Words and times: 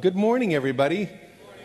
Good 0.00 0.14
morning, 0.14 0.54
everybody. 0.54 1.08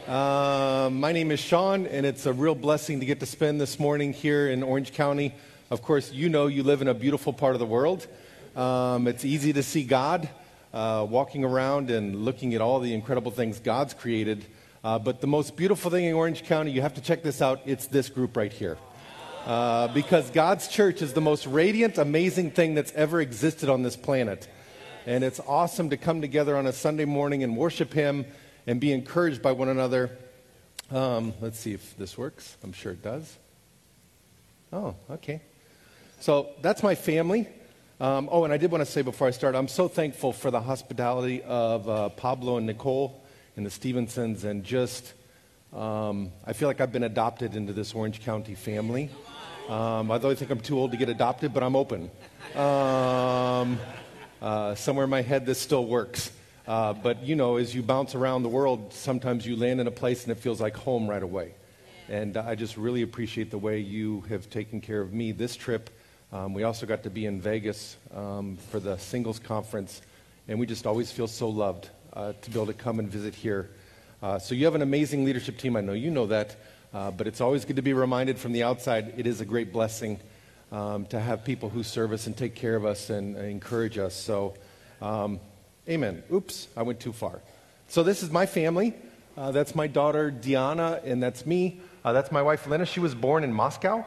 Uh, 0.07 0.89
my 0.91 1.11
name 1.11 1.29
is 1.29 1.39
Shawn, 1.39 1.85
and 1.85 2.03
it's 2.03 2.25
a 2.25 2.33
real 2.33 2.55
blessing 2.55 2.99
to 2.99 3.05
get 3.05 3.19
to 3.19 3.27
spend 3.27 3.61
this 3.61 3.79
morning 3.79 4.11
here 4.11 4.49
in 4.49 4.63
Orange 4.63 4.91
County. 4.91 5.35
Of 5.69 5.83
course, 5.83 6.11
you 6.11 6.29
know 6.29 6.47
you 6.47 6.63
live 6.63 6.81
in 6.81 6.87
a 6.87 6.95
beautiful 6.95 7.31
part 7.31 7.53
of 7.53 7.59
the 7.59 7.67
world. 7.67 8.07
Um, 8.55 9.07
it's 9.07 9.23
easy 9.23 9.53
to 9.53 9.61
see 9.61 9.83
God 9.83 10.27
uh, 10.73 11.05
walking 11.07 11.43
around 11.43 11.91
and 11.91 12.25
looking 12.25 12.55
at 12.55 12.61
all 12.61 12.79
the 12.79 12.95
incredible 12.95 13.29
things 13.29 13.59
God's 13.59 13.93
created. 13.93 14.43
Uh, 14.83 14.97
but 14.97 15.21
the 15.21 15.27
most 15.27 15.55
beautiful 15.55 15.91
thing 15.91 16.05
in 16.05 16.15
Orange 16.15 16.43
County, 16.43 16.71
you 16.71 16.81
have 16.81 16.95
to 16.95 17.01
check 17.01 17.21
this 17.21 17.39
out, 17.39 17.61
it's 17.67 17.85
this 17.85 18.09
group 18.09 18.35
right 18.35 18.51
here. 18.51 18.79
Uh, 19.45 19.89
because 19.89 20.31
God's 20.31 20.67
church 20.67 21.03
is 21.03 21.13
the 21.13 21.21
most 21.21 21.45
radiant, 21.45 21.99
amazing 21.99 22.49
thing 22.49 22.73
that's 22.73 22.93
ever 22.93 23.21
existed 23.21 23.69
on 23.69 23.83
this 23.83 23.95
planet. 23.95 24.47
And 25.05 25.23
it's 25.23 25.41
awesome 25.41 25.89
to 25.89 25.97
come 25.97 26.21
together 26.21 26.55
on 26.55 26.65
a 26.65 26.71
Sunday 26.71 27.05
morning 27.05 27.43
and 27.43 27.57
worship 27.57 27.91
Him 27.91 28.25
and 28.65 28.79
be 28.79 28.93
encouraged 28.93 29.41
by 29.41 29.51
one 29.51 29.67
another. 29.67 30.17
Um, 30.91 31.33
let's 31.41 31.59
see 31.59 31.73
if 31.73 31.97
this 31.97 32.17
works. 32.17 32.55
I'm 32.63 32.71
sure 32.71 32.93
it 32.93 33.01
does. 33.01 33.37
Oh, 34.71 34.95
okay. 35.09 35.41
So 36.19 36.49
that's 36.61 36.83
my 36.83 36.95
family. 36.95 37.47
Um, 37.99 38.29
oh, 38.31 38.45
and 38.45 38.53
I 38.53 38.57
did 38.57 38.71
want 38.71 38.83
to 38.83 38.89
say 38.89 39.01
before 39.01 39.27
I 39.27 39.31
start, 39.31 39.55
I'm 39.55 39.67
so 39.67 39.87
thankful 39.87 40.31
for 40.31 40.51
the 40.51 40.61
hospitality 40.61 41.41
of 41.43 41.89
uh, 41.89 42.09
Pablo 42.09 42.57
and 42.57 42.65
Nicole 42.65 43.23
and 43.57 43.65
the 43.65 43.69
Stevensons, 43.69 44.45
and 44.45 44.63
just 44.63 45.13
um, 45.73 46.31
I 46.45 46.53
feel 46.53 46.67
like 46.67 46.81
I've 46.81 46.91
been 46.91 47.03
adopted 47.03 47.55
into 47.55 47.73
this 47.73 47.93
Orange 47.93 48.21
County 48.21 48.55
family. 48.55 49.09
Um, 49.67 50.11
although 50.11 50.31
I 50.31 50.35
think 50.35 50.49
I'm 50.49 50.59
too 50.59 50.79
old 50.79 50.91
to 50.91 50.97
get 50.97 51.09
adopted, 51.09 51.53
but 51.53 51.61
I'm 51.61 51.75
open. 51.75 52.09
Uh, 54.43 54.75
somewhere 54.75 55.05
in 55.05 55.09
my 55.09 55.21
head, 55.21 55.45
this 55.45 55.57
still 55.57 55.85
works. 55.85 56.29
Uh, 56.67 56.91
but 56.91 57.23
you 57.23 57.33
know, 57.33 57.55
as 57.55 57.73
you 57.73 57.81
bounce 57.81 58.13
around 58.13 58.43
the 58.43 58.49
world, 58.49 58.91
sometimes 58.91 59.47
you 59.47 59.55
land 59.55 59.79
in 59.79 59.87
a 59.87 59.91
place 59.91 60.23
and 60.23 60.33
it 60.33 60.37
feels 60.37 60.59
like 60.59 60.75
home 60.75 61.09
right 61.09 61.23
away. 61.23 61.53
And 62.09 62.35
I 62.35 62.55
just 62.55 62.75
really 62.75 63.03
appreciate 63.03 63.51
the 63.51 63.57
way 63.57 63.79
you 63.79 64.19
have 64.27 64.49
taken 64.49 64.81
care 64.81 64.99
of 64.99 65.13
me 65.13 65.31
this 65.31 65.55
trip. 65.55 65.89
Um, 66.33 66.53
we 66.53 66.63
also 66.63 66.85
got 66.85 67.03
to 67.03 67.09
be 67.09 67.25
in 67.25 67.39
Vegas 67.39 67.95
um, 68.13 68.57
for 68.69 68.81
the 68.81 68.97
singles 68.97 69.39
conference, 69.39 70.01
and 70.49 70.59
we 70.59 70.65
just 70.65 70.85
always 70.85 71.09
feel 71.09 71.27
so 71.27 71.47
loved 71.47 71.89
uh, 72.11 72.33
to 72.41 72.49
be 72.49 72.57
able 72.57 72.65
to 72.65 72.73
come 72.73 72.99
and 72.99 73.07
visit 73.07 73.33
here. 73.33 73.69
Uh, 74.21 74.39
so 74.39 74.55
you 74.55 74.65
have 74.65 74.75
an 74.75 74.81
amazing 74.81 75.23
leadership 75.23 75.57
team. 75.57 75.77
I 75.77 75.81
know 75.81 75.93
you 75.93 76.11
know 76.11 76.25
that, 76.27 76.57
uh, 76.93 77.11
but 77.11 77.27
it's 77.27 77.39
always 77.39 77.63
good 77.63 77.77
to 77.77 77.81
be 77.81 77.93
reminded 77.93 78.37
from 78.37 78.51
the 78.51 78.63
outside. 78.63 79.13
It 79.15 79.25
is 79.25 79.39
a 79.39 79.45
great 79.45 79.71
blessing 79.71 80.19
um, 80.73 81.05
to 81.05 81.19
have 81.19 81.45
people 81.45 81.69
who 81.69 81.83
serve 81.83 82.11
us 82.11 82.25
and 82.25 82.35
take 82.35 82.55
care 82.55 82.75
of 82.75 82.83
us 82.83 83.11
and, 83.11 83.37
and 83.37 83.45
encourage 83.45 83.99
us. 83.99 84.15
So, 84.15 84.55
um, 85.01 85.39
amen. 85.87 86.23
Oops, 86.33 86.67
I 86.75 86.81
went 86.81 86.99
too 86.99 87.13
far. 87.13 87.41
So, 87.87 88.01
this 88.01 88.23
is 88.23 88.31
my 88.31 88.47
family. 88.47 88.95
Uh, 89.37 89.51
that's 89.51 89.75
my 89.75 89.85
daughter, 89.85 90.31
Diana, 90.31 90.99
and 91.05 91.21
that's 91.21 91.45
me. 91.45 91.79
Uh, 92.03 92.11
that's 92.11 92.31
my 92.31 92.41
wife, 92.41 92.65
Lena. 92.65 92.87
She 92.87 92.99
was 92.99 93.13
born 93.13 93.43
in 93.43 93.53
Moscow. 93.53 94.03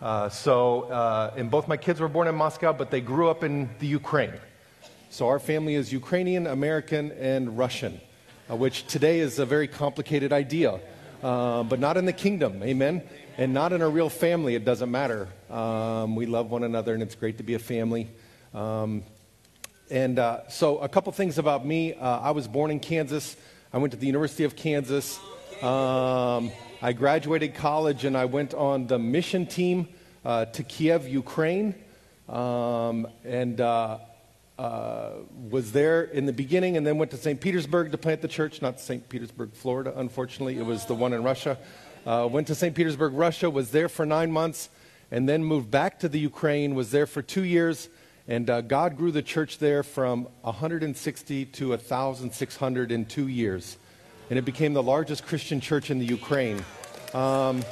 Uh, 0.00 0.28
so, 0.28 0.82
uh, 0.82 1.34
and 1.36 1.50
both 1.50 1.66
my 1.66 1.76
kids 1.76 2.00
were 2.00 2.08
born 2.08 2.28
in 2.28 2.34
Moscow, 2.36 2.72
but 2.72 2.90
they 2.92 3.00
grew 3.00 3.28
up 3.28 3.42
in 3.42 3.68
the 3.80 3.86
Ukraine. 3.86 4.34
So, 5.10 5.26
our 5.28 5.40
family 5.40 5.74
is 5.74 5.92
Ukrainian, 5.92 6.46
American, 6.46 7.10
and 7.12 7.58
Russian, 7.58 8.00
uh, 8.48 8.54
which 8.54 8.86
today 8.86 9.18
is 9.18 9.40
a 9.40 9.46
very 9.46 9.66
complicated 9.66 10.32
idea, 10.32 10.78
uh, 11.24 11.64
but 11.64 11.80
not 11.80 11.96
in 11.96 12.04
the 12.04 12.12
kingdom. 12.12 12.62
Amen 12.62 13.02
and 13.36 13.52
not 13.52 13.72
in 13.72 13.82
a 13.82 13.88
real 13.88 14.08
family, 14.08 14.54
it 14.54 14.64
doesn't 14.64 14.90
matter. 14.90 15.28
Um, 15.50 16.14
we 16.14 16.26
love 16.26 16.50
one 16.50 16.62
another, 16.62 16.94
and 16.94 17.02
it's 17.02 17.14
great 17.14 17.38
to 17.38 17.42
be 17.42 17.54
a 17.54 17.58
family. 17.58 18.08
Um, 18.52 19.02
and 19.90 20.18
uh, 20.18 20.48
so, 20.48 20.78
a 20.78 20.88
couple 20.88 21.12
things 21.12 21.38
about 21.38 21.66
me. 21.66 21.94
Uh, 21.94 22.20
I 22.20 22.30
was 22.30 22.46
born 22.46 22.70
in 22.70 22.80
Kansas. 22.80 23.36
I 23.72 23.78
went 23.78 23.92
to 23.92 23.98
the 23.98 24.06
University 24.06 24.44
of 24.44 24.54
Kansas. 24.54 25.18
Um, 25.62 26.52
I 26.80 26.92
graduated 26.96 27.54
college, 27.54 28.04
and 28.04 28.16
I 28.16 28.26
went 28.26 28.54
on 28.54 28.86
the 28.86 28.98
mission 28.98 29.46
team 29.46 29.88
uh, 30.24 30.44
to 30.46 30.62
Kiev, 30.62 31.08
Ukraine. 31.08 31.74
Um, 32.28 33.08
and 33.24 33.60
uh, 33.60 33.98
uh, 34.58 35.10
was 35.50 35.72
there 35.72 36.04
in 36.04 36.26
the 36.26 36.32
beginning, 36.32 36.76
and 36.76 36.86
then 36.86 36.98
went 36.98 37.10
to 37.10 37.16
St. 37.16 37.40
Petersburg 37.40 37.90
to 37.90 37.98
plant 37.98 38.22
the 38.22 38.28
church. 38.28 38.62
Not 38.62 38.78
St. 38.78 39.08
Petersburg, 39.08 39.52
Florida, 39.54 39.92
unfortunately. 39.96 40.56
It 40.56 40.64
was 40.64 40.86
the 40.86 40.94
one 40.94 41.12
in 41.12 41.24
Russia. 41.24 41.58
Uh, 42.06 42.28
went 42.30 42.46
to 42.46 42.54
St. 42.54 42.74
Petersburg, 42.74 43.14
Russia, 43.14 43.48
was 43.48 43.70
there 43.70 43.88
for 43.88 44.04
nine 44.04 44.30
months, 44.30 44.68
and 45.10 45.26
then 45.26 45.42
moved 45.42 45.70
back 45.70 45.98
to 46.00 46.08
the 46.08 46.18
Ukraine, 46.18 46.74
was 46.74 46.90
there 46.90 47.06
for 47.06 47.22
two 47.22 47.44
years, 47.44 47.88
and 48.28 48.50
uh, 48.50 48.60
God 48.60 48.98
grew 48.98 49.10
the 49.10 49.22
church 49.22 49.56
there 49.56 49.82
from 49.82 50.28
160 50.42 51.44
to 51.46 51.68
1,600 51.70 52.92
in 52.92 53.06
two 53.06 53.28
years. 53.28 53.78
And 54.28 54.38
it 54.38 54.44
became 54.44 54.74
the 54.74 54.82
largest 54.82 55.24
Christian 55.24 55.60
church 55.60 55.90
in 55.90 55.98
the 55.98 56.04
Ukraine. 56.04 56.62
Um, 57.14 57.62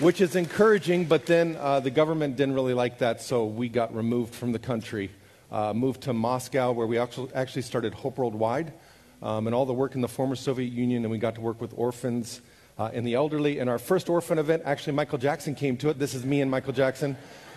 which 0.00 0.20
is 0.20 0.34
encouraging, 0.34 1.04
but 1.04 1.26
then 1.26 1.56
uh, 1.60 1.80
the 1.80 1.90
government 1.90 2.36
didn't 2.36 2.54
really 2.54 2.74
like 2.74 2.98
that, 2.98 3.20
so 3.20 3.44
we 3.44 3.68
got 3.68 3.94
removed 3.94 4.34
from 4.34 4.52
the 4.52 4.58
country. 4.58 5.10
Uh, 5.52 5.72
moved 5.74 6.00
to 6.02 6.14
Moscow, 6.14 6.72
where 6.72 6.86
we 6.86 6.98
actually 6.98 7.62
started 7.62 7.92
Hope 7.94 8.16
Worldwide 8.16 8.72
um, 9.22 9.46
and 9.46 9.54
all 9.54 9.66
the 9.66 9.74
work 9.74 9.94
in 9.94 10.00
the 10.00 10.08
former 10.08 10.34
Soviet 10.34 10.72
Union, 10.72 11.04
and 11.04 11.10
we 11.10 11.18
got 11.18 11.34
to 11.34 11.40
work 11.42 11.60
with 11.60 11.74
orphans 11.76 12.40
uh, 12.78 12.90
and 12.92 13.06
the 13.06 13.14
elderly. 13.14 13.58
In 13.58 13.68
our 13.68 13.78
first 13.78 14.08
orphan 14.08 14.38
event, 14.38 14.62
actually, 14.64 14.94
Michael 14.94 15.18
Jackson 15.18 15.54
came 15.54 15.76
to 15.78 15.88
it. 15.88 15.98
This 15.98 16.14
is 16.14 16.24
me 16.24 16.40
and 16.40 16.50
Michael 16.50 16.72
Jackson. 16.72 17.16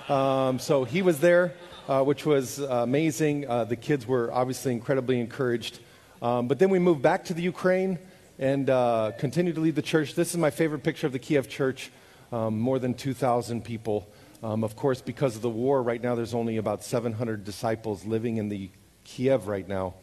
Um, 0.09 0.59
so 0.59 0.83
he 0.83 1.01
was 1.01 1.19
there, 1.19 1.53
uh, 1.88 2.03
which 2.03 2.25
was 2.25 2.59
uh, 2.59 2.67
amazing. 2.83 3.50
Uh, 3.50 3.66
the 3.66 3.75
kids 3.75 4.07
were 4.07 4.31
obviously 4.31 4.72
incredibly 4.72 5.19
encouraged. 5.19 5.79
Um, 6.22 6.47
but 6.47 6.59
then 6.59 6.69
we 6.69 6.79
moved 6.79 7.01
back 7.01 7.25
to 7.25 7.33
the 7.33 7.41
Ukraine 7.41 8.00
and 8.39 8.69
uh, 8.69 9.11
continued 9.17 9.56
to 9.56 9.61
lead 9.61 9.75
the 9.75 9.81
church. 9.81 10.16
This 10.16 10.31
is 10.31 10.38
my 10.38 10.50
favorite 10.50 10.83
picture 10.83 11.07
of 11.07 11.13
the 11.13 11.19
Kiev 11.19 11.50
church. 11.50 11.91
Um, 12.31 12.59
more 12.59 12.77
than 12.77 12.94
2,000 12.94 13.63
people. 13.63 14.09
Um, 14.44 14.66
of 14.66 14.75
course, 14.75 15.01
because 15.01 15.38
of 15.38 15.41
the 15.41 15.50
war, 15.50 15.81
right 15.81 16.01
now 16.01 16.13
there's 16.13 16.33
only 16.33 16.57
about 16.57 16.83
700 16.83 17.45
disciples 17.45 18.06
living 18.06 18.35
in 18.35 18.50
the 18.50 18.69
Kiev 19.06 19.47
right 19.47 19.67
now. 19.67 19.95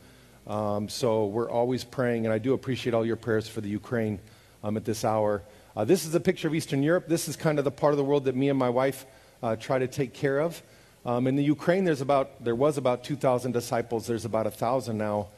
Um, 0.47 0.89
so 0.89 1.27
we're 1.27 1.51
always 1.51 1.85
praying, 1.85 2.25
and 2.25 2.33
I 2.33 2.39
do 2.39 2.55
appreciate 2.55 2.95
all 2.95 3.05
your 3.05 3.17
prayers 3.17 3.47
for 3.47 3.61
the 3.61 3.69
Ukraine 3.69 4.21
um, 4.65 4.77
at 4.77 4.85
this 4.85 5.05
hour. 5.05 5.43
Uh, 5.77 5.85
this 5.85 6.05
is 6.05 6.15
a 6.15 6.21
picture 6.21 6.49
of 6.49 6.55
Eastern 6.55 6.83
Europe. 6.83 7.07
This 7.07 7.29
is 7.29 7.37
kind 7.37 7.59
of 7.59 7.65
the 7.65 7.71
part 7.71 7.93
of 7.93 7.99
the 7.99 8.05
world 8.05 8.25
that 8.25 8.35
me 8.35 8.49
and 8.49 8.59
my 8.59 8.71
wife 8.71 9.07
uh, 9.43 9.55
try 9.57 9.79
to 9.79 9.87
take 9.87 10.15
care 10.15 10.41
of. 10.41 10.61
Um, 11.05 11.27
in 11.27 11.37
the 11.37 11.45
Ukraine, 11.45 11.85
there's 11.85 12.01
about, 12.01 12.43
there 12.43 12.55
was 12.55 12.79
about 12.79 13.05
2,000 13.05 13.53
disciples. 13.53 14.07
There's 14.07 14.25
about 14.25 14.47
1,000 14.47 14.97
now. 14.97 15.29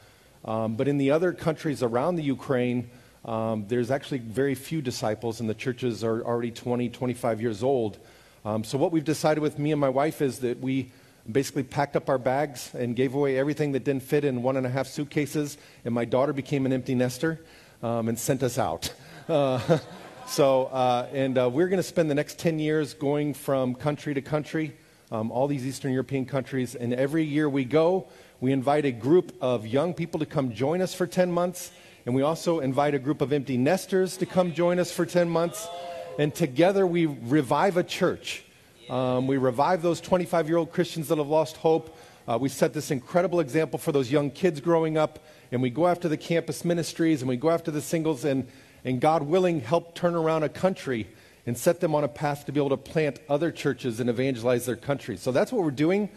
Um, 0.45 0.75
but 0.75 0.87
in 0.87 0.97
the 0.97 1.11
other 1.11 1.33
countries 1.33 1.83
around 1.83 2.15
the 2.15 2.23
Ukraine, 2.23 2.89
um, 3.25 3.65
there's 3.67 3.91
actually 3.91 4.19
very 4.19 4.55
few 4.55 4.81
disciples, 4.81 5.41
and 5.41 5.49
the 5.49 5.53
churches 5.53 6.03
are 6.05 6.23
already 6.23 6.51
20, 6.51 6.87
25 6.87 7.41
years 7.41 7.63
old. 7.63 7.97
Um, 8.45 8.63
so, 8.63 8.77
what 8.77 8.93
we've 8.93 9.03
decided 9.03 9.41
with 9.41 9.59
me 9.59 9.73
and 9.73 9.81
my 9.81 9.89
wife 9.89 10.21
is 10.21 10.39
that 10.39 10.61
we 10.61 10.91
basically 11.29 11.63
packed 11.63 11.97
up 11.97 12.07
our 12.07 12.17
bags 12.17 12.71
and 12.73 12.95
gave 12.95 13.13
away 13.13 13.37
everything 13.37 13.73
that 13.73 13.83
didn't 13.83 14.03
fit 14.03 14.23
in 14.23 14.43
one 14.43 14.55
and 14.55 14.65
a 14.65 14.69
half 14.69 14.87
suitcases, 14.87 15.57
and 15.83 15.93
my 15.93 16.05
daughter 16.05 16.31
became 16.31 16.65
an 16.65 16.71
empty 16.71 16.95
nester 16.95 17.41
um, 17.83 18.07
and 18.07 18.17
sent 18.17 18.43
us 18.43 18.57
out. 18.57 18.93
Uh, 19.27 19.79
so, 20.27 20.65
uh, 20.65 21.07
and 21.11 21.37
uh, 21.37 21.49
we're 21.49 21.67
going 21.67 21.77
to 21.77 21.83
spend 21.83 22.09
the 22.09 22.15
next 22.15 22.39
10 22.39 22.59
years 22.59 22.93
going 22.93 23.33
from 23.33 23.75
country 23.75 24.13
to 24.13 24.21
country, 24.21 24.75
um, 25.11 25.31
all 25.31 25.47
these 25.47 25.65
Eastern 25.65 25.91
European 25.91 26.25
countries. 26.25 26.75
And 26.75 26.93
every 26.93 27.25
year 27.25 27.49
we 27.49 27.65
go, 27.65 28.07
we 28.39 28.51
invite 28.51 28.85
a 28.85 28.91
group 28.91 29.35
of 29.41 29.67
young 29.67 29.93
people 29.93 30.19
to 30.19 30.25
come 30.25 30.53
join 30.53 30.81
us 30.81 30.93
for 30.93 31.05
10 31.05 31.31
months. 31.31 31.71
And 32.05 32.15
we 32.15 32.21
also 32.21 32.61
invite 32.61 32.95
a 32.95 32.99
group 32.99 33.19
of 33.19 33.33
empty 33.33 33.57
nesters 33.57 34.15
to 34.17 34.25
come 34.25 34.53
join 34.53 34.79
us 34.79 34.91
for 34.91 35.05
10 35.05 35.29
months. 35.29 35.67
And 36.17 36.33
together 36.33 36.87
we 36.87 37.05
revive 37.05 37.75
a 37.75 37.83
church. 37.83 38.43
Um, 38.89 39.27
we 39.27 39.35
revive 39.35 39.81
those 39.81 39.99
25 39.99 40.47
year 40.47 40.57
old 40.57 40.71
Christians 40.71 41.09
that 41.09 41.17
have 41.17 41.27
lost 41.27 41.57
hope. 41.57 41.97
Uh, 42.25 42.37
we 42.39 42.47
set 42.47 42.73
this 42.73 42.91
incredible 42.91 43.41
example 43.41 43.77
for 43.77 43.91
those 43.91 44.09
young 44.09 44.31
kids 44.31 44.61
growing 44.61 44.97
up. 44.97 45.19
And 45.51 45.61
we 45.61 45.69
go 45.69 45.87
after 45.87 46.07
the 46.07 46.17
campus 46.17 46.63
ministries 46.63 47.21
and 47.21 47.27
we 47.27 47.35
go 47.35 47.49
after 47.49 47.71
the 47.71 47.81
singles. 47.81 48.23
And 48.23 48.47
and 48.83 49.01
God 49.01 49.23
willing, 49.23 49.61
help 49.61 49.95
turn 49.95 50.15
around 50.15 50.43
a 50.43 50.49
country 50.49 51.07
and 51.47 51.57
set 51.57 51.79
them 51.79 51.95
on 51.95 52.03
a 52.03 52.07
path 52.09 52.45
to 52.45 52.51
be 52.51 52.59
able 52.59 52.69
to 52.69 52.77
plant 52.77 53.19
other 53.29 53.51
churches 53.51 54.01
and 54.01 54.09
evangelize 54.09 54.65
their 54.65 54.75
country. 54.75 55.15
So 55.15 55.31
that's 55.31 55.51
what 55.51 55.63
we're 55.63 55.71
doing. 55.71 56.09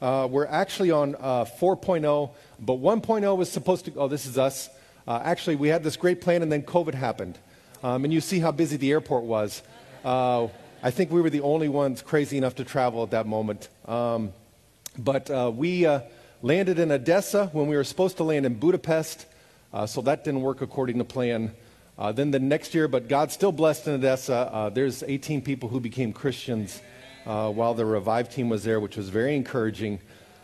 Uh, 0.00 0.26
we're 0.30 0.46
actually 0.46 0.90
on 0.90 1.14
uh, 1.16 1.44
4.0, 1.44 2.30
but 2.60 2.74
1.0 2.74 3.36
was 3.36 3.52
supposed 3.52 3.84
to, 3.84 3.92
oh, 3.96 4.08
this 4.08 4.26
is 4.26 4.38
us. 4.38 4.70
Uh, 5.06 5.20
actually, 5.22 5.56
we 5.56 5.68
had 5.68 5.82
this 5.84 5.96
great 5.96 6.20
plan, 6.20 6.42
and 6.42 6.50
then 6.50 6.62
COVID 6.62 6.94
happened. 6.94 7.38
Um, 7.82 8.04
and 8.04 8.12
you 8.12 8.20
see 8.20 8.38
how 8.38 8.50
busy 8.50 8.76
the 8.76 8.90
airport 8.92 9.24
was. 9.24 9.62
Uh, 10.04 10.48
I 10.82 10.90
think 10.90 11.10
we 11.10 11.20
were 11.20 11.30
the 11.30 11.40
only 11.40 11.68
ones 11.68 12.00
crazy 12.00 12.38
enough 12.38 12.54
to 12.56 12.64
travel 12.64 13.02
at 13.02 13.10
that 13.10 13.26
moment. 13.26 13.68
Um, 13.86 14.32
but 14.96 15.30
uh, 15.30 15.52
we 15.54 15.84
uh, 15.84 16.00
landed 16.40 16.78
in 16.78 16.92
Odessa 16.92 17.46
when 17.52 17.66
we 17.66 17.76
were 17.76 17.84
supposed 17.84 18.16
to 18.18 18.24
land 18.24 18.46
in 18.46 18.54
Budapest, 18.54 19.26
so 19.86 20.00
that 20.02 20.24
didn't 20.24 20.40
work 20.40 20.62
according 20.62 20.98
to 20.98 21.04
plan. 21.04 21.54
Uh, 21.98 22.12
then 22.12 22.30
the 22.30 22.38
next 22.38 22.74
year, 22.74 22.86
but 22.86 23.08
God 23.08 23.32
still 23.32 23.50
blessed 23.50 23.88
in 23.88 23.94
Odessa. 23.94 24.48
Uh, 24.52 24.68
there's 24.68 25.02
18 25.02 25.42
people 25.42 25.68
who 25.68 25.80
became 25.80 26.12
Christians 26.12 26.80
uh, 27.26 27.50
while 27.50 27.74
the 27.74 27.84
Revive 27.84 28.32
team 28.32 28.48
was 28.48 28.62
there, 28.62 28.78
which 28.78 28.96
was 28.96 29.08
very 29.08 29.34
encouraging. 29.34 29.98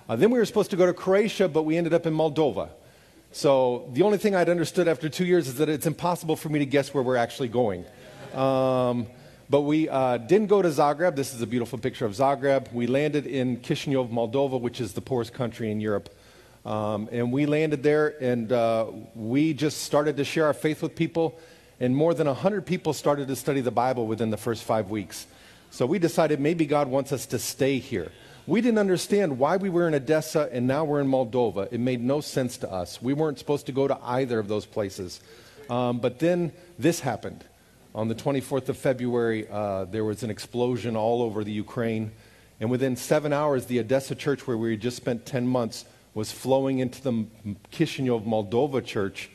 Uh, 0.08 0.16
then 0.16 0.30
we 0.30 0.38
were 0.38 0.44
supposed 0.44 0.70
to 0.70 0.76
go 0.76 0.84
to 0.84 0.92
Croatia, 0.92 1.48
but 1.48 1.62
we 1.62 1.76
ended 1.76 1.94
up 1.94 2.06
in 2.06 2.12
Moldova. 2.12 2.70
So 3.30 3.88
the 3.92 4.02
only 4.02 4.18
thing 4.18 4.34
I'd 4.34 4.48
understood 4.48 4.88
after 4.88 5.08
two 5.08 5.24
years 5.24 5.46
is 5.46 5.54
that 5.56 5.68
it's 5.68 5.86
impossible 5.86 6.34
for 6.34 6.48
me 6.48 6.58
to 6.58 6.66
guess 6.66 6.92
where 6.92 7.04
we're 7.04 7.16
actually 7.16 7.48
going. 7.48 7.84
Um, 8.34 9.06
but 9.48 9.60
we 9.60 9.88
uh, 9.88 10.16
didn't 10.16 10.48
go 10.48 10.60
to 10.60 10.68
Zagreb. 10.68 11.14
This 11.14 11.34
is 11.34 11.40
a 11.40 11.46
beautiful 11.46 11.78
picture 11.78 12.04
of 12.04 12.12
Zagreb. 12.12 12.72
We 12.72 12.88
landed 12.88 13.26
in 13.26 13.58
Chisinau, 13.58 14.10
Moldova, 14.10 14.60
which 14.60 14.80
is 14.80 14.94
the 14.94 15.00
poorest 15.00 15.32
country 15.32 15.70
in 15.70 15.80
Europe. 15.80 16.12
Um, 16.64 17.08
and 17.12 17.30
we 17.30 17.46
landed 17.46 17.82
there 17.82 18.14
and 18.22 18.50
uh, 18.50 18.86
we 19.14 19.52
just 19.52 19.82
started 19.82 20.16
to 20.16 20.24
share 20.24 20.46
our 20.46 20.54
faith 20.54 20.82
with 20.82 20.96
people. 20.96 21.38
And 21.80 21.94
more 21.94 22.14
than 22.14 22.26
100 22.26 22.64
people 22.64 22.92
started 22.92 23.28
to 23.28 23.36
study 23.36 23.60
the 23.60 23.70
Bible 23.70 24.06
within 24.06 24.30
the 24.30 24.36
first 24.36 24.64
five 24.64 24.90
weeks. 24.90 25.26
So 25.70 25.86
we 25.86 25.98
decided 25.98 26.40
maybe 26.40 26.66
God 26.66 26.88
wants 26.88 27.12
us 27.12 27.26
to 27.26 27.38
stay 27.38 27.78
here. 27.78 28.12
We 28.46 28.60
didn't 28.60 28.78
understand 28.78 29.38
why 29.38 29.56
we 29.56 29.70
were 29.70 29.88
in 29.88 29.94
Odessa 29.94 30.48
and 30.52 30.66
now 30.66 30.84
we're 30.84 31.00
in 31.00 31.08
Moldova. 31.08 31.72
It 31.72 31.80
made 31.80 32.02
no 32.02 32.20
sense 32.20 32.58
to 32.58 32.70
us. 32.70 33.02
We 33.02 33.12
weren't 33.12 33.38
supposed 33.38 33.66
to 33.66 33.72
go 33.72 33.88
to 33.88 33.98
either 34.02 34.38
of 34.38 34.48
those 34.48 34.66
places. 34.66 35.20
Um, 35.68 35.98
but 35.98 36.18
then 36.18 36.52
this 36.78 37.00
happened. 37.00 37.44
On 37.94 38.08
the 38.08 38.14
24th 38.14 38.68
of 38.68 38.76
February, 38.76 39.46
uh, 39.50 39.84
there 39.84 40.04
was 40.04 40.22
an 40.22 40.30
explosion 40.30 40.96
all 40.96 41.22
over 41.22 41.44
the 41.44 41.52
Ukraine. 41.52 42.12
And 42.60 42.70
within 42.70 42.96
seven 42.96 43.32
hours, 43.32 43.66
the 43.66 43.80
Odessa 43.80 44.14
church, 44.14 44.46
where 44.46 44.56
we 44.56 44.72
had 44.72 44.80
just 44.80 44.96
spent 44.96 45.26
10 45.26 45.46
months, 45.46 45.84
was 46.14 46.30
flowing 46.32 46.78
into 46.78 47.02
the 47.02 47.26
Kishinev, 47.72 48.24
Moldova 48.24 48.84
church, 48.84 49.30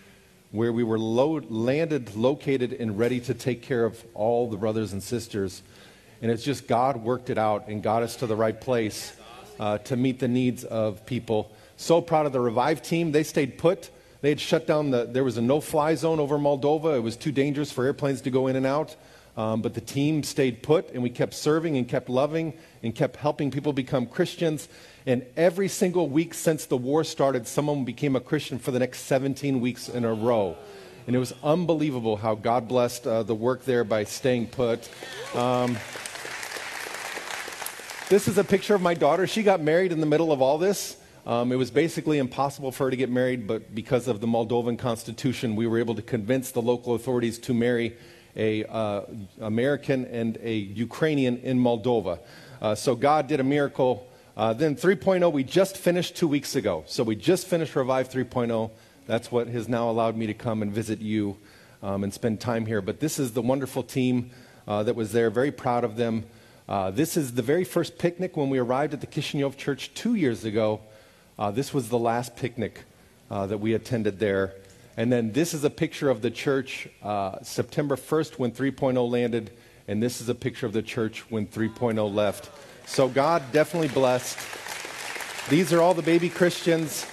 where 0.52 0.74
we 0.74 0.84
were 0.84 0.98
lo- 0.98 1.42
landed, 1.50 2.16
located, 2.16 2.74
and 2.74 2.98
ready 2.98 3.20
to 3.20 3.34
take 3.34 3.62
care 3.62 3.86
of 3.86 4.04
all 4.14 4.50
the 4.50 4.58
brothers 4.58 4.94
and 4.94 5.04
sisters 5.04 5.62
and 6.22 6.32
it's 6.32 6.44
just 6.44 6.68
God 6.68 6.98
worked 6.98 7.30
it 7.30 7.38
out 7.38 7.68
and 7.68 7.82
got 7.82 8.04
us 8.04 8.18
to 8.18 8.28
the 8.28 8.36
right 8.36 8.60
place 8.60 9.16
uh, 9.60 9.78
to 9.80 9.96
meet 9.96 10.20
the 10.20 10.28
needs 10.28 10.64
of 10.64 11.06
people. 11.06 11.52
So 11.78 12.02
proud 12.02 12.26
of 12.26 12.34
the 12.34 12.40
Revive 12.40 12.82
team. 12.82 13.12
They 13.12 13.24
stayed 13.24 13.58
put. 13.58 13.90
They 14.22 14.30
had 14.30 14.40
shut 14.40 14.68
down 14.68 14.92
the, 14.92 15.06
there 15.06 15.24
was 15.24 15.38
a 15.38 15.42
no 15.42 15.62
fly 15.62 15.96
zone 15.96 16.20
over 16.20 16.38
Moldova. 16.38 16.98
It 16.98 17.00
was 17.00 17.16
too 17.16 17.32
dangerous 17.32 17.72
for 17.72 17.86
airplanes 17.86 18.22
to 18.22 18.30
go 18.30 18.48
in 18.48 18.58
and 18.58 18.66
out. 18.66 18.96
Um, 19.38 19.62
but 19.62 19.74
the 19.74 19.82
team 19.82 20.24
stayed 20.24 20.62
put, 20.62 20.92
and 20.92 21.02
we 21.02 21.10
kept 21.10 21.34
serving 21.34 21.78
and 21.78 21.88
kept 21.88 22.10
loving 22.10 22.54
and 22.84 22.94
kept 22.94 23.16
helping 23.16 23.52
people 23.52 23.72
become 23.72 24.06
Christians. 24.06 24.68
And 25.10 25.26
every 25.36 25.70
single 25.70 26.08
week 26.08 26.36
since 26.36 26.68
the 26.68 26.78
war 26.78 27.04
started, 27.04 27.48
someone 27.48 27.84
became 27.84 28.16
a 28.16 28.20
Christian 28.20 28.60
for 28.60 28.70
the 28.70 28.78
next 28.78 29.00
17 29.06 29.60
weeks 29.60 29.90
in 29.90 30.06
a 30.06 30.14
row. 30.14 30.56
And 31.08 31.16
it 31.16 31.20
was 31.20 31.34
unbelievable 31.42 32.16
how 32.16 32.36
God 32.36 32.68
blessed 32.68 33.08
uh, 33.08 33.24
the 33.24 33.34
work 33.34 33.66
there 33.66 33.84
by 33.84 34.04
staying 34.04 34.50
put. 34.50 34.88
Um, 35.34 35.80
this 38.10 38.28
is 38.28 38.38
a 38.38 38.44
picture 38.44 38.76
of 38.76 38.84
my 38.84 38.94
daughter. 38.94 39.26
She 39.26 39.42
got 39.42 39.62
married 39.62 39.92
in 39.92 40.00
the 40.00 40.06
middle 40.06 40.32
of 40.32 40.44
all 40.44 40.60
this. 40.60 40.98
Um, 41.26 41.52
it 41.52 41.56
was 41.56 41.72
basically 41.72 42.20
impossible 42.20 42.72
for 42.72 42.84
her 42.84 42.92
to 42.92 42.96
get 42.96 43.10
married, 43.10 43.48
but 43.48 43.74
because 43.74 44.08
of 44.08 44.22
the 44.22 44.28
Moldovan 44.28 44.78
constitution, 44.78 45.56
we 45.56 45.66
were 45.66 45.80
able 45.80 45.96
to 45.96 46.04
convince 46.04 46.52
the 46.52 46.62
local 46.62 46.94
authorities 46.94 47.40
to 47.40 47.56
marry 47.56 47.98
a 48.36 48.64
uh, 48.66 49.06
American 49.42 50.06
and 50.06 50.38
a 50.44 50.54
Ukrainian 50.54 51.40
in 51.40 51.58
Moldova. 51.58 52.20
Uh, 52.62 52.76
so 52.76 52.94
God 52.94 53.26
did 53.26 53.40
a 53.40 53.44
miracle. 53.44 54.06
Uh, 54.40 54.54
then 54.54 54.74
3.0, 54.74 55.34
we 55.34 55.44
just 55.44 55.76
finished 55.76 56.16
two 56.16 56.26
weeks 56.26 56.56
ago. 56.56 56.86
So 56.88 57.04
we 57.04 57.18
just 57.18 57.46
finished 57.46 57.76
Revive 57.76 58.10
3.0. 58.10 58.72
That's 59.06 59.30
what 59.30 59.50
has 59.50 59.68
now 59.68 59.90
allowed 59.90 60.16
me 60.16 60.28
to 60.28 60.34
come 60.34 60.62
and 60.62 60.72
visit 60.72 61.02
you 61.02 61.36
um, 61.84 62.06
and 62.06 62.14
spend 62.14 62.40
time 62.40 62.66
here. 62.66 62.82
But 62.82 63.02
this 63.02 63.20
is 63.20 63.34
the 63.34 63.42
wonderful 63.42 63.84
team 63.84 64.32
uh, 64.66 64.84
that 64.84 64.96
was 64.96 65.12
there. 65.12 65.30
Very 65.30 65.52
proud 65.52 65.84
of 65.84 65.98
them. 65.98 66.24
Uh, 66.70 66.90
this 66.90 67.18
is 67.18 67.34
the 67.34 67.42
very 67.42 67.66
first 67.66 67.98
picnic 67.98 68.38
when 68.38 68.50
we 68.50 68.60
arrived 68.60 68.94
at 68.94 69.02
the 69.02 69.08
Kishinev 69.08 69.58
Church 69.58 69.94
two 69.94 70.16
years 70.16 70.46
ago. 70.46 70.80
Uh, 71.38 71.52
this 71.52 71.74
was 71.74 71.90
the 71.90 72.00
last 72.00 72.38
picnic 72.38 72.86
uh, 73.30 73.46
that 73.46 73.58
we 73.58 73.74
attended 73.74 74.20
there. 74.20 74.54
And 74.96 75.12
then 75.12 75.34
this 75.34 75.54
is 75.54 75.66
a 75.66 75.70
picture 75.70 76.10
of 76.10 76.22
the 76.22 76.32
church 76.32 76.88
uh, 77.04 77.44
September 77.44 77.98
1st 77.98 78.40
when 78.40 78.54
3.0 78.54 79.12
landed. 79.12 79.52
And 79.90 80.02
this 80.02 80.22
is 80.22 80.30
a 80.30 80.36
picture 80.36 80.66
of 80.66 80.72
the 80.72 80.82
church 80.82 81.30
when 81.30 81.46
3.0 81.46 82.14
left. 82.14 82.50
So 82.90 83.08
God 83.08 83.44
definitely 83.52 83.90
blessed. 83.90 84.40
These 85.48 85.72
are 85.74 85.80
all 85.80 85.94
the 85.94 86.02
baby 86.02 86.28
Christians. 86.28 87.06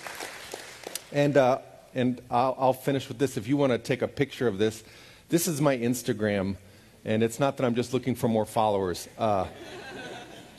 And, 1.12 1.36
uh, 1.36 1.58
and 1.94 2.18
I'll, 2.30 2.56
I'll 2.58 2.72
finish 2.72 3.08
with 3.08 3.18
this. 3.18 3.36
If 3.36 3.46
you 3.46 3.58
want 3.58 3.72
to 3.72 3.78
take 3.78 4.00
a 4.00 4.08
picture 4.08 4.48
of 4.48 4.56
this, 4.56 4.82
this 5.28 5.46
is 5.46 5.60
my 5.60 5.76
Instagram. 5.76 6.56
And 7.04 7.22
it's 7.22 7.38
not 7.38 7.58
that 7.58 7.66
I'm 7.66 7.74
just 7.74 7.92
looking 7.92 8.14
for 8.14 8.26
more 8.26 8.46
followers. 8.46 9.06
Uh, 9.18 9.48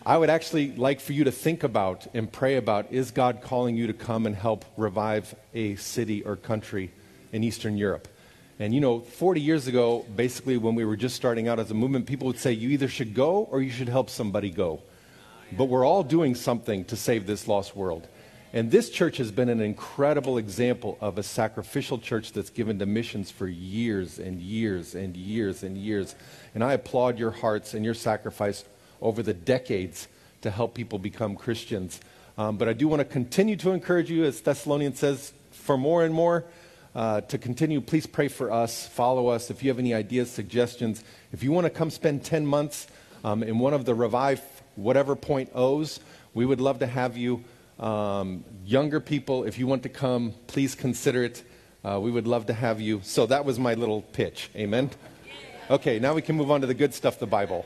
I 0.06 0.20
would 0.20 0.30
actually 0.30 0.74
like 0.76 1.00
for 1.00 1.14
you 1.14 1.24
to 1.24 1.32
think 1.32 1.64
about 1.64 2.06
and 2.14 2.32
pray 2.32 2.58
about 2.58 2.94
is 2.94 3.10
God 3.10 3.42
calling 3.42 3.76
you 3.76 3.88
to 3.88 3.94
come 3.94 4.28
and 4.28 4.36
help 4.36 4.66
revive 4.78 5.34
a 5.56 5.78
city 5.78 6.22
or 6.22 6.36
country 6.36 6.92
in 7.34 7.44
Eastern 7.44 7.76
Europe? 7.76 8.08
And 8.60 8.72
you 8.72 8.82
know, 8.82 9.00
40 9.00 9.42
years 9.42 9.66
ago, 9.66 10.06
basically, 10.16 10.58
when 10.58 10.76
we 10.76 10.86
were 10.86 10.96
just 10.96 11.16
starting 11.16 11.48
out 11.48 11.60
as 11.60 11.72
a 11.72 11.74
movement, 11.74 12.06
people 12.06 12.28
would 12.28 12.38
say 12.38 12.52
you 12.52 12.70
either 12.70 12.88
should 12.88 13.16
go 13.16 13.48
or 13.50 13.64
you 13.64 13.72
should 13.72 13.90
help 13.90 14.12
somebody 14.12 14.52
go. 14.52 14.84
But 15.52 15.66
we're 15.66 15.86
all 15.86 16.04
doing 16.04 16.36
something 16.36 16.86
to 16.86 16.96
save 16.96 17.26
this 17.26 17.48
lost 17.48 17.76
world. 17.76 18.08
And 18.54 18.72
this 18.72 18.90
church 18.90 19.18
has 19.18 19.32
been 19.32 19.50
an 19.50 19.62
incredible 19.62 20.38
example 20.38 20.98
of 21.02 21.18
a 21.18 21.24
sacrificial 21.24 21.98
church 21.98 22.32
that's 22.32 22.50
given 22.50 22.80
to 22.80 22.86
missions 22.86 23.30
for 23.30 23.48
years 23.48 24.20
and 24.20 24.42
years 24.42 24.96
and 24.96 25.16
years 25.18 25.64
and 25.64 25.78
years. 25.78 26.16
And 26.56 26.64
I 26.64 26.74
applaud 26.74 27.20
your 27.20 27.32
hearts 27.32 27.74
and 27.74 27.84
your 27.84 27.94
sacrifice 27.94 28.64
over 29.02 29.22
the 29.22 29.34
decades 29.34 30.08
to 30.42 30.50
help 30.50 30.74
people 30.74 30.98
become 30.98 31.36
Christians. 31.36 32.00
Um, 32.38 32.58
but 32.58 32.70
I 32.70 32.74
do 32.74 32.88
want 32.88 33.02
to 33.02 33.06
continue 33.06 33.58
to 33.58 33.72
encourage 33.72 34.10
you, 34.10 34.24
as 34.24 34.40
Thessalonians 34.42 35.00
says, 35.00 35.34
for 35.52 35.78
more 35.78 36.04
and 36.04 36.14
more. 36.14 36.46
Uh, 36.96 37.22
to 37.22 37.38
continue, 37.38 37.80
please 37.80 38.08
pray 38.08 38.28
for 38.28 38.52
us, 38.52 38.88
follow 38.88 39.28
us. 39.28 39.52
If 39.52 39.62
you 39.62 39.70
have 39.70 39.78
any 39.78 39.94
ideas, 39.94 40.32
suggestions, 40.32 41.04
if 41.32 41.44
you 41.44 41.52
want 41.52 41.66
to 41.66 41.70
come 41.70 41.92
spend 41.92 42.24
10 42.24 42.46
months 42.46 42.88
um, 43.24 43.44
in 43.44 43.60
one 43.60 43.74
of 43.74 43.86
the 43.86 43.94
Revive 43.94 44.42
whatever 44.78 45.16
point 45.16 45.50
O's, 45.54 46.00
we 46.34 46.46
would 46.46 46.62
love 46.62 46.80
to 46.80 46.88
have 46.88 47.18
you. 47.18 47.44
Um, 47.80 48.44
younger 48.66 49.00
people, 49.00 49.44
if 49.44 49.60
you 49.60 49.68
want 49.68 49.84
to 49.84 49.90
come, 49.90 50.34
please 50.48 50.76
consider 50.76 51.24
it. 51.24 51.44
Uh, 51.84 52.00
we 52.00 52.12
would 52.12 52.28
love 52.28 52.46
to 52.48 52.54
have 52.54 52.80
you. 52.80 53.02
So 53.04 53.26
that 53.26 53.46
was 53.46 53.60
my 53.60 53.74
little 53.74 54.02
pitch. 54.02 54.50
Amen. 54.56 54.90
Okay, 55.70 56.00
now 56.00 56.14
we 56.14 56.22
can 56.22 56.36
move 56.36 56.50
on 56.50 56.62
to 56.62 56.68
the 56.68 56.74
good 56.74 56.94
stuff, 56.94 57.20
the 57.20 57.28
Bible. 57.28 57.66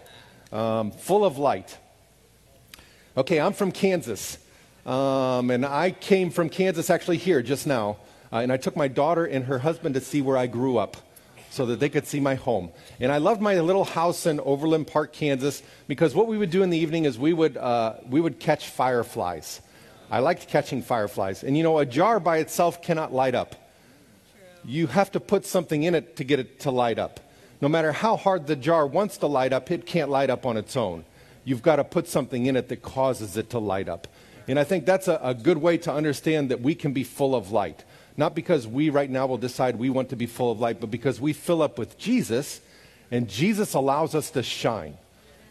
Um, 0.52 0.92
full 0.92 1.24
of 1.24 1.38
light. 1.38 1.78
Okay, 3.16 3.40
I'm 3.40 3.54
from 3.54 3.72
Kansas. 3.72 4.38
Um, 4.86 5.52
and 5.52 5.66
I 5.66 5.92
came 5.92 6.30
from 6.32 6.50
Kansas 6.50 6.90
actually 6.90 7.18
here 7.18 7.42
just 7.42 7.68
now. 7.68 7.98
Uh, 8.34 8.38
and 8.38 8.52
I 8.52 8.58
took 8.58 8.76
my 8.76 8.88
daughter 8.88 9.26
and 9.26 9.46
her 9.46 9.60
husband 9.60 9.96
to 9.96 10.02
see 10.02 10.22
where 10.22 10.38
I 10.38 10.48
grew 10.48 10.78
up 10.78 10.98
so 11.52 11.66
that 11.66 11.82
they 11.82 11.90
could 11.90 12.08
see 12.08 12.22
my 12.22 12.36
home. 12.36 12.72
And 13.00 13.12
I 13.12 13.18
loved 13.18 13.42
my 13.42 13.60
little 13.60 13.84
house 13.84 14.26
in 14.26 14.40
Overland 14.40 14.88
Park, 14.88 15.12
Kansas, 15.12 15.62
because 15.86 16.16
what 16.16 16.28
we 16.28 16.38
would 16.38 16.50
do 16.50 16.64
in 16.64 16.70
the 16.70 16.78
evening 16.78 17.04
is 17.04 17.20
we 17.20 17.34
would, 17.34 17.58
uh, 17.58 17.96
we 18.10 18.22
would 18.22 18.40
catch 18.40 18.70
fireflies. 18.70 19.60
I 20.10 20.20
liked 20.20 20.48
catching 20.48 20.82
fireflies. 20.82 21.44
And 21.44 21.58
you 21.58 21.64
know, 21.64 21.78
a 21.78 21.86
jar 21.86 22.22
by 22.22 22.38
itself 22.38 22.82
cannot 22.82 23.14
light 23.14 23.36
up. 23.36 23.56
You 24.64 24.88
have 24.88 25.12
to 25.12 25.20
put 25.20 25.46
something 25.46 25.84
in 25.84 25.94
it 25.94 26.16
to 26.16 26.24
get 26.24 26.40
it 26.40 26.62
to 26.62 26.72
light 26.72 26.98
up. 26.98 27.20
No 27.60 27.68
matter 27.68 27.92
how 27.92 28.16
hard 28.16 28.48
the 28.48 28.56
jar 28.56 28.88
wants 28.88 29.18
to 29.18 29.28
light 29.28 29.52
up, 29.52 29.70
it 29.72 29.86
can't 29.86 30.10
light 30.10 30.30
up 30.30 30.46
on 30.46 30.56
its 30.56 30.78
own. 30.78 31.04
You've 31.44 31.62
got 31.62 31.76
to 31.78 31.84
put 31.84 32.08
something 32.08 32.46
in 32.46 32.56
it 32.56 32.70
that 32.70 32.82
causes 32.82 33.36
it 33.36 33.50
to 33.50 33.60
light 33.60 33.90
up. 33.90 34.08
And 34.48 34.58
I 34.58 34.64
think 34.64 34.86
that's 34.86 35.08
a, 35.08 35.20
a 35.22 35.34
good 35.34 35.58
way 35.58 35.78
to 35.80 35.94
understand 35.94 36.50
that 36.50 36.62
we 36.62 36.76
can 36.76 36.94
be 36.94 37.04
full 37.04 37.36
of 37.36 37.52
light. 37.52 37.84
Not 38.18 38.36
because 38.36 38.68
we 38.68 38.90
right 38.90 39.10
now 39.10 39.26
will 39.26 39.38
decide 39.38 39.78
we 39.78 39.90
want 39.90 40.10
to 40.10 40.16
be 40.16 40.26
full 40.26 40.52
of 40.52 40.60
light, 40.60 40.80
but 40.80 40.92
because 40.92 41.20
we 41.22 41.34
fill 41.34 41.62
up 41.62 41.78
with 41.78 41.98
Jesus, 41.98 42.62
and 43.10 43.28
Jesus 43.30 43.74
allows 43.74 44.16
us 44.16 44.32
to 44.32 44.44
shine. 44.44 44.98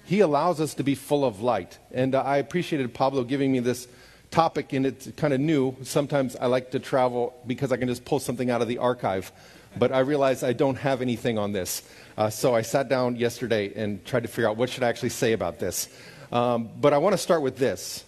He 0.05 0.21
allows 0.21 0.61
us 0.61 0.75
to 0.75 0.83
be 0.83 0.95
full 0.95 1.25
of 1.25 1.41
light. 1.41 1.79
And 1.93 2.15
uh, 2.15 2.23
I 2.23 2.39
appreciated 2.39 2.93
Pablo 2.95 3.23
giving 3.23 3.53
me 3.53 3.61
this 3.61 3.87
topic, 4.31 4.73
and 4.73 4.87
it's 4.87 5.11
kind 5.17 5.33
of 5.33 5.41
new. 5.41 5.77
Sometimes 5.83 6.37
I 6.37 6.47
like 6.47 6.71
to 6.73 6.79
travel 6.79 7.35
because 7.47 7.73
I 7.73 7.77
can 7.77 7.89
just 7.89 8.05
pull 8.05 8.19
something 8.19 8.51
out 8.51 8.63
of 8.63 8.69
the 8.69 8.79
archive, 8.79 9.31
but 9.79 9.93
I 9.93 10.01
realized 10.01 10.43
I 10.43 10.53
don't 10.53 10.77
have 10.77 11.03
anything 11.03 11.39
on 11.39 11.53
this. 11.53 11.83
Uh, 12.17 12.31
so 12.31 12.55
I 12.55 12.63
sat 12.63 12.89
down 12.89 13.17
yesterday 13.17 13.73
and 13.75 14.05
tried 14.05 14.23
to 14.25 14.29
figure 14.29 14.49
out 14.49 14.57
what 14.57 14.71
should 14.71 14.83
I 14.83 14.89
actually 14.89 15.11
say 15.11 15.33
about 15.33 15.59
this. 15.59 15.89
Um, 16.33 16.71
but 16.81 16.93
I 16.93 16.99
want 16.99 17.13
to 17.13 17.19
start 17.19 17.43
with 17.43 17.57
this. 17.57 18.05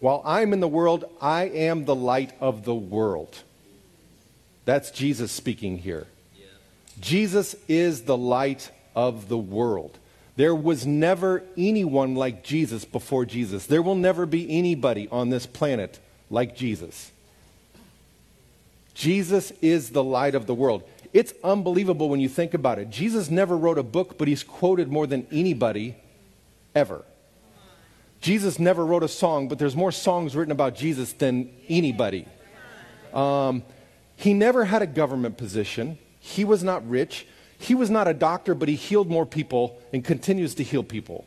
While 0.00 0.22
I'm 0.24 0.52
in 0.52 0.60
the 0.60 0.68
world, 0.68 1.04
I 1.20 1.44
am 1.44 1.84
the 1.84 1.94
light 1.94 2.32
of 2.40 2.64
the 2.64 2.74
world. 2.74 3.42
That's 4.68 4.90
Jesus 4.90 5.32
speaking 5.32 5.78
here. 5.78 6.06
Yeah. 6.38 6.44
Jesus 7.00 7.56
is 7.68 8.02
the 8.02 8.18
light 8.18 8.70
of 8.94 9.30
the 9.30 9.38
world. 9.38 9.98
There 10.36 10.54
was 10.54 10.84
never 10.84 11.42
anyone 11.56 12.14
like 12.14 12.44
Jesus 12.44 12.84
before 12.84 13.24
Jesus. 13.24 13.64
There 13.64 13.80
will 13.80 13.94
never 13.94 14.26
be 14.26 14.58
anybody 14.58 15.08
on 15.10 15.30
this 15.30 15.46
planet 15.46 15.98
like 16.28 16.54
Jesus. 16.54 17.10
Jesus 18.92 19.54
is 19.62 19.88
the 19.88 20.04
light 20.04 20.34
of 20.34 20.46
the 20.46 20.52
world. 20.54 20.82
It's 21.14 21.32
unbelievable 21.42 22.10
when 22.10 22.20
you 22.20 22.28
think 22.28 22.52
about 22.52 22.78
it. 22.78 22.90
Jesus 22.90 23.30
never 23.30 23.56
wrote 23.56 23.78
a 23.78 23.82
book, 23.82 24.18
but 24.18 24.28
he's 24.28 24.42
quoted 24.42 24.92
more 24.92 25.06
than 25.06 25.26
anybody 25.32 25.96
ever. 26.74 27.06
Jesus 28.20 28.58
never 28.58 28.84
wrote 28.84 29.02
a 29.02 29.08
song, 29.08 29.48
but 29.48 29.58
there's 29.58 29.74
more 29.74 29.92
songs 29.92 30.36
written 30.36 30.52
about 30.52 30.74
Jesus 30.74 31.14
than 31.14 31.48
anybody. 31.70 32.26
Um, 33.14 33.62
He 34.18 34.34
never 34.34 34.64
had 34.64 34.82
a 34.82 34.86
government 34.86 35.38
position. 35.38 35.96
He 36.18 36.44
was 36.44 36.64
not 36.64 36.86
rich. 36.90 37.24
He 37.56 37.76
was 37.76 37.88
not 37.88 38.08
a 38.08 38.12
doctor, 38.12 38.52
but 38.52 38.68
he 38.68 38.74
healed 38.74 39.08
more 39.08 39.24
people 39.24 39.80
and 39.92 40.04
continues 40.04 40.56
to 40.56 40.64
heal 40.64 40.82
people. 40.82 41.24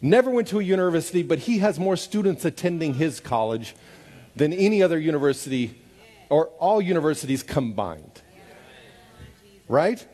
Never 0.00 0.30
went 0.30 0.48
to 0.48 0.60
a 0.60 0.62
university, 0.62 1.22
but 1.22 1.40
he 1.40 1.58
has 1.58 1.78
more 1.78 1.94
students 1.94 2.46
attending 2.46 2.94
his 2.94 3.20
college 3.20 3.74
than 4.34 4.54
any 4.54 4.82
other 4.82 4.98
university 4.98 5.78
or 6.30 6.46
all 6.58 6.80
universities 6.80 7.42
combined. 7.42 8.22
Right? 9.68 10.06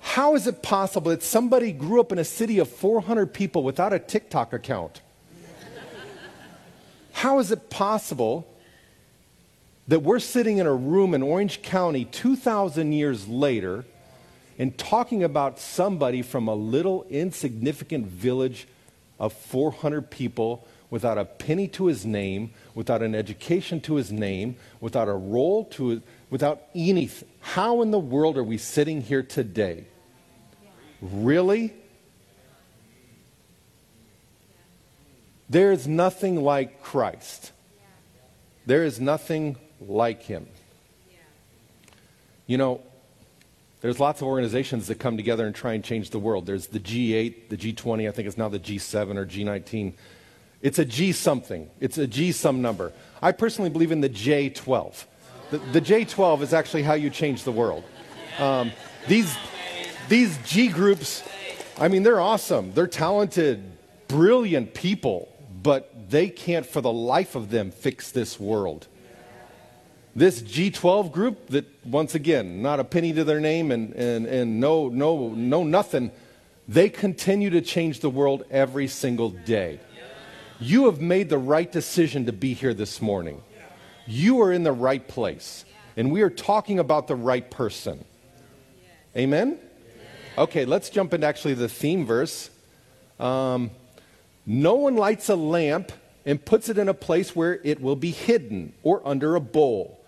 How 0.00 0.34
is 0.34 0.46
it 0.46 0.62
possible 0.62 1.12
that 1.12 1.22
somebody 1.22 1.72
grew 1.72 1.98
up 1.98 2.12
in 2.12 2.18
a 2.18 2.24
city 2.24 2.58
of 2.58 2.68
400 2.68 3.32
people 3.32 3.62
without 3.62 3.94
a 3.94 3.98
TikTok 3.98 4.52
account? 4.52 5.00
How 7.12 7.38
is 7.38 7.50
it 7.50 7.70
possible 7.70 8.46
that 9.88 10.00
we're 10.00 10.18
sitting 10.18 10.58
in 10.58 10.66
a 10.66 10.74
room 10.74 11.14
in 11.14 11.22
Orange 11.22 11.62
County 11.62 12.04
2,000 12.04 12.92
years 12.92 13.26
later 13.28 13.84
and 14.58 14.76
talking 14.78 15.24
about 15.24 15.58
somebody 15.58 16.22
from 16.22 16.46
a 16.46 16.54
little 16.54 17.04
insignificant 17.10 18.06
village 18.06 18.68
of 19.18 19.32
400 19.32 20.10
people 20.10 20.66
without 20.90 21.16
a 21.16 21.24
penny 21.24 21.66
to 21.66 21.86
his 21.86 22.04
name, 22.04 22.52
without 22.74 23.02
an 23.02 23.14
education 23.14 23.80
to 23.80 23.94
his 23.94 24.12
name, 24.12 24.56
without 24.80 25.08
a 25.08 25.12
role 25.12 25.64
to 25.64 25.88
his, 25.88 26.00
without 26.28 26.62
anything. 26.74 27.28
How 27.40 27.82
in 27.82 27.90
the 27.90 27.98
world 27.98 28.36
are 28.36 28.44
we 28.44 28.58
sitting 28.58 29.00
here 29.00 29.22
today? 29.22 29.86
Really? 31.00 31.72
There 35.48 35.72
is 35.72 35.88
nothing 35.88 36.42
like 36.42 36.82
Christ. 36.82 37.52
There 38.64 38.84
is 38.84 39.00
nothing 39.00 39.56
like 39.88 40.22
him. 40.22 40.46
You 42.46 42.58
know, 42.58 42.80
there's 43.82 43.98
lots 43.98 44.20
of 44.20 44.28
organizations 44.28 44.86
that 44.86 45.00
come 45.00 45.16
together 45.16 45.44
and 45.44 45.54
try 45.54 45.72
and 45.74 45.82
change 45.82 46.10
the 46.10 46.18
world. 46.18 46.46
There's 46.46 46.68
the 46.68 46.78
G8, 46.78 47.48
the 47.48 47.56
G20, 47.56 48.08
I 48.08 48.12
think 48.12 48.28
it's 48.28 48.38
now 48.38 48.48
the 48.48 48.60
G7 48.60 49.16
or 49.16 49.26
G19. 49.26 49.92
It's 50.60 50.78
a 50.78 50.84
G 50.84 51.10
something, 51.10 51.68
it's 51.80 51.98
a 51.98 52.06
G 52.06 52.30
some 52.30 52.62
number. 52.62 52.92
I 53.20 53.32
personally 53.32 53.70
believe 53.70 53.90
in 53.90 54.00
the 54.00 54.08
J12. 54.08 55.04
The, 55.50 55.58
the 55.58 55.80
J12 55.80 56.42
is 56.42 56.54
actually 56.54 56.84
how 56.84 56.94
you 56.94 57.10
change 57.10 57.42
the 57.42 57.52
world. 57.52 57.82
Um, 58.38 58.70
these, 59.08 59.36
these 60.08 60.38
G 60.44 60.68
groups, 60.68 61.24
I 61.78 61.88
mean, 61.88 62.04
they're 62.04 62.20
awesome. 62.20 62.72
They're 62.72 62.86
talented, 62.86 63.64
brilliant 64.06 64.74
people, 64.74 65.28
but 65.62 66.10
they 66.10 66.28
can't, 66.28 66.64
for 66.64 66.80
the 66.80 66.92
life 66.92 67.34
of 67.34 67.50
them, 67.50 67.72
fix 67.72 68.12
this 68.12 68.38
world. 68.38 68.86
This 70.14 70.42
G12 70.42 71.10
group, 71.10 71.48
that 71.48 71.64
once 71.86 72.14
again, 72.14 72.60
not 72.60 72.80
a 72.80 72.84
penny 72.84 73.12
to 73.14 73.24
their 73.24 73.40
name 73.40 73.70
and, 73.70 73.94
and, 73.94 74.26
and 74.26 74.60
no, 74.60 74.88
no, 74.88 75.30
no 75.30 75.64
nothing, 75.64 76.10
they 76.68 76.90
continue 76.90 77.50
to 77.50 77.62
change 77.62 78.00
the 78.00 78.10
world 78.10 78.44
every 78.50 78.88
single 78.88 79.30
day. 79.30 79.80
You 80.60 80.84
have 80.86 81.00
made 81.00 81.28
the 81.28 81.38
right 81.38 81.70
decision 81.70 82.26
to 82.26 82.32
be 82.32 82.52
here 82.52 82.74
this 82.74 83.00
morning. 83.00 83.42
You 84.06 84.42
are 84.42 84.52
in 84.52 84.62
the 84.62 84.72
right 84.72 85.06
place. 85.06 85.64
And 85.96 86.12
we 86.12 86.22
are 86.22 86.30
talking 86.30 86.78
about 86.78 87.08
the 87.08 87.16
right 87.16 87.50
person. 87.50 88.04
Amen? 89.16 89.58
Okay, 90.38 90.64
let's 90.64 90.88
jump 90.88 91.12
into 91.12 91.26
actually 91.26 91.54
the 91.54 91.68
theme 91.68 92.06
verse. 92.06 92.50
Um, 93.18 93.70
no 94.46 94.74
one 94.74 94.96
lights 94.96 95.28
a 95.28 95.36
lamp 95.36 95.92
and 96.24 96.42
puts 96.42 96.68
it 96.68 96.78
in 96.78 96.88
a 96.88 96.94
place 96.94 97.34
where 97.34 97.60
it 97.64 97.80
will 97.80 97.96
be 97.96 98.10
hidden 98.10 98.72
or 98.82 99.06
under 99.06 99.34
a 99.34 99.40
bowl. 99.40 100.01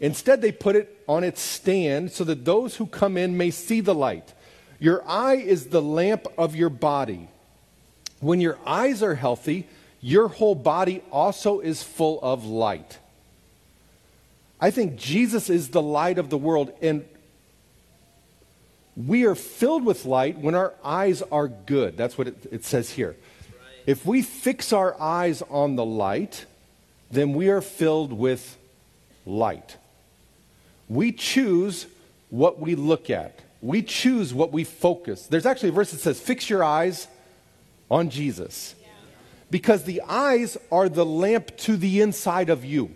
Instead, 0.00 0.40
they 0.40 0.50
put 0.50 0.76
it 0.76 1.02
on 1.06 1.22
its 1.22 1.40
stand 1.40 2.10
so 2.10 2.24
that 2.24 2.44
those 2.44 2.76
who 2.76 2.86
come 2.86 3.16
in 3.16 3.36
may 3.36 3.50
see 3.50 3.80
the 3.80 3.94
light. 3.94 4.32
Your 4.78 5.06
eye 5.06 5.36
is 5.36 5.66
the 5.66 5.82
lamp 5.82 6.26
of 6.38 6.56
your 6.56 6.70
body. 6.70 7.28
When 8.20 8.40
your 8.40 8.58
eyes 8.66 9.02
are 9.02 9.14
healthy, 9.14 9.68
your 10.00 10.28
whole 10.28 10.54
body 10.54 11.02
also 11.12 11.60
is 11.60 11.82
full 11.82 12.18
of 12.22 12.46
light. 12.46 12.98
I 14.58 14.70
think 14.70 14.96
Jesus 14.96 15.50
is 15.50 15.68
the 15.68 15.82
light 15.82 16.18
of 16.18 16.30
the 16.30 16.38
world, 16.38 16.72
and 16.80 17.04
we 18.96 19.24
are 19.24 19.34
filled 19.34 19.84
with 19.84 20.04
light 20.04 20.38
when 20.38 20.54
our 20.54 20.74
eyes 20.82 21.22
are 21.22 21.48
good. 21.48 21.96
That's 21.96 22.16
what 22.16 22.28
it, 22.28 22.46
it 22.50 22.64
says 22.64 22.90
here. 22.90 23.16
If 23.86 24.04
we 24.04 24.22
fix 24.22 24.72
our 24.72 24.98
eyes 25.00 25.42
on 25.42 25.76
the 25.76 25.84
light, 25.84 26.46
then 27.10 27.32
we 27.34 27.48
are 27.48 27.62
filled 27.62 28.12
with 28.12 28.56
light. 29.24 29.76
We 30.90 31.12
choose 31.12 31.86
what 32.28 32.60
we 32.60 32.74
look 32.74 33.08
at. 33.08 33.38
We 33.62 33.82
choose 33.82 34.34
what 34.34 34.52
we 34.52 34.64
focus. 34.64 35.26
There's 35.26 35.46
actually 35.46 35.68
a 35.70 35.72
verse 35.72 35.92
that 35.92 36.00
says, 36.00 36.20
Fix 36.20 36.50
your 36.50 36.64
eyes 36.64 37.06
on 37.90 38.10
Jesus. 38.10 38.74
Because 39.50 39.84
the 39.84 40.02
eyes 40.02 40.56
are 40.70 40.88
the 40.88 41.06
lamp 41.06 41.56
to 41.58 41.76
the 41.76 42.00
inside 42.00 42.50
of 42.50 42.64
you. 42.64 42.94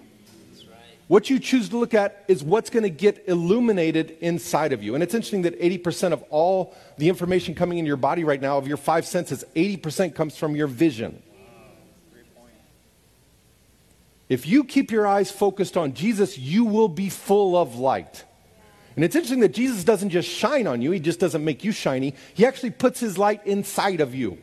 What 1.06 1.28
you 1.28 1.38
choose 1.38 1.68
to 1.68 1.76
look 1.76 1.94
at 1.94 2.24
is 2.28 2.42
what's 2.42 2.70
going 2.70 2.84
to 2.84 2.90
get 2.90 3.24
illuminated 3.28 4.16
inside 4.20 4.72
of 4.72 4.82
you. 4.82 4.94
And 4.94 5.02
it's 5.02 5.14
interesting 5.14 5.42
that 5.42 5.60
80% 5.60 6.12
of 6.12 6.24
all 6.30 6.74
the 6.96 7.08
information 7.08 7.54
coming 7.54 7.78
in 7.78 7.84
your 7.84 7.96
body 7.96 8.24
right 8.24 8.40
now, 8.40 8.56
of 8.56 8.66
your 8.66 8.78
five 8.78 9.06
senses, 9.06 9.44
80% 9.54 10.14
comes 10.14 10.36
from 10.36 10.56
your 10.56 10.66
vision. 10.66 11.22
If 14.34 14.48
you 14.48 14.64
keep 14.64 14.90
your 14.90 15.06
eyes 15.06 15.30
focused 15.30 15.76
on 15.76 15.94
Jesus, 15.94 16.36
you 16.36 16.64
will 16.64 16.88
be 16.88 17.08
full 17.08 17.56
of 17.56 17.76
light. 17.76 18.24
And 18.96 19.04
it's 19.04 19.14
interesting 19.14 19.38
that 19.40 19.54
Jesus 19.54 19.84
doesn't 19.84 20.10
just 20.10 20.28
shine 20.28 20.66
on 20.66 20.82
you, 20.82 20.90
he 20.90 20.98
just 20.98 21.20
doesn't 21.20 21.44
make 21.44 21.62
you 21.62 21.70
shiny. 21.70 22.14
He 22.34 22.44
actually 22.44 22.72
puts 22.72 22.98
his 22.98 23.16
light 23.16 23.46
inside 23.46 24.00
of 24.00 24.12
you 24.12 24.38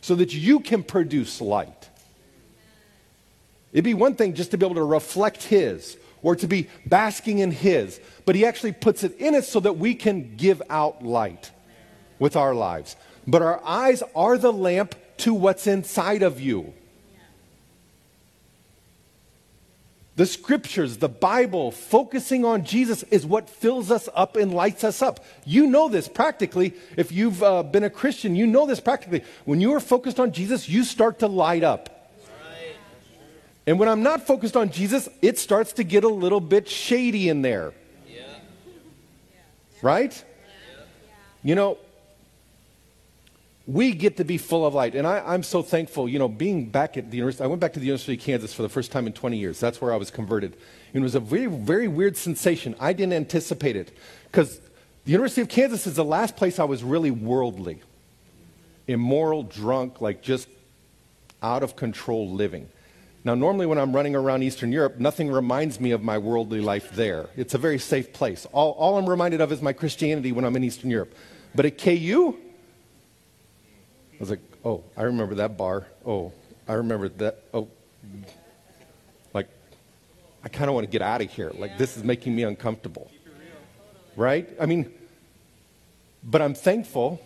so 0.00 0.16
that 0.16 0.34
you 0.34 0.58
can 0.58 0.82
produce 0.82 1.40
light. 1.40 1.88
It'd 3.72 3.84
be 3.84 3.94
one 3.94 4.16
thing 4.16 4.34
just 4.34 4.50
to 4.50 4.58
be 4.58 4.66
able 4.66 4.74
to 4.74 4.82
reflect 4.82 5.44
his 5.44 5.96
or 6.20 6.34
to 6.34 6.48
be 6.48 6.68
basking 6.84 7.38
in 7.38 7.52
his, 7.52 8.00
but 8.24 8.34
he 8.34 8.44
actually 8.44 8.72
puts 8.72 9.04
it 9.04 9.16
in 9.18 9.36
us 9.36 9.46
so 9.46 9.60
that 9.60 9.78
we 9.78 9.94
can 9.94 10.34
give 10.34 10.60
out 10.68 11.04
light 11.04 11.52
with 12.18 12.34
our 12.34 12.56
lives. 12.56 12.96
But 13.24 13.42
our 13.42 13.64
eyes 13.64 14.02
are 14.16 14.36
the 14.36 14.52
lamp 14.52 14.96
to 15.18 15.32
what's 15.32 15.68
inside 15.68 16.24
of 16.24 16.40
you. 16.40 16.74
The 20.14 20.26
scriptures, 20.26 20.98
the 20.98 21.08
Bible, 21.08 21.70
focusing 21.70 22.44
on 22.44 22.64
Jesus 22.64 23.02
is 23.04 23.24
what 23.24 23.48
fills 23.48 23.90
us 23.90 24.10
up 24.14 24.36
and 24.36 24.52
lights 24.52 24.84
us 24.84 25.00
up. 25.00 25.24
You 25.46 25.66
know 25.66 25.88
this 25.88 26.06
practically. 26.06 26.74
If 26.98 27.12
you've 27.12 27.42
uh, 27.42 27.62
been 27.62 27.82
a 27.82 27.90
Christian, 27.90 28.36
you 28.36 28.46
know 28.46 28.66
this 28.66 28.78
practically. 28.78 29.24
When 29.46 29.62
you 29.62 29.72
are 29.72 29.80
focused 29.80 30.20
on 30.20 30.32
Jesus, 30.32 30.68
you 30.68 30.84
start 30.84 31.20
to 31.20 31.28
light 31.28 31.64
up. 31.64 31.88
And 33.66 33.78
when 33.78 33.88
I'm 33.88 34.02
not 34.02 34.26
focused 34.26 34.56
on 34.56 34.70
Jesus, 34.70 35.08
it 35.22 35.38
starts 35.38 35.72
to 35.74 35.84
get 35.84 36.04
a 36.04 36.08
little 36.08 36.40
bit 36.40 36.68
shady 36.68 37.28
in 37.28 37.42
there. 37.42 37.72
Yeah. 38.06 38.22
Right? 39.80 40.24
Yeah. 40.76 40.84
You 41.42 41.54
know, 41.54 41.78
we 43.66 43.92
get 43.92 44.16
to 44.16 44.24
be 44.24 44.38
full 44.38 44.66
of 44.66 44.74
light. 44.74 44.94
And 44.94 45.06
I, 45.06 45.34
am 45.34 45.42
so 45.42 45.62
thankful, 45.62 46.08
you 46.08 46.18
know, 46.18 46.28
being 46.28 46.66
back 46.66 46.96
at 46.96 47.10
the 47.10 47.16
university. 47.16 47.44
I 47.44 47.46
went 47.46 47.60
back 47.60 47.72
to 47.74 47.80
the 47.80 47.86
University 47.86 48.14
of 48.14 48.20
Kansas 48.20 48.52
for 48.52 48.62
the 48.62 48.68
first 48.68 48.90
time 48.90 49.06
in 49.06 49.12
20 49.12 49.36
years. 49.36 49.60
That's 49.60 49.80
where 49.80 49.92
I 49.92 49.96
was 49.96 50.10
converted. 50.10 50.56
And 50.92 51.02
it 51.02 51.04
was 51.04 51.14
a 51.14 51.20
very, 51.20 51.46
very 51.46 51.88
weird 51.88 52.16
sensation. 52.16 52.74
I 52.80 52.92
didn't 52.92 53.12
anticipate 53.12 53.76
it. 53.76 53.96
Because 54.24 54.58
the 55.04 55.12
University 55.12 55.42
of 55.42 55.48
Kansas 55.48 55.86
is 55.86 55.94
the 55.94 56.04
last 56.04 56.36
place 56.36 56.58
I 56.58 56.64
was 56.64 56.82
really 56.82 57.10
worldly, 57.10 57.80
immoral, 58.88 59.44
drunk, 59.44 60.00
like 60.00 60.22
just 60.22 60.48
out 61.42 61.62
of 61.62 61.76
control 61.76 62.30
living. 62.30 62.68
Now, 63.24 63.36
normally 63.36 63.66
when 63.66 63.78
I'm 63.78 63.94
running 63.94 64.16
around 64.16 64.42
Eastern 64.42 64.72
Europe, 64.72 64.98
nothing 64.98 65.30
reminds 65.30 65.78
me 65.78 65.92
of 65.92 66.02
my 66.02 66.18
worldly 66.18 66.60
life 66.60 66.90
there. 66.90 67.28
It's 67.36 67.54
a 67.54 67.58
very 67.58 67.78
safe 67.78 68.12
place. 68.12 68.46
All, 68.52 68.72
all 68.72 68.98
I'm 68.98 69.08
reminded 69.08 69.40
of 69.40 69.52
is 69.52 69.62
my 69.62 69.72
Christianity 69.72 70.32
when 70.32 70.44
I'm 70.44 70.56
in 70.56 70.64
Eastern 70.64 70.90
Europe. 70.90 71.14
But 71.54 71.66
at 71.66 71.78
KU, 71.78 72.36
was 74.20 74.30
like, 74.30 74.40
oh, 74.64 74.84
I 74.96 75.02
remember 75.02 75.36
that 75.36 75.56
bar. 75.56 75.86
Oh, 76.06 76.32
I 76.68 76.74
remember 76.74 77.08
that. 77.08 77.42
Oh, 77.52 77.68
like, 79.34 79.48
I 80.44 80.48
kind 80.48 80.68
of 80.68 80.74
want 80.74 80.86
to 80.86 80.90
get 80.90 81.02
out 81.02 81.20
of 81.20 81.30
here. 81.30 81.50
Like, 81.54 81.78
this 81.78 81.96
is 81.96 82.04
making 82.04 82.34
me 82.34 82.44
uncomfortable. 82.44 83.10
Right? 84.16 84.48
I 84.60 84.66
mean, 84.66 84.92
but 86.22 86.42
I'm 86.42 86.54
thankful. 86.54 87.20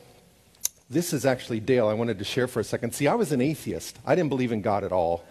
This 0.89 1.13
is 1.13 1.27
actually 1.27 1.61
Dale. 1.61 1.89
I 1.89 1.95
wanted 1.95 2.19
to 2.19 2.25
share 2.25 2.47
for 2.47 2.61
a 2.61 2.65
second. 2.65 2.95
See, 2.95 3.09
I 3.09 3.15
was 3.15 3.33
an 3.33 3.41
atheist. 3.41 3.99
I 4.07 4.15
didn't 4.15 4.31
believe 4.31 4.53
in 4.53 4.63
God 4.63 4.85
at 4.85 4.93
all. 4.93 5.25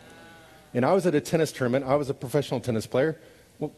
And 0.74 0.86
I 0.86 0.92
was 0.92 1.08
at 1.08 1.16
a 1.16 1.22
tennis 1.22 1.52
tournament. 1.54 1.86
I 1.86 1.96
was 1.96 2.10
a 2.10 2.14
professional 2.14 2.60
tennis 2.60 2.86
player, 2.86 3.18
well, 3.60 3.72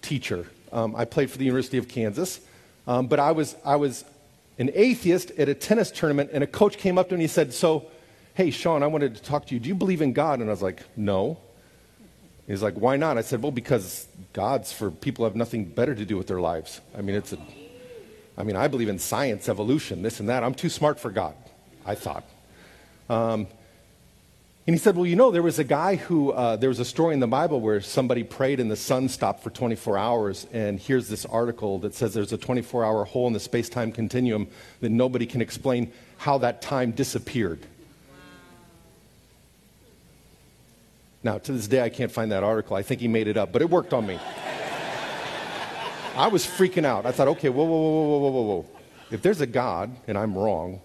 teacher. 0.00 0.46
Um, 0.72 0.94
I 0.94 1.04
played 1.04 1.30
for 1.30 1.38
the 1.38 1.44
University 1.44 1.76
of 1.76 1.88
Kansas. 1.88 2.40
Um, 2.86 3.08
but 3.08 3.18
I 3.18 3.32
was, 3.32 3.56
I 3.64 3.76
was 3.76 4.04
an 4.58 4.70
atheist 4.74 5.30
at 5.32 5.48
a 5.48 5.54
tennis 5.54 5.90
tournament, 5.90 6.30
and 6.32 6.42
a 6.42 6.46
coach 6.46 6.76
came 6.76 6.98
up 6.98 7.08
to 7.08 7.14
me 7.14 7.16
and 7.16 7.22
he 7.22 7.28
said, 7.28 7.54
So, 7.54 7.86
hey, 8.34 8.50
Shawn, 8.50 8.82
I 8.82 8.88
wanted 8.88 9.14
to 9.14 9.22
talk 9.22 9.46
to 9.46 9.54
you. 9.54 9.60
Do 9.60 9.68
you 9.68 9.74
believe 9.74 10.02
in 10.02 10.12
God? 10.12 10.40
And 10.40 10.48
I 10.48 10.52
was 10.52 10.62
like, 10.62 10.82
No. 10.96 11.38
He's 12.46 12.62
like, 12.62 12.74
Why 12.74 12.96
not? 12.96 13.18
I 13.18 13.22
said, 13.22 13.42
Well, 13.42 13.52
because 13.52 14.08
God's 14.32 14.72
for 14.72 14.90
people 14.90 15.24
who 15.24 15.28
have 15.28 15.36
nothing 15.36 15.64
better 15.64 15.94
to 15.94 16.04
do 16.04 16.16
with 16.16 16.26
their 16.26 16.40
lives. 16.40 16.80
I 16.96 17.02
mean, 17.02 17.14
it's 17.14 17.32
a, 17.32 17.38
I 18.36 18.42
mean, 18.42 18.56
I 18.56 18.68
believe 18.68 18.88
in 18.88 18.98
science, 18.98 19.48
evolution, 19.48 20.02
this 20.02 20.20
and 20.20 20.28
that. 20.28 20.42
I'm 20.42 20.54
too 20.54 20.68
smart 20.68 20.98
for 20.98 21.10
God, 21.10 21.34
I 21.86 21.94
thought. 21.94 22.24
Um, 23.08 23.46
and 24.68 24.74
he 24.74 24.78
said, 24.78 24.96
Well, 24.96 25.06
you 25.06 25.16
know, 25.16 25.30
there 25.30 25.42
was 25.42 25.58
a 25.58 25.64
guy 25.64 25.96
who, 25.96 26.30
uh, 26.30 26.56
there 26.56 26.68
was 26.68 26.78
a 26.78 26.84
story 26.84 27.14
in 27.14 27.20
the 27.20 27.26
Bible 27.26 27.58
where 27.58 27.80
somebody 27.80 28.22
prayed 28.22 28.60
and 28.60 28.70
the 28.70 28.76
sun 28.76 29.08
stopped 29.08 29.42
for 29.42 29.48
24 29.48 29.96
hours. 29.96 30.46
And 30.52 30.78
here's 30.78 31.08
this 31.08 31.24
article 31.24 31.78
that 31.78 31.94
says 31.94 32.12
there's 32.12 32.34
a 32.34 32.36
24 32.36 32.84
hour 32.84 33.06
hole 33.06 33.26
in 33.28 33.32
the 33.32 33.40
space 33.40 33.70
time 33.70 33.92
continuum 33.92 34.46
that 34.82 34.90
nobody 34.90 35.24
can 35.24 35.40
explain 35.40 35.90
how 36.18 36.36
that 36.36 36.60
time 36.60 36.90
disappeared. 36.90 37.60
Now, 41.22 41.38
to 41.38 41.52
this 41.52 41.66
day, 41.66 41.80
I 41.80 41.88
can't 41.88 42.12
find 42.12 42.30
that 42.32 42.44
article. 42.44 42.76
I 42.76 42.82
think 42.82 43.00
he 43.00 43.08
made 43.08 43.26
it 43.26 43.38
up, 43.38 43.52
but 43.52 43.62
it 43.62 43.70
worked 43.70 43.94
on 43.94 44.06
me. 44.06 44.20
I 46.14 46.28
was 46.28 46.44
freaking 46.44 46.84
out. 46.84 47.06
I 47.06 47.12
thought, 47.12 47.28
okay, 47.28 47.48
whoa, 47.48 47.64
whoa, 47.64 47.78
whoa, 47.78 47.90
whoa, 47.90 48.18
whoa, 48.18 48.30
whoa, 48.30 48.42
whoa. 48.42 48.66
If 49.10 49.22
there's 49.22 49.40
a 49.40 49.46
God 49.46 49.96
and 50.06 50.18
I'm 50.18 50.36
wrong, 50.36 50.82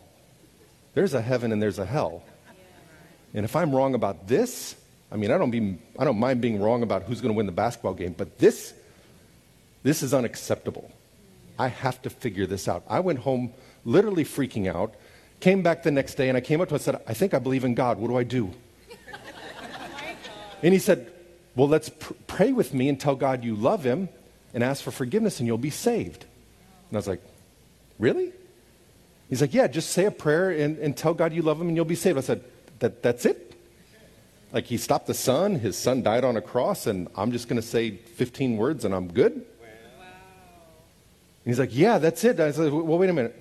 there's 0.93 1.13
a 1.13 1.21
heaven 1.21 1.51
and 1.51 1.61
there's 1.61 1.79
a 1.79 1.85
hell. 1.85 2.23
And 3.33 3.45
if 3.45 3.55
I'm 3.55 3.73
wrong 3.73 3.95
about 3.95 4.27
this, 4.27 4.75
I 5.11 5.15
mean, 5.15 5.31
I 5.31 5.37
don't, 5.37 5.51
be, 5.51 5.77
I 5.97 6.05
don't 6.05 6.19
mind 6.19 6.41
being 6.41 6.61
wrong 6.61 6.83
about 6.83 7.03
who's 7.03 7.21
going 7.21 7.33
to 7.33 7.37
win 7.37 7.45
the 7.45 7.51
basketball 7.51 7.93
game, 7.93 8.15
but 8.17 8.39
this, 8.39 8.73
this 9.83 10.03
is 10.03 10.13
unacceptable. 10.13 10.91
I 11.57 11.67
have 11.67 12.01
to 12.03 12.09
figure 12.09 12.47
this 12.47 12.67
out. 12.67 12.83
I 12.89 12.99
went 12.99 13.19
home 13.19 13.53
literally 13.85 14.25
freaking 14.25 14.73
out, 14.73 14.95
came 15.39 15.61
back 15.61 15.83
the 15.83 15.91
next 15.91 16.15
day, 16.15 16.29
and 16.29 16.37
I 16.37 16.41
came 16.41 16.61
up 16.61 16.69
to 16.69 16.73
him 16.73 16.77
and 16.77 16.83
said, 16.83 17.01
I 17.07 17.13
think 17.13 17.33
I 17.33 17.39
believe 17.39 17.63
in 17.63 17.75
God. 17.75 17.99
What 17.99 18.07
do 18.07 18.17
I 18.17 18.23
do? 18.23 18.51
And 20.63 20.71
he 20.71 20.79
said, 20.79 21.11
Well, 21.57 21.67
let's 21.67 21.89
pr- 21.89 22.13
pray 22.25 22.53
with 22.53 22.73
me 22.73 22.87
and 22.87 22.97
tell 22.97 23.15
God 23.15 23.43
you 23.43 23.53
love 23.53 23.83
him 23.83 24.07
and 24.53 24.63
ask 24.63 24.81
for 24.81 24.91
forgiveness 24.91 25.39
and 25.39 25.45
you'll 25.45 25.57
be 25.57 25.69
saved. 25.69 26.23
And 26.89 26.95
I 26.95 26.97
was 26.97 27.07
like, 27.07 27.21
Really? 27.99 28.31
He's 29.29 29.41
like, 29.41 29.53
Yeah, 29.53 29.67
just 29.67 29.89
say 29.89 30.05
a 30.05 30.11
prayer 30.11 30.51
and, 30.51 30.77
and 30.79 30.95
tell 30.95 31.13
God 31.13 31.33
you 31.33 31.41
love 31.41 31.59
him 31.59 31.67
and 31.67 31.75
you'll 31.75 31.83
be 31.83 31.95
saved. 31.95 32.17
I 32.17 32.21
said, 32.21 32.45
that, 32.79 33.03
That's 33.03 33.25
it? 33.25 33.51
Like, 34.51 34.65
he 34.65 34.77
stopped 34.77 35.07
the 35.07 35.15
sun, 35.15 35.55
his 35.55 35.77
son 35.77 36.03
died 36.03 36.23
on 36.23 36.37
a 36.37 36.41
cross, 36.41 36.85
and 36.85 37.07
I'm 37.15 37.31
just 37.31 37.47
going 37.47 37.59
to 37.59 37.67
say 37.67 37.91
15 37.91 38.57
words 38.57 38.85
and 38.85 38.93
I'm 38.93 39.11
good? 39.11 39.33
Wow. 39.33 39.41
And 41.43 41.45
he's 41.45 41.59
like, 41.59 41.75
Yeah, 41.75 41.97
that's 41.97 42.23
it. 42.23 42.39
I 42.39 42.51
said, 42.51 42.71
Well, 42.71 42.97
wait 42.97 43.09
a 43.09 43.13
minute. 43.13 43.39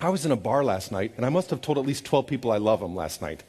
I 0.00 0.10
was 0.10 0.26
in 0.26 0.30
a 0.30 0.36
bar 0.36 0.62
last 0.62 0.92
night, 0.92 1.14
and 1.16 1.24
I 1.24 1.30
must 1.30 1.50
have 1.50 1.62
told 1.62 1.78
at 1.78 1.86
least 1.86 2.04
12 2.04 2.26
people 2.26 2.52
I 2.52 2.58
love 2.58 2.80
them 2.80 2.94
last 2.94 3.22
night 3.22 3.42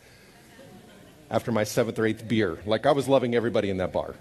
after 1.30 1.52
my 1.52 1.64
seventh 1.64 2.00
or 2.00 2.06
eighth 2.06 2.28
beer. 2.28 2.60
Like 2.66 2.86
I 2.86 2.92
was 2.92 3.08
loving 3.08 3.36
everybody 3.36 3.70
in 3.70 3.78
that 3.78 3.92
bar. 3.92 4.16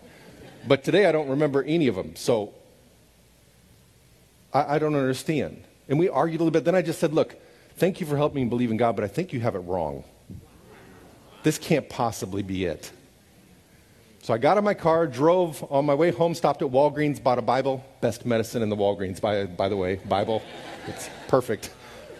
But 0.66 0.82
today 0.84 1.06
I 1.06 1.12
don't 1.12 1.28
remember 1.28 1.62
any 1.62 1.86
of 1.86 1.94
them. 1.94 2.16
So 2.16 2.52
I, 4.52 4.76
I 4.76 4.78
don't 4.78 4.94
understand. 4.94 5.62
And 5.88 5.98
we 5.98 6.08
argued 6.08 6.40
a 6.40 6.44
little 6.44 6.52
bit. 6.52 6.64
Then 6.64 6.74
I 6.74 6.82
just 6.82 6.98
said, 6.98 7.12
look, 7.12 7.36
thank 7.76 8.00
you 8.00 8.06
for 8.06 8.16
helping 8.16 8.42
me 8.42 8.48
believe 8.48 8.70
in 8.70 8.76
God, 8.76 8.96
but 8.96 9.04
I 9.04 9.08
think 9.08 9.32
you 9.32 9.40
have 9.40 9.54
it 9.54 9.60
wrong. 9.60 10.02
This 11.42 11.58
can't 11.58 11.88
possibly 11.88 12.42
be 12.42 12.64
it. 12.64 12.90
So 14.22 14.34
I 14.34 14.38
got 14.38 14.58
in 14.58 14.64
my 14.64 14.74
car, 14.74 15.06
drove 15.06 15.64
on 15.70 15.86
my 15.86 15.94
way 15.94 16.10
home, 16.10 16.34
stopped 16.34 16.60
at 16.62 16.68
Walgreens, 16.68 17.22
bought 17.22 17.38
a 17.38 17.42
Bible. 17.42 17.84
Best 18.00 18.26
medicine 18.26 18.62
in 18.62 18.68
the 18.68 18.76
Walgreens, 18.76 19.20
by, 19.20 19.46
by 19.46 19.68
the 19.68 19.76
way, 19.76 19.96
Bible. 19.96 20.42
It's 20.88 21.08
perfect. 21.28 21.72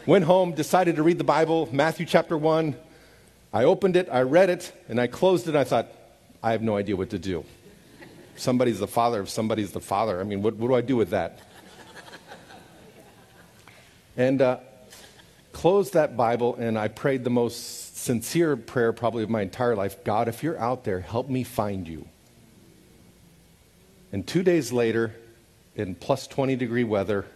Went 0.06 0.24
home, 0.24 0.52
decided 0.52 0.96
to 0.96 1.02
read 1.02 1.18
the 1.18 1.24
Bible, 1.24 1.68
Matthew 1.72 2.06
chapter 2.06 2.38
1, 2.38 2.76
I 3.52 3.64
opened 3.64 3.96
it, 3.96 4.08
I 4.12 4.20
read 4.20 4.50
it, 4.50 4.72
and 4.88 5.00
I 5.00 5.06
closed 5.06 5.46
it, 5.46 5.50
and 5.50 5.58
I 5.58 5.64
thought, 5.64 5.88
I 6.42 6.52
have 6.52 6.62
no 6.62 6.76
idea 6.76 6.94
what 6.94 7.10
to 7.10 7.18
do. 7.18 7.44
Somebody's 8.36 8.78
the 8.78 8.86
father 8.86 9.18
of 9.18 9.30
somebody's 9.30 9.72
the 9.72 9.80
father. 9.80 10.20
I 10.20 10.24
mean, 10.24 10.42
what, 10.42 10.56
what 10.56 10.68
do 10.68 10.74
I 10.74 10.82
do 10.82 10.94
with 10.94 11.10
that? 11.10 11.40
And 14.16 14.40
uh, 14.40 14.58
closed 15.52 15.92
that 15.92 16.16
Bible, 16.16 16.54
and 16.56 16.78
I 16.78 16.88
prayed 16.88 17.24
the 17.24 17.30
most 17.30 17.85
sincere 18.06 18.56
prayer 18.56 18.92
probably 18.92 19.24
of 19.24 19.30
my 19.30 19.42
entire 19.42 19.74
life 19.74 20.02
God, 20.04 20.28
if 20.28 20.42
you're 20.42 20.58
out 20.58 20.84
there, 20.84 21.00
help 21.00 21.28
me 21.28 21.42
find 21.42 21.88
you. 21.88 22.06
And 24.12 24.26
two 24.26 24.42
days 24.42 24.72
later, 24.72 25.14
in 25.74 25.94
plus 25.96 26.26
20 26.26 26.56
degree 26.56 26.84
weather, 26.84 27.26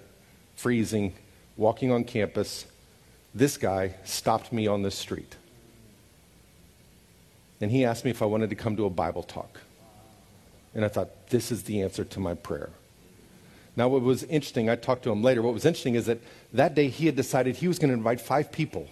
freezing, 0.54 1.14
walking 1.56 1.90
on 1.90 2.04
campus, 2.04 2.66
this 3.34 3.56
guy 3.56 3.94
stopped 4.04 4.52
me 4.52 4.66
on 4.66 4.82
the 4.82 4.90
street 4.90 5.36
and 7.60 7.70
he 7.70 7.84
asked 7.84 8.04
me 8.04 8.10
if 8.10 8.22
I 8.22 8.24
wanted 8.24 8.50
to 8.50 8.56
come 8.56 8.76
to 8.76 8.86
a 8.86 8.90
Bible 8.90 9.22
talk. 9.22 9.60
And 10.74 10.84
I 10.84 10.88
thought, 10.88 11.28
this 11.28 11.52
is 11.52 11.64
the 11.64 11.82
answer 11.82 12.04
to 12.04 12.20
my 12.20 12.34
prayer. 12.34 12.70
Now, 13.76 13.88
what 13.88 14.02
was 14.02 14.22
interesting, 14.24 14.70
I 14.70 14.76
talked 14.76 15.02
to 15.02 15.10
him 15.10 15.22
later. 15.22 15.42
What 15.42 15.52
was 15.52 15.64
interesting 15.64 15.94
is 15.94 16.06
that 16.06 16.18
that 16.52 16.74
day 16.74 16.88
he 16.88 17.06
had 17.06 17.16
decided 17.16 17.56
he 17.56 17.68
was 17.68 17.78
going 17.78 17.90
to 17.90 17.94
invite 17.94 18.20
five 18.20 18.50
people. 18.50 18.88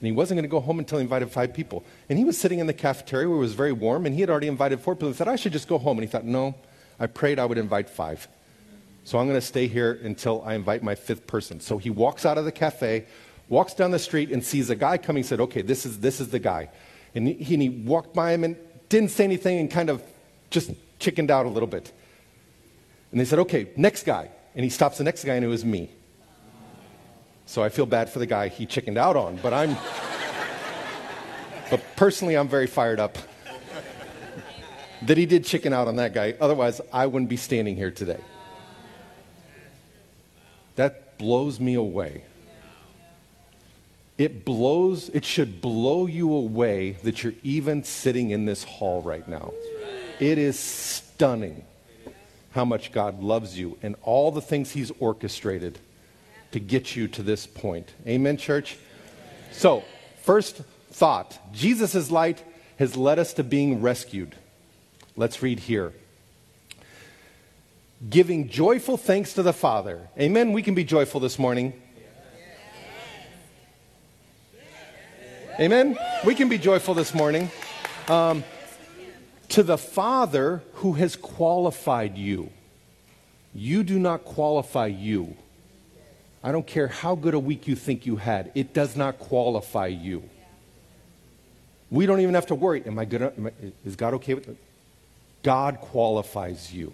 And 0.00 0.06
he 0.06 0.12
wasn't 0.12 0.38
going 0.38 0.44
to 0.44 0.48
go 0.48 0.60
home 0.60 0.78
until 0.78 0.96
he 0.96 1.02
invited 1.02 1.30
five 1.30 1.52
people. 1.52 1.84
And 2.08 2.18
he 2.18 2.24
was 2.24 2.38
sitting 2.38 2.58
in 2.58 2.66
the 2.66 2.72
cafeteria 2.72 3.28
where 3.28 3.36
it 3.36 3.40
was 3.40 3.52
very 3.52 3.72
warm, 3.72 4.06
and 4.06 4.14
he 4.14 4.22
had 4.22 4.30
already 4.30 4.48
invited 4.48 4.80
four 4.80 4.94
people. 4.94 5.08
He 5.08 5.14
said, 5.14 5.28
I 5.28 5.36
should 5.36 5.52
just 5.52 5.68
go 5.68 5.76
home. 5.76 5.98
And 5.98 6.08
he 6.08 6.10
thought, 6.10 6.24
no, 6.24 6.54
I 6.98 7.06
prayed 7.06 7.38
I 7.38 7.44
would 7.44 7.58
invite 7.58 7.90
five. 7.90 8.26
So 9.04 9.18
I'm 9.18 9.26
going 9.26 9.38
to 9.38 9.46
stay 9.46 9.66
here 9.66 10.00
until 10.02 10.42
I 10.42 10.54
invite 10.54 10.82
my 10.82 10.94
fifth 10.94 11.26
person. 11.26 11.60
So 11.60 11.76
he 11.76 11.90
walks 11.90 12.24
out 12.24 12.38
of 12.38 12.46
the 12.46 12.52
cafe, 12.52 13.06
walks 13.50 13.74
down 13.74 13.90
the 13.90 13.98
street, 13.98 14.30
and 14.30 14.42
sees 14.42 14.70
a 14.70 14.74
guy 14.74 14.96
coming. 14.96 15.22
Said, 15.22 15.40
okay, 15.40 15.60
this 15.60 15.84
is, 15.84 16.00
this 16.00 16.18
is 16.18 16.30
the 16.30 16.38
guy. 16.38 16.70
And 17.14 17.28
he, 17.28 17.54
and 17.54 17.62
he 17.62 17.68
walked 17.68 18.14
by 18.14 18.32
him 18.32 18.44
and 18.44 18.56
didn't 18.88 19.10
say 19.10 19.24
anything 19.24 19.58
and 19.58 19.70
kind 19.70 19.90
of 19.90 20.02
just 20.48 20.70
chickened 20.98 21.30
out 21.30 21.44
a 21.44 21.50
little 21.50 21.66
bit. 21.66 21.92
And 23.10 23.20
they 23.20 23.26
said, 23.26 23.40
okay, 23.40 23.68
next 23.76 24.04
guy. 24.04 24.30
And 24.54 24.64
he 24.64 24.70
stops 24.70 24.98
the 24.98 25.04
next 25.04 25.24
guy, 25.24 25.34
and 25.34 25.44
it 25.44 25.48
was 25.48 25.64
me. 25.64 25.90
So 27.50 27.64
I 27.64 27.68
feel 27.68 27.84
bad 27.84 28.08
for 28.08 28.20
the 28.20 28.26
guy 28.26 28.46
he 28.46 28.64
chickened 28.64 28.96
out 28.96 29.16
on, 29.16 29.34
but 29.42 29.52
I'm. 29.52 29.76
but 31.68 31.82
personally, 31.96 32.36
I'm 32.36 32.46
very 32.46 32.68
fired 32.68 33.00
up 33.00 33.18
that 35.02 35.16
he 35.16 35.26
did 35.26 35.44
chicken 35.44 35.72
out 35.72 35.88
on 35.88 35.96
that 35.96 36.14
guy. 36.14 36.36
Otherwise, 36.40 36.80
I 36.92 37.06
wouldn't 37.06 37.28
be 37.28 37.36
standing 37.36 37.74
here 37.74 37.90
today. 37.90 38.20
That 40.76 41.18
blows 41.18 41.58
me 41.58 41.74
away 41.74 42.22
it 44.16 44.44
blows, 44.44 45.08
it 45.08 45.24
should 45.24 45.60
blow 45.60 46.06
you 46.06 46.32
away 46.32 46.92
that 47.04 47.24
you're 47.24 47.32
even 47.42 47.82
sitting 47.82 48.30
in 48.30 48.44
this 48.44 48.62
hall 48.62 49.02
right 49.02 49.26
now. 49.26 49.50
It 50.20 50.36
is 50.36 50.56
stunning 50.56 51.64
how 52.50 52.64
much 52.64 52.92
God 52.92 53.22
loves 53.22 53.58
you 53.58 53.76
and 53.82 53.96
all 54.02 54.30
the 54.30 54.42
things 54.42 54.70
He's 54.70 54.92
orchestrated 55.00 55.80
to 56.52 56.60
get 56.60 56.96
you 56.96 57.08
to 57.08 57.22
this 57.22 57.46
point. 57.46 57.92
Amen, 58.06 58.36
church? 58.36 58.76
So, 59.52 59.84
first 60.22 60.62
thought 60.90 61.38
Jesus' 61.52 62.10
light 62.10 62.42
has 62.78 62.96
led 62.96 63.18
us 63.18 63.34
to 63.34 63.44
being 63.44 63.80
rescued. 63.80 64.36
Let's 65.16 65.42
read 65.42 65.60
here. 65.60 65.92
Giving 68.08 68.48
joyful 68.48 68.96
thanks 68.96 69.34
to 69.34 69.42
the 69.42 69.52
Father. 69.52 70.08
Amen. 70.18 70.52
We 70.52 70.62
can 70.62 70.74
be 70.74 70.84
joyful 70.84 71.20
this 71.20 71.38
morning. 71.38 71.74
Amen? 75.58 75.98
We 76.24 76.34
can 76.34 76.48
be 76.48 76.56
joyful 76.56 76.94
this 76.94 77.12
morning. 77.12 77.50
Um, 78.08 78.44
to 79.50 79.62
the 79.62 79.76
Father 79.76 80.62
who 80.74 80.94
has 80.94 81.16
qualified 81.16 82.16
you. 82.16 82.50
You 83.52 83.82
do 83.82 83.98
not 83.98 84.24
qualify 84.24 84.86
you. 84.86 85.36
I 86.42 86.52
don't 86.52 86.66
care 86.66 86.88
how 86.88 87.14
good 87.14 87.34
a 87.34 87.38
week 87.38 87.68
you 87.68 87.76
think 87.76 88.06
you 88.06 88.16
had, 88.16 88.50
it 88.54 88.72
does 88.72 88.96
not 88.96 89.18
qualify 89.18 89.88
you. 89.88 90.22
We 91.90 92.06
don't 92.06 92.20
even 92.20 92.34
have 92.34 92.46
to 92.46 92.54
worry. 92.54 92.82
Am 92.86 92.98
I 92.98 93.04
good? 93.04 93.22
Am 93.22 93.46
I, 93.46 93.52
is 93.84 93.96
God 93.96 94.14
okay 94.14 94.34
with 94.34 94.48
it? 94.48 94.56
God 95.42 95.80
qualifies 95.80 96.72
you. 96.72 96.92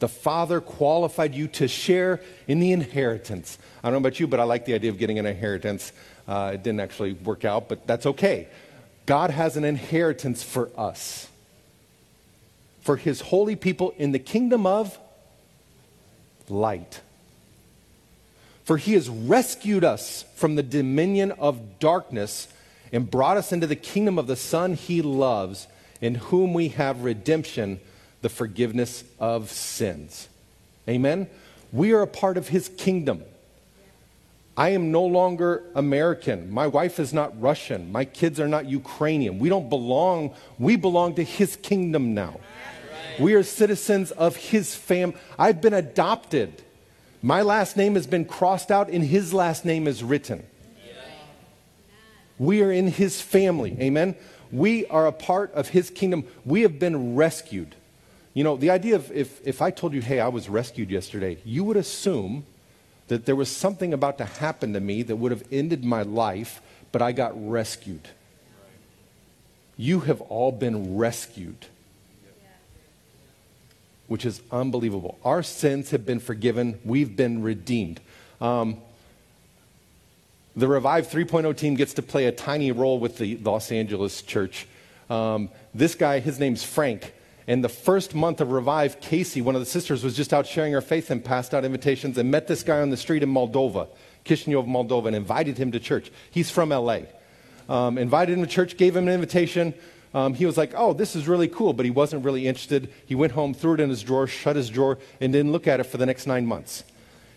The 0.00 0.08
Father 0.08 0.60
qualified 0.60 1.34
you 1.34 1.48
to 1.48 1.68
share 1.68 2.20
in 2.48 2.60
the 2.60 2.72
inheritance. 2.72 3.58
I 3.82 3.88
don't 3.88 3.94
know 3.94 4.08
about 4.08 4.20
you, 4.20 4.26
but 4.26 4.40
I 4.40 4.44
like 4.44 4.64
the 4.64 4.74
idea 4.74 4.90
of 4.90 4.98
getting 4.98 5.18
an 5.18 5.26
inheritance. 5.26 5.92
Uh, 6.26 6.52
it 6.54 6.62
didn't 6.62 6.80
actually 6.80 7.12
work 7.12 7.44
out, 7.44 7.68
but 7.68 7.86
that's 7.86 8.06
okay. 8.06 8.48
God 9.06 9.30
has 9.30 9.56
an 9.56 9.64
inheritance 9.64 10.42
for 10.42 10.70
us, 10.76 11.28
for 12.80 12.96
his 12.96 13.20
holy 13.20 13.56
people 13.56 13.94
in 13.98 14.12
the 14.12 14.18
kingdom 14.18 14.66
of 14.66 14.98
light. 16.48 17.00
For 18.70 18.76
he 18.76 18.92
has 18.92 19.08
rescued 19.08 19.82
us 19.82 20.24
from 20.36 20.54
the 20.54 20.62
dominion 20.62 21.32
of 21.32 21.80
darkness 21.80 22.46
and 22.92 23.10
brought 23.10 23.36
us 23.36 23.50
into 23.50 23.66
the 23.66 23.74
kingdom 23.74 24.16
of 24.16 24.28
the 24.28 24.36
Son 24.36 24.74
he 24.74 25.02
loves, 25.02 25.66
in 26.00 26.14
whom 26.14 26.54
we 26.54 26.68
have 26.68 27.02
redemption, 27.02 27.80
the 28.22 28.28
forgiveness 28.28 29.02
of 29.18 29.50
sins. 29.50 30.28
Amen? 30.88 31.26
We 31.72 31.90
are 31.94 32.02
a 32.02 32.06
part 32.06 32.36
of 32.36 32.46
his 32.46 32.68
kingdom. 32.68 33.24
I 34.56 34.68
am 34.68 34.92
no 34.92 35.04
longer 35.04 35.64
American. 35.74 36.48
My 36.52 36.68
wife 36.68 37.00
is 37.00 37.12
not 37.12 37.40
Russian. 37.42 37.90
My 37.90 38.04
kids 38.04 38.38
are 38.38 38.46
not 38.46 38.66
Ukrainian. 38.66 39.40
We 39.40 39.48
don't 39.48 39.68
belong, 39.68 40.32
we 40.60 40.76
belong 40.76 41.16
to 41.16 41.24
his 41.24 41.56
kingdom 41.56 42.14
now. 42.14 42.38
We 43.18 43.34
are 43.34 43.42
citizens 43.42 44.12
of 44.12 44.36
his 44.36 44.76
fam. 44.76 45.14
I've 45.36 45.60
been 45.60 45.74
adopted. 45.74 46.62
My 47.22 47.42
last 47.42 47.76
name 47.76 47.94
has 47.94 48.06
been 48.06 48.24
crossed 48.24 48.70
out 48.70 48.88
and 48.88 49.04
his 49.04 49.34
last 49.34 49.64
name 49.64 49.86
is 49.86 50.02
written. 50.02 50.44
We 52.38 52.62
are 52.62 52.72
in 52.72 52.88
his 52.88 53.20
family. 53.20 53.76
Amen. 53.80 54.14
We 54.50 54.86
are 54.86 55.06
a 55.06 55.12
part 55.12 55.52
of 55.52 55.68
his 55.68 55.90
kingdom. 55.90 56.24
We 56.44 56.62
have 56.62 56.78
been 56.78 57.14
rescued. 57.14 57.74
You 58.32 58.44
know, 58.44 58.56
the 58.56 58.70
idea 58.70 58.96
of 58.96 59.12
if, 59.12 59.46
if 59.46 59.60
I 59.60 59.70
told 59.70 59.92
you, 59.92 60.00
hey, 60.00 60.20
I 60.20 60.28
was 60.28 60.48
rescued 60.48 60.90
yesterday, 60.90 61.38
you 61.44 61.64
would 61.64 61.76
assume 61.76 62.46
that 63.08 63.26
there 63.26 63.36
was 63.36 63.50
something 63.50 63.92
about 63.92 64.18
to 64.18 64.24
happen 64.24 64.72
to 64.72 64.80
me 64.80 65.02
that 65.02 65.16
would 65.16 65.32
have 65.32 65.44
ended 65.52 65.84
my 65.84 66.02
life, 66.02 66.62
but 66.92 67.02
I 67.02 67.12
got 67.12 67.32
rescued. 67.36 68.08
You 69.76 70.00
have 70.00 70.20
all 70.22 70.52
been 70.52 70.96
rescued, 70.96 71.66
which 74.10 74.26
is 74.26 74.42
unbelievable. 74.50 75.16
Our 75.24 75.40
sins 75.40 75.92
have 75.92 76.04
been 76.04 76.18
forgiven, 76.18 76.80
we've 76.84 77.14
been 77.14 77.42
redeemed. 77.42 78.00
Um, 78.40 78.78
the 80.56 80.66
Revive 80.66 81.06
3.0 81.06 81.56
team 81.56 81.76
gets 81.76 81.94
to 81.94 82.02
play 82.02 82.24
a 82.24 82.32
tiny 82.32 82.72
role 82.72 82.98
with 82.98 83.18
the 83.18 83.36
Los 83.36 83.70
Angeles 83.70 84.20
church. 84.22 84.66
Um, 85.08 85.48
this 85.72 85.94
guy, 85.94 86.18
his 86.18 86.40
name's 86.40 86.64
Frank. 86.64 87.14
And 87.46 87.62
the 87.62 87.68
first 87.68 88.12
month 88.12 88.40
of 88.40 88.50
Revive, 88.50 89.00
Casey, 89.00 89.42
one 89.42 89.54
of 89.54 89.60
the 89.60 89.66
sisters, 89.66 90.02
was 90.02 90.16
just 90.16 90.34
out 90.34 90.44
sharing 90.44 90.72
her 90.72 90.80
faith 90.80 91.12
and 91.12 91.24
passed 91.24 91.54
out 91.54 91.64
invitations 91.64 92.18
and 92.18 92.32
met 92.32 92.48
this 92.48 92.64
guy 92.64 92.80
on 92.80 92.90
the 92.90 92.96
street 92.96 93.22
in 93.22 93.32
Moldova, 93.32 93.86
Chisinau, 94.24 94.66
Moldova, 94.66 95.06
and 95.06 95.14
invited 95.14 95.56
him 95.56 95.70
to 95.70 95.78
church. 95.78 96.10
He's 96.32 96.50
from 96.50 96.70
LA. 96.70 97.02
Um, 97.68 97.96
invited 97.96 98.36
him 98.36 98.44
to 98.44 98.50
church, 98.50 98.76
gave 98.76 98.96
him 98.96 99.06
an 99.06 99.14
invitation. 99.14 99.72
Um, 100.12 100.34
he 100.34 100.44
was 100.44 100.56
like, 100.56 100.72
oh, 100.76 100.92
this 100.92 101.14
is 101.14 101.28
really 101.28 101.46
cool, 101.46 101.72
but 101.72 101.84
he 101.84 101.90
wasn't 101.90 102.24
really 102.24 102.46
interested. 102.46 102.92
He 103.06 103.14
went 103.14 103.32
home, 103.32 103.54
threw 103.54 103.74
it 103.74 103.80
in 103.80 103.90
his 103.90 104.02
drawer, 104.02 104.26
shut 104.26 104.56
his 104.56 104.68
drawer, 104.68 104.98
and 105.20 105.32
didn't 105.32 105.52
look 105.52 105.68
at 105.68 105.78
it 105.78 105.84
for 105.84 105.98
the 105.98 106.06
next 106.06 106.26
nine 106.26 106.46
months. 106.46 106.82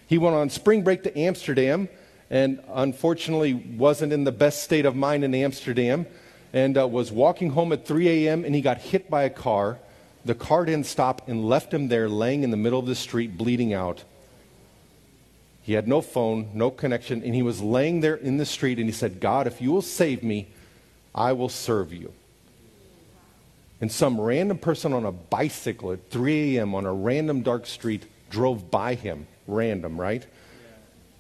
He 0.08 0.18
went 0.18 0.36
on 0.36 0.50
spring 0.50 0.84
break 0.84 1.04
to 1.04 1.18
Amsterdam 1.18 1.88
and 2.30 2.60
unfortunately 2.74 3.54
wasn't 3.54 4.12
in 4.12 4.24
the 4.24 4.32
best 4.32 4.64
state 4.64 4.86
of 4.86 4.96
mind 4.96 5.24
in 5.24 5.36
Amsterdam 5.36 6.08
and 6.52 6.78
uh, 6.78 6.88
was 6.88 7.12
walking 7.12 7.52
home 7.52 7.72
at 7.74 7.86
3 7.86 8.28
a.m. 8.28 8.44
and 8.44 8.56
he 8.56 8.62
got 8.62 8.80
hit 8.80 9.10
by 9.10 9.24
a 9.24 9.30
car. 9.30 9.80
The 10.26 10.36
car 10.36 10.66
didn't 10.66 10.88
stop 10.88 11.28
and 11.28 11.48
left 11.48 11.74
him 11.74 11.90
there 11.90 12.10
laying 12.10 12.44
in 12.44 12.50
the 12.50 12.58
middle 12.58 12.80
of 12.80 12.86
the 12.86 12.96
street 12.96 13.38
bleeding 13.38 13.74
out. 13.74 14.04
He 15.62 15.74
had 15.74 15.88
no 15.88 16.02
phone, 16.02 16.50
no 16.54 16.72
connection, 16.72 17.24
and 17.24 17.34
he 17.34 17.42
was 17.42 17.62
laying 17.62 18.02
there 18.02 18.16
in 18.16 18.38
the 18.38 18.46
street 18.46 18.80
and 18.80 18.88
he 18.88 18.92
said, 18.92 19.20
God, 19.20 19.48
if 19.48 19.62
you 19.62 19.72
will 19.72 19.82
save 19.82 20.24
me, 20.24 20.48
I 21.14 21.34
will 21.34 21.50
serve 21.50 21.94
you. 21.94 22.14
And 23.84 23.92
some 23.92 24.18
random 24.18 24.60
person 24.60 24.94
on 24.94 25.04
a 25.04 25.12
bicycle 25.12 25.92
at 25.92 26.10
3 26.10 26.56
a.m. 26.56 26.74
on 26.74 26.86
a 26.86 26.94
random 26.94 27.42
dark 27.42 27.66
street 27.66 28.06
drove 28.30 28.72
by 28.72 28.96
him. 28.96 29.28
Random, 29.46 30.00
right? 30.00 30.26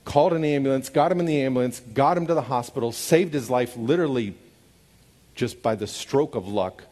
called 0.06 0.32
an 0.32 0.46
ambulance, 0.46 0.88
got 0.88 1.12
him 1.12 1.20
in 1.20 1.26
the 1.26 1.42
ambulance, 1.42 1.82
got 1.82 2.16
him 2.16 2.26
to 2.28 2.34
the 2.34 2.42
hospital, 2.44 2.94
saved 2.94 3.34
his 3.34 3.50
life 3.50 3.76
literally 3.76 4.34
just 5.36 5.62
by 5.62 5.76
the 5.76 5.88
stroke 5.88 6.36
of 6.36 6.48
luck. 6.48 6.86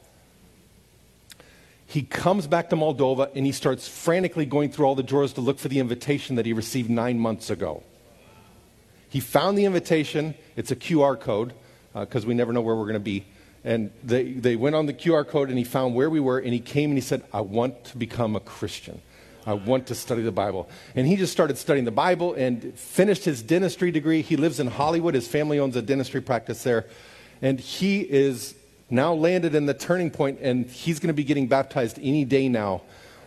He 1.85 2.03
comes 2.03 2.47
back 2.47 2.69
to 2.71 2.75
Moldova 2.75 3.31
and 3.33 3.45
he 3.45 3.53
starts 3.53 3.87
frantically 3.87 4.45
going 4.45 4.73
through 4.73 4.87
all 4.87 4.95
the 4.95 5.03
drawers 5.03 5.31
to 5.33 5.41
look 5.41 5.57
for 5.57 5.69
the 5.69 5.79
invitation 5.79 6.35
that 6.35 6.45
he 6.45 6.51
received 6.51 6.89
nine 6.89 7.17
months 7.17 7.49
ago. 7.49 7.81
He 9.07 9.21
found 9.21 9.57
the 9.57 9.63
invitation, 9.63 10.35
it's 10.57 10.71
a 10.71 10.75
QR 10.75 11.17
code, 11.17 11.53
because 11.93 12.25
uh, 12.25 12.27
we 12.27 12.33
never 12.33 12.51
know 12.51 12.61
where 12.61 12.75
we're 12.75 12.83
going 12.83 12.93
to 12.93 12.99
be. 12.99 13.25
And 13.63 13.91
they, 14.03 14.31
they 14.31 14.55
went 14.55 14.75
on 14.75 14.87
the 14.87 14.93
QR 14.93 15.27
code 15.27 15.49
and 15.49 15.57
he 15.57 15.63
found 15.63 15.93
where 15.93 16.09
we 16.09 16.19
were 16.19 16.39
and 16.39 16.51
he 16.51 16.59
came 16.59 16.89
and 16.89 16.97
he 16.97 17.01
said, 17.01 17.23
I 17.31 17.41
want 17.41 17.85
to 17.85 17.97
become 17.97 18.35
a 18.35 18.39
Christian. 18.39 19.01
I 19.45 19.53
want 19.53 19.87
to 19.87 19.95
study 19.95 20.21
the 20.21 20.31
Bible. 20.31 20.69
And 20.95 21.07
he 21.07 21.15
just 21.15 21.31
started 21.31 21.57
studying 21.57 21.85
the 21.85 21.91
Bible 21.91 22.33
and 22.33 22.73
finished 22.77 23.25
his 23.25 23.41
dentistry 23.41 23.91
degree. 23.91 24.21
He 24.21 24.35
lives 24.35 24.59
in 24.59 24.67
Hollywood. 24.67 25.15
His 25.15 25.27
family 25.27 25.59
owns 25.59 25.75
a 25.75 25.81
dentistry 25.81 26.21
practice 26.21 26.63
there. 26.63 26.85
And 27.41 27.59
he 27.59 28.01
is 28.01 28.55
now 28.89 29.13
landed 29.13 29.55
in 29.55 29.65
the 29.65 29.73
turning 29.73 30.11
point, 30.11 30.39
and 30.41 30.65
he's 30.67 30.99
going 30.99 31.07
to 31.07 31.13
be 31.13 31.23
getting 31.23 31.47
baptized 31.47 31.97
any 32.01 32.25
day 32.25 32.49
now 32.49 32.81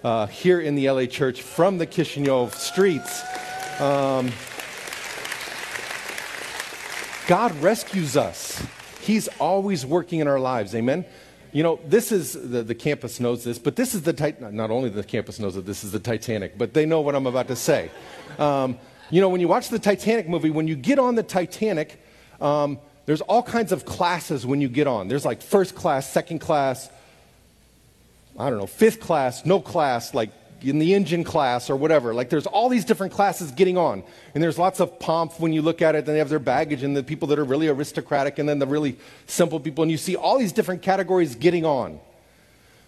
uh, 0.05 0.27
here 0.27 0.61
in 0.61 0.75
the 0.75 0.88
LA 0.88 1.07
church 1.07 1.42
from 1.42 1.79
the 1.79 1.87
Chisinau 1.87 2.53
streets. 2.53 3.23
Um, 3.81 4.31
God 7.27 7.57
rescues 7.62 8.16
us. 8.16 8.62
He's 9.04 9.28
always 9.38 9.84
working 9.84 10.20
in 10.20 10.28
our 10.28 10.40
lives. 10.40 10.74
Amen. 10.74 11.04
You 11.52 11.62
know, 11.62 11.78
this 11.86 12.10
is, 12.10 12.32
the, 12.32 12.62
the 12.62 12.74
campus 12.74 13.20
knows 13.20 13.44
this, 13.44 13.58
but 13.58 13.76
this 13.76 13.94
is 13.94 14.02
the, 14.02 14.34
not 14.50 14.70
only 14.70 14.88
the 14.88 15.04
campus 15.04 15.38
knows 15.38 15.54
that 15.54 15.66
this 15.66 15.84
is 15.84 15.92
the 15.92 16.00
Titanic, 16.00 16.56
but 16.56 16.72
they 16.72 16.86
know 16.86 17.00
what 17.00 17.14
I'm 17.14 17.26
about 17.26 17.48
to 17.48 17.56
say. 17.56 17.90
Um, 18.38 18.78
you 19.10 19.20
know, 19.20 19.28
when 19.28 19.40
you 19.40 19.46
watch 19.46 19.68
the 19.68 19.78
Titanic 19.78 20.28
movie, 20.28 20.50
when 20.50 20.66
you 20.66 20.74
get 20.74 20.98
on 20.98 21.14
the 21.14 21.22
Titanic, 21.22 22.02
um, 22.40 22.78
there's 23.06 23.20
all 23.20 23.42
kinds 23.42 23.72
of 23.72 23.84
classes 23.84 24.46
when 24.46 24.60
you 24.60 24.68
get 24.68 24.86
on. 24.86 25.08
There's 25.08 25.24
like 25.24 25.42
first 25.42 25.74
class, 25.74 26.10
second 26.10 26.38
class, 26.38 26.88
I 28.38 28.48
don't 28.48 28.58
know, 28.58 28.66
fifth 28.66 29.00
class, 29.00 29.44
no 29.44 29.60
class, 29.60 30.14
like 30.14 30.30
in 30.64 30.79
the 30.79 30.94
engine 30.94 31.24
class 31.24 31.68
or 31.68 31.77
whatever. 31.77 32.14
Like 32.14 32.31
there's 32.31 32.46
all 32.46 32.68
these 32.68 32.85
different 32.85 33.12
classes 33.12 33.50
getting 33.50 33.77
on. 33.77 34.03
And 34.35 34.42
there's 34.42 34.59
lots 34.59 34.81
of 34.81 34.98
pomp 34.98 35.38
when 35.38 35.53
you 35.53 35.62
look 35.62 35.83
at 35.83 35.94
it, 35.94 35.98
and 35.98 36.09
they 36.09 36.18
have 36.18 36.29
their 36.29 36.38
baggage, 36.38 36.83
and 36.83 36.96
the 36.96 37.03
people 37.03 37.29
that 37.29 37.38
are 37.38 37.44
really 37.44 37.68
aristocratic, 37.68 38.38
and 38.38 38.48
then 38.48 38.59
the 38.59 38.66
really 38.66 38.96
simple 39.27 39.61
people. 39.61 39.83
And 39.83 39.90
you 39.90 39.98
see 39.98 40.16
all 40.16 40.38
these 40.38 40.53
different 40.53 40.83
categories 40.83 41.35
getting 41.35 41.64
on. 41.64 42.00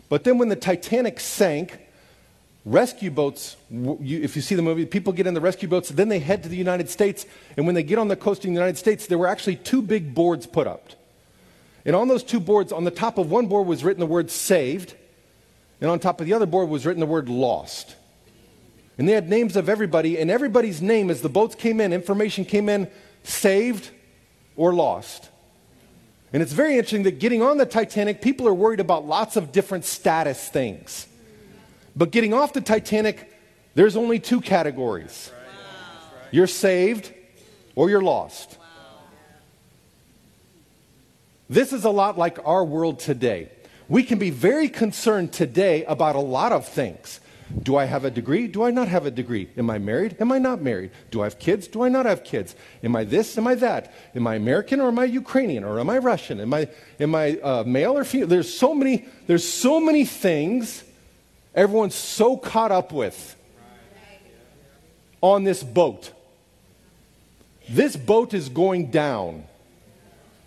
But 0.09 0.25
then 0.25 0.39
when 0.39 0.49
the 0.49 0.57
Titanic 0.57 1.21
sank, 1.21 1.81
rescue 2.65 3.11
boats, 3.11 3.57
if 3.71 4.37
you 4.37 4.43
see 4.43 4.55
the 4.55 4.63
movie, 4.63 4.87
people 4.87 5.13
get 5.13 5.27
in 5.27 5.35
the 5.35 5.41
rescue 5.41 5.69
boats, 5.69 5.89
then 5.89 6.09
they 6.09 6.19
head 6.19 6.43
to 6.43 6.49
the 6.49 6.57
United 6.57 6.89
States. 6.91 7.27
And 7.57 7.67
when 7.67 7.75
they 7.75 7.83
get 7.83 7.99
on 7.99 8.09
the 8.09 8.17
coast 8.17 8.41
of 8.41 8.49
the 8.49 8.53
United 8.53 8.77
States, 8.77 9.07
there 9.07 9.19
were 9.19 9.29
actually 9.29 9.57
two 9.57 9.83
big 9.83 10.15
boards 10.15 10.47
put 10.47 10.67
up. 10.67 10.91
And 11.85 11.95
on 11.95 12.09
those 12.09 12.25
two 12.25 12.41
boards, 12.41 12.73
on 12.73 12.85
the 12.85 12.91
top 12.91 13.19
of 13.19 13.31
one 13.31 13.47
board 13.47 13.69
was 13.69 13.85
written 13.85 14.01
the 14.01 14.07
word 14.07 14.31
saved 14.31 14.95
and 15.81 15.91
on 15.91 15.99
top 15.99 16.21
of 16.21 16.27
the 16.27 16.33
other 16.33 16.47
board 16.47 16.69
was 16.69 16.87
written 16.87 17.01
the 17.01 17.07
word 17.07 17.29
lost. 17.29 17.97
And 18.99 19.09
they 19.09 19.13
had 19.13 19.29
names 19.29 19.57
of 19.57 19.69
everybody, 19.69 20.19
and 20.19 20.31
everybody's 20.31 20.81
name, 20.81 21.11
as 21.11 21.21
the 21.21 21.29
boats 21.29 21.55
came 21.55 21.81
in, 21.81 21.93
information 21.93 22.45
came 22.45 22.69
in, 22.69 22.91
saved 23.25 23.91
or 24.57 24.73
lost. 24.73 25.29
And 26.33 26.43
it's 26.43 26.53
very 26.53 26.75
interesting 26.75 27.05
that 27.05 27.19
getting 27.19 27.43
on 27.43 27.59
the 27.59 27.67
Titanic, 27.67 28.23
people 28.23 28.49
are 28.49 28.55
worried 28.55 28.81
about 28.81 29.07
lots 29.07 29.37
of 29.37 29.53
different 29.53 29.85
status 29.85 30.49
things. 30.49 31.07
But 31.95 32.11
getting 32.11 32.35
off 32.35 32.53
the 32.53 32.61
Titanic, 32.61 33.33
there's 33.75 33.97
only 33.97 34.19
two 34.19 34.41
categories 34.41 35.31
you're 36.31 36.47
saved 36.47 37.13
or 37.75 37.89
you're 37.89 38.03
lost. 38.03 38.59
This 41.49 41.73
is 41.73 41.85
a 41.85 41.91
lot 41.91 42.19
like 42.19 42.39
our 42.45 42.65
world 42.65 42.99
today. 42.99 43.51
We 43.89 44.03
can 44.03 44.19
be 44.19 44.31
very 44.31 44.69
concerned 44.69 45.33
today 45.33 45.85
about 45.85 46.17
a 46.17 46.21
lot 46.21 46.53
of 46.53 46.67
things. 46.67 47.21
Do 47.63 47.77
I 47.77 47.85
have 47.85 48.05
a 48.05 48.11
degree? 48.11 48.49
Do 48.49 48.65
I 48.65 48.73
not 48.73 48.89
have 48.89 49.07
a 49.07 49.11
degree? 49.11 49.49
Am 49.57 49.71
I 49.71 49.79
married? 49.79 50.17
Am 50.19 50.33
I 50.33 50.39
not 50.39 50.61
married? 50.61 50.91
Do 51.13 51.21
I 51.21 51.25
have 51.25 51.39
kids? 51.39 51.69
Do 51.69 51.83
I 51.83 51.89
not 51.89 52.05
have 52.05 52.25
kids? 52.25 52.57
Am 52.83 52.97
I 52.97 53.05
this? 53.05 53.39
Am 53.39 53.47
I 53.47 53.55
that? 53.57 53.95
Am 54.17 54.27
I 54.27 54.35
American 54.35 54.81
or 54.81 54.89
am 54.89 54.99
I 54.99 55.05
Ukrainian 55.05 55.63
or 55.63 55.79
am 55.79 55.89
I 55.89 55.99
Russian? 55.99 56.41
Am 56.41 56.53
I, 56.53 56.69
am 56.99 57.15
I 57.15 57.39
uh, 57.39 57.63
male 57.65 57.97
or 57.97 58.05
female? 58.05 58.27
There's 58.27 58.53
so 58.53 58.75
many, 58.75 59.07
there's 59.29 59.47
so 59.47 59.79
many 59.79 60.05
things 60.05 60.83
everyone's 61.55 61.95
so 61.95 62.37
caught 62.37 62.73
up 62.73 62.93
with 62.93 63.37
on 65.21 65.45
this 65.45 65.63
boat. 65.63 66.13
This 67.69 67.97
boat 67.97 68.35
is 68.35 68.49
going 68.49 68.91
down, 68.91 69.45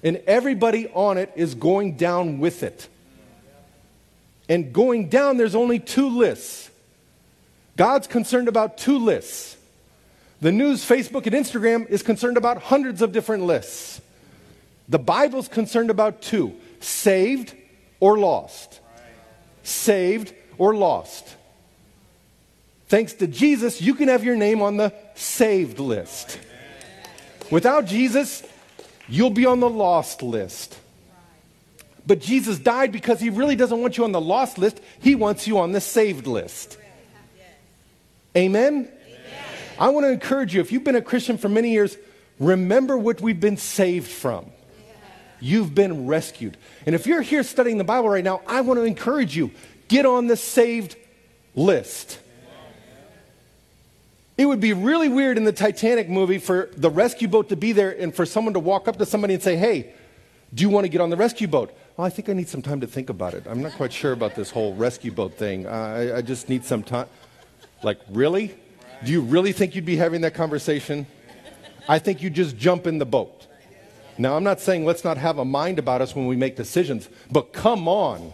and 0.03 0.17
everybody 0.27 0.89
on 0.93 1.17
it 1.17 1.31
is 1.35 1.55
going 1.55 1.97
down 1.97 2.39
with 2.39 2.63
it. 2.63 2.87
And 4.49 4.73
going 4.73 5.09
down, 5.09 5.37
there's 5.37 5.55
only 5.55 5.79
two 5.79 6.09
lists. 6.09 6.71
God's 7.77 8.07
concerned 8.07 8.47
about 8.47 8.77
two 8.77 8.97
lists. 8.97 9.55
The 10.41 10.51
news, 10.51 10.83
Facebook, 10.83 11.27
and 11.27 11.35
Instagram 11.35 11.87
is 11.87 12.01
concerned 12.01 12.35
about 12.35 12.63
hundreds 12.63 13.01
of 13.01 13.11
different 13.11 13.43
lists. 13.43 14.01
The 14.89 14.99
Bible's 14.99 15.47
concerned 15.47 15.91
about 15.91 16.21
two 16.21 16.55
saved 16.79 17.55
or 17.99 18.17
lost. 18.17 18.79
Saved 19.63 20.33
or 20.57 20.73
lost. 20.73 21.35
Thanks 22.87 23.13
to 23.13 23.27
Jesus, 23.27 23.81
you 23.81 23.93
can 23.93 24.07
have 24.07 24.23
your 24.23 24.35
name 24.35 24.63
on 24.63 24.77
the 24.77 24.91
saved 25.13 25.77
list. 25.77 26.39
Without 27.51 27.85
Jesus, 27.85 28.41
you'll 29.07 29.29
be 29.29 29.45
on 29.45 29.59
the 29.59 29.69
lost 29.69 30.23
list. 30.23 30.75
But 32.09 32.19
Jesus 32.19 32.59
died 32.59 32.91
because 32.91 33.21
he 33.21 33.29
really 33.29 33.55
doesn't 33.55 33.79
want 33.79 33.97
you 33.97 34.03
on 34.03 34.11
the 34.11 34.19
lost 34.19 34.57
list, 34.57 34.81
he 34.99 35.15
wants 35.15 35.47
you 35.47 35.59
on 35.59 35.71
the 35.71 35.79
saved 35.79 36.27
list. 36.27 36.77
Amen? 38.35 38.73
Amen? 38.73 38.91
I 39.79 39.87
want 39.89 40.05
to 40.05 40.11
encourage 40.11 40.53
you 40.53 40.59
if 40.59 40.73
you've 40.73 40.83
been 40.83 40.97
a 40.97 41.01
Christian 41.01 41.37
for 41.37 41.47
many 41.47 41.71
years, 41.71 41.97
Remember 42.39 42.97
what 42.97 43.19
we've 43.19 43.39
been 43.39 43.57
saved 43.57 44.09
from. 44.09 44.45
You've 45.41 45.75
been 45.75 46.07
rescued. 46.07 46.57
And 46.85 46.95
if 46.95 47.05
you're 47.05 47.21
here 47.21 47.43
studying 47.43 47.77
the 47.77 47.83
Bible 47.83 48.09
right 48.09 48.23
now, 48.23 48.41
I 48.47 48.61
want 48.61 48.79
to 48.79 48.83
encourage 48.83 49.35
you 49.35 49.51
get 49.87 50.05
on 50.05 50.27
the 50.27 50.35
saved 50.35 50.95
list. 51.55 52.19
It 54.37 54.45
would 54.45 54.61
be 54.61 54.71
really 54.71 55.09
weird 55.09 55.37
in 55.37 55.43
the 55.43 55.51
Titanic 55.51 56.09
movie 56.09 56.37
for 56.37 56.69
the 56.75 56.89
rescue 56.89 57.27
boat 57.27 57.49
to 57.49 57.57
be 57.57 57.73
there 57.73 57.91
and 57.91 58.15
for 58.15 58.25
someone 58.25 58.53
to 58.53 58.59
walk 58.59 58.87
up 58.87 58.97
to 58.97 59.05
somebody 59.05 59.33
and 59.33 59.43
say, 59.43 59.57
Hey, 59.57 59.93
do 60.53 60.61
you 60.61 60.69
want 60.69 60.85
to 60.85 60.89
get 60.89 61.01
on 61.01 61.09
the 61.09 61.17
rescue 61.17 61.47
boat? 61.47 61.77
Well, 61.99 62.05
I 62.05 62.09
think 62.09 62.29
I 62.29 62.33
need 62.33 62.47
some 62.47 62.61
time 62.61 62.79
to 62.79 62.87
think 62.87 63.09
about 63.09 63.33
it. 63.33 63.43
I'm 63.45 63.61
not 63.61 63.73
quite 63.73 63.91
sure 63.91 64.13
about 64.13 64.33
this 64.33 64.51
whole 64.51 64.73
rescue 64.73 65.11
boat 65.11 65.33
thing. 65.33 65.67
I, 65.67 66.19
I 66.19 66.21
just 66.21 66.47
need 66.47 66.63
some 66.63 66.81
time. 66.81 67.07
Like, 67.83 67.99
really? 68.09 68.55
Do 69.03 69.11
you 69.11 69.19
really 69.19 69.51
think 69.51 69.75
you'd 69.75 69.83
be 69.83 69.97
having 69.97 70.21
that 70.21 70.33
conversation? 70.33 71.07
I 71.89 71.99
think 71.99 72.21
you 72.21 72.29
just 72.29 72.55
jump 72.55 72.87
in 72.87 72.99
the 72.99 73.05
boat. 73.05 73.47
Now, 74.17 74.37
I'm 74.37 74.45
not 74.45 74.61
saying 74.61 74.85
let's 74.85 75.03
not 75.03 75.17
have 75.17 75.39
a 75.39 75.43
mind 75.43 75.77
about 75.77 76.01
us 76.01 76.15
when 76.15 76.25
we 76.25 76.37
make 76.37 76.55
decisions, 76.55 77.09
but 77.29 77.51
come 77.51 77.89
on. 77.89 78.33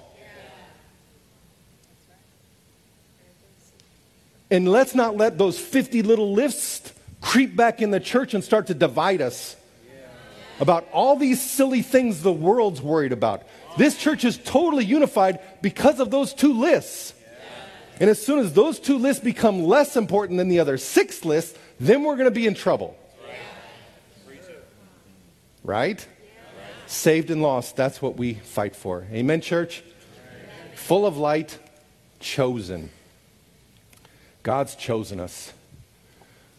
And 4.51 4.69
let's 4.69 4.93
not 4.93 5.17
let 5.17 5.39
those 5.39 5.57
50 5.57 6.03
little 6.03 6.33
lists 6.33 6.93
creep 7.19 7.55
back 7.55 7.81
in 7.81 7.89
the 7.89 7.99
church 7.99 8.35
and 8.35 8.43
start 8.43 8.67
to 8.67 8.75
divide 8.75 9.21
us 9.21 9.55
about 10.59 10.87
all 10.91 11.15
these 11.15 11.41
silly 11.41 11.81
things 11.81 12.21
the 12.21 12.31
world's 12.31 12.81
worried 12.81 13.11
about. 13.11 13.43
This 13.77 13.97
church 13.97 14.23
is 14.23 14.37
totally 14.37 14.85
unified 14.85 15.39
because 15.61 15.99
of 15.99 16.11
those 16.11 16.33
two 16.33 16.53
lists. 16.53 17.13
And 17.99 18.09
as 18.09 18.23
soon 18.23 18.39
as 18.39 18.53
those 18.53 18.79
two 18.79 18.97
lists 18.97 19.23
become 19.23 19.63
less 19.63 19.95
important 19.95 20.37
than 20.37 20.49
the 20.49 20.59
other 20.59 20.77
six 20.77 21.23
lists, 21.23 21.57
then 21.79 22.03
we're 22.03 22.15
going 22.15 22.25
to 22.25 22.31
be 22.31 22.47
in 22.47 22.53
trouble. 22.53 22.97
Right? 25.63 26.05
Saved 26.87 27.31
and 27.31 27.41
lost, 27.41 27.75
that's 27.75 28.01
what 28.01 28.17
we 28.17 28.35
fight 28.35 28.75
for. 28.75 29.07
Amen, 29.11 29.41
church? 29.41 29.83
Full 30.75 31.05
of 31.05 31.17
light, 31.17 31.57
chosen. 32.19 32.91
God's 34.43 34.75
chosen 34.75 35.19
us. 35.19 35.53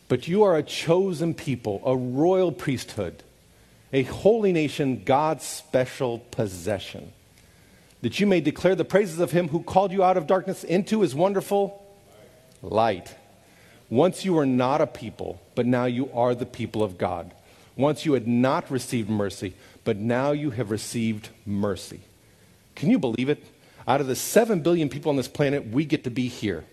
But 0.08 0.26
you 0.26 0.42
are 0.42 0.56
a 0.56 0.62
chosen 0.62 1.34
people, 1.34 1.82
a 1.84 1.96
royal 1.96 2.50
priesthood, 2.50 3.22
a 3.92 4.02
holy 4.02 4.52
nation, 4.52 5.02
God's 5.04 5.44
special 5.44 6.18
possession 6.18 7.12
that 8.02 8.20
you 8.20 8.26
may 8.26 8.40
declare 8.40 8.74
the 8.74 8.84
praises 8.84 9.18
of 9.18 9.32
him 9.32 9.48
who 9.48 9.62
called 9.62 9.90
you 9.90 10.02
out 10.04 10.16
of 10.16 10.26
darkness 10.26 10.64
into 10.64 11.00
his 11.00 11.14
wonderful 11.14 11.84
light. 12.62 13.14
Once 13.88 14.24
you 14.24 14.34
were 14.34 14.46
not 14.46 14.80
a 14.80 14.86
people, 14.86 15.40
but 15.54 15.66
now 15.66 15.86
you 15.86 16.10
are 16.12 16.34
the 16.34 16.46
people 16.46 16.82
of 16.82 16.98
God. 16.98 17.32
Once 17.76 18.04
you 18.04 18.12
had 18.12 18.26
not 18.26 18.70
received 18.70 19.08
mercy, 19.08 19.54
but 19.84 19.96
now 19.96 20.32
you 20.32 20.50
have 20.50 20.70
received 20.70 21.28
mercy. 21.44 22.00
Can 22.74 22.90
you 22.90 22.98
believe 22.98 23.28
it? 23.28 23.42
Out 23.88 24.00
of 24.00 24.06
the 24.06 24.16
7 24.16 24.60
billion 24.60 24.88
people 24.88 25.10
on 25.10 25.16
this 25.16 25.28
planet, 25.28 25.68
we 25.68 25.84
get 25.84 26.04
to 26.04 26.10
be 26.10 26.28
here. 26.28 26.64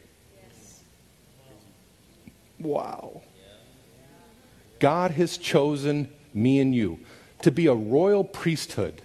Wow. 2.59 3.21
God 4.79 5.11
has 5.11 5.37
chosen 5.37 6.09
me 6.33 6.59
and 6.59 6.73
you 6.75 6.99
to 7.41 7.51
be 7.51 7.67
a 7.67 7.73
royal 7.73 8.23
priesthood 8.23 9.01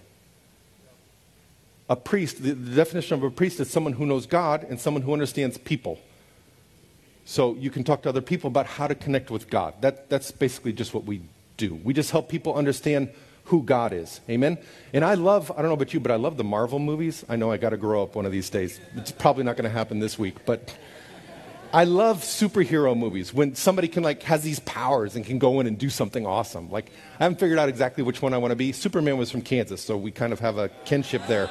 a 1.89 1.95
priest, 1.95 2.43
the, 2.43 2.53
the 2.53 2.75
definition 2.75 3.15
of 3.15 3.23
a 3.23 3.31
priest 3.31 3.59
is 3.59 3.69
someone 3.69 3.93
who 3.93 4.05
knows 4.05 4.27
God 4.27 4.63
and 4.69 4.79
someone 4.79 5.01
who 5.01 5.11
understands 5.11 5.57
people. 5.57 5.99
So 7.25 7.55
you 7.55 7.71
can 7.71 7.83
talk 7.83 8.03
to 8.03 8.09
other 8.09 8.21
people 8.21 8.47
about 8.47 8.67
how 8.67 8.87
to 8.87 8.95
connect 8.95 9.31
with 9.31 9.49
God. 9.49 9.73
That, 9.81 10.09
that's 10.09 10.31
basically 10.31 10.71
just 10.71 10.93
what 10.93 11.05
we 11.05 11.21
do. 11.57 11.75
We 11.83 11.93
just 11.93 12.11
help 12.11 12.29
people 12.29 12.53
understand 12.53 13.09
who 13.45 13.63
God 13.63 13.91
is. 13.91 14.21
Amen? 14.29 14.59
And 14.93 15.03
I 15.03 15.15
love, 15.15 15.51
I 15.51 15.55
don't 15.55 15.65
know 15.65 15.73
about 15.73 15.93
you, 15.93 15.99
but 15.99 16.11
I 16.11 16.15
love 16.15 16.37
the 16.37 16.43
Marvel 16.43 16.77
movies. 16.77 17.25
I 17.27 17.35
know 17.35 17.51
I 17.51 17.57
got 17.57 17.71
to 17.71 17.77
grow 17.77 18.03
up 18.03 18.15
one 18.15 18.25
of 18.27 18.31
these 18.31 18.51
days. 18.51 18.79
It's 18.95 19.11
probably 19.11 19.43
not 19.43 19.57
going 19.57 19.63
to 19.63 19.75
happen 19.75 19.99
this 19.99 20.19
week, 20.19 20.35
but 20.45 20.75
I 21.71 21.83
love 21.83 22.23
superhero 22.23 22.97
movies 22.97 23.31
when 23.31 23.53
somebody 23.53 23.87
can 23.87 24.01
like 24.01 24.23
has 24.23 24.41
these 24.41 24.59
powers 24.61 25.15
and 25.15 25.23
can 25.23 25.37
go 25.37 25.59
in 25.59 25.67
and 25.67 25.77
do 25.77 25.89
something 25.89 26.25
awesome. 26.25 26.71
Like 26.71 26.91
I 27.19 27.23
haven't 27.23 27.39
figured 27.39 27.59
out 27.59 27.69
exactly 27.69 28.03
which 28.03 28.21
one 28.21 28.33
I 28.33 28.39
want 28.39 28.51
to 28.51 28.55
be. 28.55 28.71
Superman 28.71 29.17
was 29.17 29.29
from 29.29 29.41
Kansas, 29.41 29.81
so 29.81 29.95
we 29.95 30.11
kind 30.11 30.33
of 30.33 30.39
have 30.39 30.57
a 30.57 30.69
kinship 30.85 31.27
there. 31.27 31.49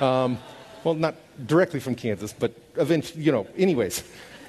Um, 0.00 0.38
well, 0.84 0.94
not 0.94 1.16
directly 1.46 1.80
from 1.80 1.96
Kansas, 1.96 2.32
but 2.32 2.52
eventually, 2.76 3.22
you 3.22 3.32
know, 3.32 3.46
anyways. 3.56 4.02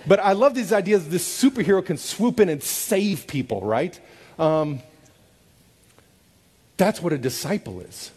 But 0.07 0.21
I 0.21 0.31
love 0.31 0.53
these 0.55 0.71
ideas 0.71 1.09
this 1.09 1.27
superhero 1.27 1.85
can 1.85 1.97
swoop 1.97 2.39
in 2.39 2.47
and 2.47 2.63
save 2.63 3.27
people, 3.27 3.61
right? 3.61 3.99
Um, 4.37 4.79
that's 6.77 7.01
what 7.01 7.11
a 7.11 7.17
disciple 7.17 7.81
is. 7.81 8.11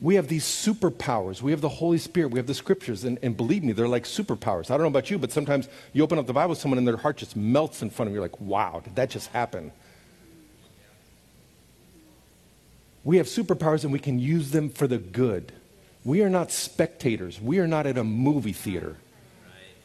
We 0.00 0.14
have 0.14 0.28
these 0.28 0.44
superpowers. 0.44 1.42
We 1.42 1.50
have 1.50 1.60
the 1.60 1.68
Holy 1.68 1.98
Spirit. 1.98 2.30
We 2.30 2.38
have 2.38 2.46
the 2.46 2.54
scriptures. 2.54 3.04
And, 3.04 3.18
and, 3.20 3.36
believe 3.36 3.64
me, 3.64 3.72
they're 3.72 3.88
like 3.88 4.04
superpowers. 4.04 4.70
I 4.70 4.74
don't 4.74 4.82
know 4.82 4.86
about 4.86 5.10
you, 5.10 5.18
but 5.18 5.32
sometimes 5.32 5.68
you 5.92 6.04
open 6.04 6.18
up 6.18 6.26
the 6.26 6.32
Bible, 6.32 6.54
someone 6.54 6.78
and 6.78 6.86
their 6.86 6.96
heart 6.96 7.16
just 7.16 7.34
melts 7.34 7.82
in 7.82 7.90
front 7.90 8.08
of 8.08 8.12
you. 8.12 8.20
You're 8.20 8.28
like, 8.28 8.40
wow, 8.40 8.80
did 8.84 8.94
that 8.94 9.10
just 9.10 9.30
happen? 9.30 9.72
We 13.02 13.16
have 13.16 13.26
superpowers 13.26 13.84
and 13.84 13.92
we 13.92 13.98
can 13.98 14.18
use 14.18 14.50
them 14.50 14.70
for 14.70 14.86
the 14.86 14.98
good. 14.98 15.52
We 16.04 16.22
are 16.22 16.30
not 16.30 16.52
spectators. 16.52 17.40
We 17.40 17.58
are 17.58 17.66
not 17.66 17.86
at 17.86 17.98
a 17.98 18.04
movie 18.04 18.52
theater. 18.52 18.96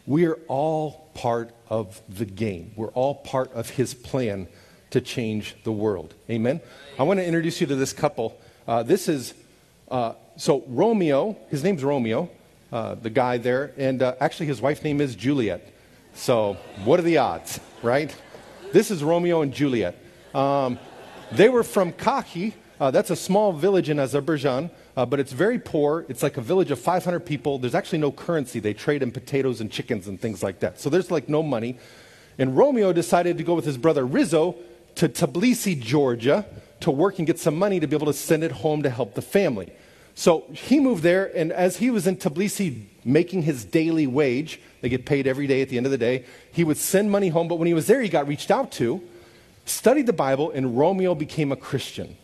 We 0.05 0.25
are 0.25 0.37
all 0.47 1.09
part 1.13 1.51
of 1.69 2.01
the 2.09 2.25
game. 2.25 2.73
We're 2.75 2.89
all 2.89 3.15
part 3.15 3.51
of 3.53 3.69
his 3.69 3.93
plan 3.93 4.47
to 4.91 5.01
change 5.01 5.55
the 5.63 5.71
world. 5.71 6.13
Amen? 6.29 6.61
I 6.99 7.03
want 7.03 7.19
to 7.19 7.25
introduce 7.25 7.61
you 7.61 7.67
to 7.67 7.75
this 7.75 7.93
couple. 7.93 8.39
Uh, 8.67 8.83
this 8.83 9.07
is, 9.07 9.33
uh, 9.93 10.15
so 10.35 10.63
Romeo, 10.67 11.37
his 11.49 11.63
name's 11.63 11.83
Romeo, 11.83 12.29
uh, 12.71 12.95
the 12.95 13.09
guy 13.09 13.37
there, 13.37 13.71
and 13.77 14.01
uh, 14.01 14.15
actually 14.19 14.47
his 14.47 14.59
wife's 14.59 14.83
name 14.83 14.99
is 14.99 15.15
Juliet. 15.15 15.71
So 16.13 16.57
what 16.83 16.99
are 16.99 17.03
the 17.03 17.19
odds, 17.19 17.59
right? 17.81 18.13
This 18.73 18.91
is 18.91 19.03
Romeo 19.03 19.41
and 19.41 19.53
Juliet. 19.53 19.95
Um, 20.33 20.79
they 21.31 21.47
were 21.47 21.63
from 21.63 21.93
Kahi. 21.93 22.53
Uh, 22.79 22.91
that's 22.91 23.09
a 23.09 23.15
small 23.15 23.53
village 23.53 23.89
in 23.89 23.99
Azerbaijan 23.99 24.69
uh, 24.95 25.05
but 25.05 25.19
it's 25.19 25.31
very 25.31 25.57
poor. 25.57 26.05
It's 26.07 26.21
like 26.21 26.37
a 26.37 26.41
village 26.41 26.71
of 26.71 26.79
500 26.79 27.19
people. 27.21 27.57
There's 27.57 27.75
actually 27.75 27.99
no 27.99 28.11
currency. 28.11 28.59
They 28.59 28.73
trade 28.73 29.01
in 29.01 29.11
potatoes 29.11 29.59
and 29.59 29.71
chickens 29.71 30.07
and 30.07 30.19
things 30.19 30.43
like 30.43 30.59
that. 30.59 30.79
So 30.79 30.89
there's 30.89 31.09
like 31.09 31.27
no 31.27 31.41
money. 31.41 31.77
And 32.37 32.55
Romeo 32.55 32.93
decided 32.93 33.37
to 33.37 33.43
go 33.43 33.55
with 33.55 33.65
his 33.65 33.77
brother 33.77 34.05
Rizzo 34.05 34.55
to 34.95 35.09
Tbilisi, 35.09 35.79
Georgia, 35.79 36.45
to 36.81 36.91
work 36.91 37.17
and 37.17 37.25
get 37.25 37.39
some 37.39 37.57
money 37.57 37.79
to 37.79 37.87
be 37.87 37.95
able 37.95 38.07
to 38.07 38.13
send 38.13 38.43
it 38.43 38.51
home 38.51 38.83
to 38.83 38.89
help 38.89 39.15
the 39.15 39.21
family. 39.21 39.71
So 40.15 40.45
he 40.51 40.79
moved 40.79 41.03
there, 41.03 41.31
and 41.35 41.51
as 41.51 41.77
he 41.77 41.89
was 41.89 42.05
in 42.05 42.17
Tbilisi 42.17 42.85
making 43.03 43.43
his 43.43 43.65
daily 43.65 44.07
wage, 44.07 44.59
they 44.81 44.89
get 44.89 45.05
paid 45.05 45.27
every 45.27 45.47
day 45.47 45.61
at 45.61 45.69
the 45.69 45.77
end 45.77 45.85
of 45.85 45.91
the 45.91 45.97
day, 45.97 46.25
he 46.51 46.63
would 46.63 46.77
send 46.77 47.11
money 47.11 47.29
home. 47.29 47.47
But 47.47 47.55
when 47.55 47.67
he 47.67 47.73
was 47.73 47.87
there, 47.87 48.01
he 48.01 48.09
got 48.09 48.27
reached 48.27 48.51
out 48.51 48.71
to, 48.73 49.01
studied 49.65 50.05
the 50.05 50.13
Bible, 50.13 50.51
and 50.51 50.77
Romeo 50.77 51.15
became 51.15 51.51
a 51.51 51.55
Christian. 51.55 52.17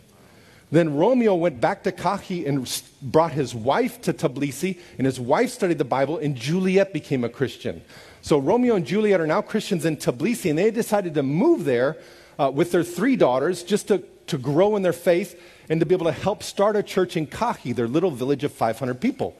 Then 0.71 0.95
Romeo 0.95 1.33
went 1.33 1.59
back 1.59 1.83
to 1.83 1.91
Kahi 1.91 2.47
and 2.47 2.83
brought 3.01 3.31
his 3.31 3.55
wife 3.55 4.01
to 4.01 4.13
Tbilisi, 4.13 4.79
and 4.97 5.05
his 5.05 5.19
wife 5.19 5.49
studied 5.49 5.79
the 5.79 5.85
Bible, 5.85 6.17
and 6.17 6.35
Juliet 6.35 6.93
became 6.93 7.23
a 7.23 7.29
Christian. 7.29 7.81
So 8.21 8.37
Romeo 8.37 8.75
and 8.75 8.85
Juliet 8.85 9.19
are 9.19 9.27
now 9.27 9.41
Christians 9.41 9.85
in 9.85 9.97
Tbilisi, 9.97 10.49
and 10.51 10.59
they 10.59 10.69
decided 10.69 11.15
to 11.15 11.23
move 11.23 11.65
there 11.65 11.97
uh, 12.37 12.51
with 12.53 12.71
their 12.71 12.83
three 12.83 13.15
daughters 13.15 13.63
just 13.63 13.87
to, 13.87 14.03
to 14.27 14.37
grow 14.37 14.75
in 14.75 14.83
their 14.83 14.93
faith 14.93 15.41
and 15.69 15.79
to 15.79 15.85
be 15.85 15.93
able 15.93 16.07
to 16.07 16.11
help 16.11 16.41
start 16.41 16.75
a 16.75 16.83
church 16.83 17.15
in 17.15 17.27
Kahi, 17.27 17.75
their 17.75 17.87
little 17.87 18.11
village 18.11 18.43
of 18.43 18.51
500 18.51 18.99
people. 18.99 19.37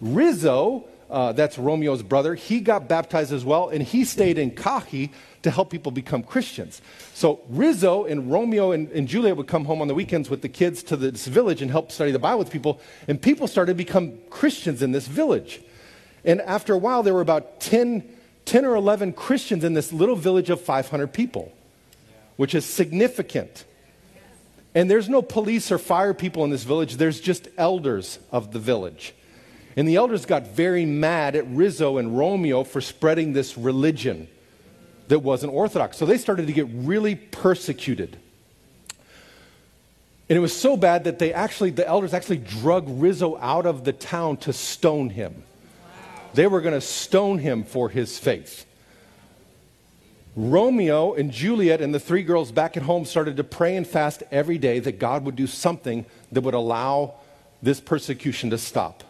Rizzo, 0.00 0.84
uh, 1.08 1.32
that's 1.32 1.58
Romeo's 1.58 2.02
brother, 2.02 2.34
he 2.34 2.60
got 2.60 2.88
baptized 2.88 3.32
as 3.32 3.44
well, 3.44 3.68
and 3.68 3.82
he 3.82 4.04
stayed 4.04 4.36
in 4.36 4.50
Kahi 4.50 5.10
to 5.42 5.50
help 5.50 5.70
people 5.70 5.92
become 5.92 6.22
Christians. 6.22 6.82
So 7.14 7.40
Rizzo 7.48 8.04
and 8.04 8.30
Romeo 8.30 8.72
and, 8.72 8.90
and 8.90 9.08
Juliet 9.08 9.36
would 9.36 9.46
come 9.46 9.64
home 9.64 9.80
on 9.80 9.88
the 9.88 9.94
weekends 9.94 10.28
with 10.28 10.42
the 10.42 10.48
kids 10.48 10.82
to 10.84 10.96
this 10.96 11.26
village 11.26 11.62
and 11.62 11.70
help 11.70 11.92
study 11.92 12.10
the 12.10 12.18
Bible 12.18 12.40
with 12.40 12.50
people, 12.50 12.80
and 13.08 13.20
people 13.20 13.46
started 13.46 13.72
to 13.72 13.76
become 13.76 14.18
Christians 14.28 14.82
in 14.82 14.92
this 14.92 15.06
village. 15.06 15.60
And 16.24 16.40
after 16.42 16.74
a 16.74 16.78
while, 16.78 17.02
there 17.02 17.14
were 17.14 17.22
about 17.22 17.60
10, 17.60 18.04
10 18.44 18.64
or 18.64 18.74
11 18.74 19.14
Christians 19.14 19.64
in 19.64 19.74
this 19.74 19.92
little 19.92 20.16
village 20.16 20.50
of 20.50 20.60
500 20.60 21.12
people, 21.12 21.52
which 22.36 22.54
is 22.54 22.64
significant. 22.64 23.64
And 24.74 24.90
there's 24.90 25.08
no 25.08 25.22
police 25.22 25.72
or 25.72 25.78
fire 25.78 26.14
people 26.14 26.44
in 26.44 26.50
this 26.50 26.62
village, 26.62 26.96
there's 26.96 27.20
just 27.20 27.48
elders 27.56 28.18
of 28.30 28.52
the 28.52 28.58
village. 28.58 29.14
And 29.76 29.88
the 29.88 29.96
elders 29.96 30.26
got 30.26 30.48
very 30.48 30.84
mad 30.84 31.36
at 31.36 31.46
Rizzo 31.48 31.98
and 31.98 32.16
Romeo 32.16 32.64
for 32.64 32.80
spreading 32.80 33.32
this 33.32 33.56
religion 33.56 34.28
that 35.08 35.20
wasn't 35.20 35.52
Orthodox. 35.52 35.96
So 35.96 36.06
they 36.06 36.18
started 36.18 36.46
to 36.46 36.52
get 36.52 36.68
really 36.70 37.14
persecuted. 37.14 38.16
And 40.28 40.36
it 40.36 40.40
was 40.40 40.56
so 40.56 40.76
bad 40.76 41.04
that 41.04 41.18
they 41.18 41.32
actually, 41.32 41.70
the 41.70 41.86
elders 41.86 42.14
actually 42.14 42.38
drug 42.38 42.84
Rizzo 42.86 43.36
out 43.38 43.66
of 43.66 43.84
the 43.84 43.92
town 43.92 44.36
to 44.38 44.52
stone 44.52 45.10
him. 45.10 45.42
They 46.34 46.46
were 46.46 46.60
going 46.60 46.74
to 46.74 46.80
stone 46.80 47.38
him 47.38 47.64
for 47.64 47.88
his 47.88 48.18
faith. 48.18 48.64
Romeo 50.36 51.14
and 51.14 51.30
Juliet 51.30 51.80
and 51.80 51.94
the 51.94 52.00
three 52.00 52.22
girls 52.22 52.52
back 52.52 52.76
at 52.76 52.84
home 52.84 53.04
started 53.04 53.36
to 53.36 53.44
pray 53.44 53.76
and 53.76 53.86
fast 53.86 54.22
every 54.30 54.58
day 54.58 54.78
that 54.78 54.98
God 54.98 55.24
would 55.24 55.36
do 55.36 55.46
something 55.46 56.06
that 56.30 56.42
would 56.42 56.54
allow 56.54 57.14
this 57.62 57.80
persecution 57.80 58.50
to 58.50 58.58
stop. 58.58 59.02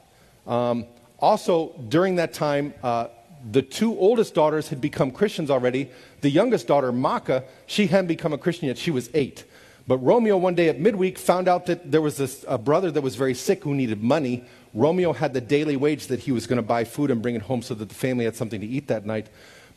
Um, 0.47 0.87
also, 1.19 1.75
during 1.89 2.17
that 2.17 2.33
time, 2.33 2.73
uh, 2.83 3.09
the 3.53 3.63
two 3.63 3.97
oldest 3.99 4.35
daughters 4.35 4.69
had 4.69 4.81
become 4.81 5.11
Christians 5.11 5.51
already. 5.51 5.91
The 6.23 6.31
youngest 6.31 6.67
daughter, 6.67 6.93
Macha, 6.93 7.45
she 7.67 7.87
hadn't 7.87 8.09
become 8.09 8.33
a 8.33 8.39
Christian 8.39 8.69
yet. 8.69 8.79
She 8.79 8.91
was 8.91 9.11
eight. 9.15 9.45
But 9.87 9.99
Romeo, 9.99 10.37
one 10.37 10.55
day 10.55 10.69
at 10.69 10.79
midweek, 10.79 11.19
found 11.19 11.49
out 11.49 11.67
that 11.67 11.91
there 11.91 12.03
was 12.03 12.17
this, 12.17 12.45
a 12.49 12.59
brother 12.59 12.91
that 12.91 13.01
was 13.01 13.17
very 13.17 13.35
sick 13.35 13.65
who 13.65 13.75
needed 13.75 14.03
money. 14.03 14.45
Romeo 14.73 15.13
had 15.13 15.35
the 15.35 15.41
daily 15.41 15.77
wage 15.77 16.07
that 16.09 16.21
he 16.21 16.33
was 16.33 16.47
going 16.47 16.59
to 16.59 16.63
buy 16.63 16.85
food 16.85 17.11
and 17.11 17.21
bring 17.21 17.35
it 17.35 17.43
home 17.43 17.63
so 17.63 17.75
that 17.75 17.89
the 17.89 17.95
family 17.95 18.25
had 18.25 18.37
something 18.37 18.61
to 18.61 18.67
eat 18.67 18.89
that 18.89 19.05
night. 19.05 19.27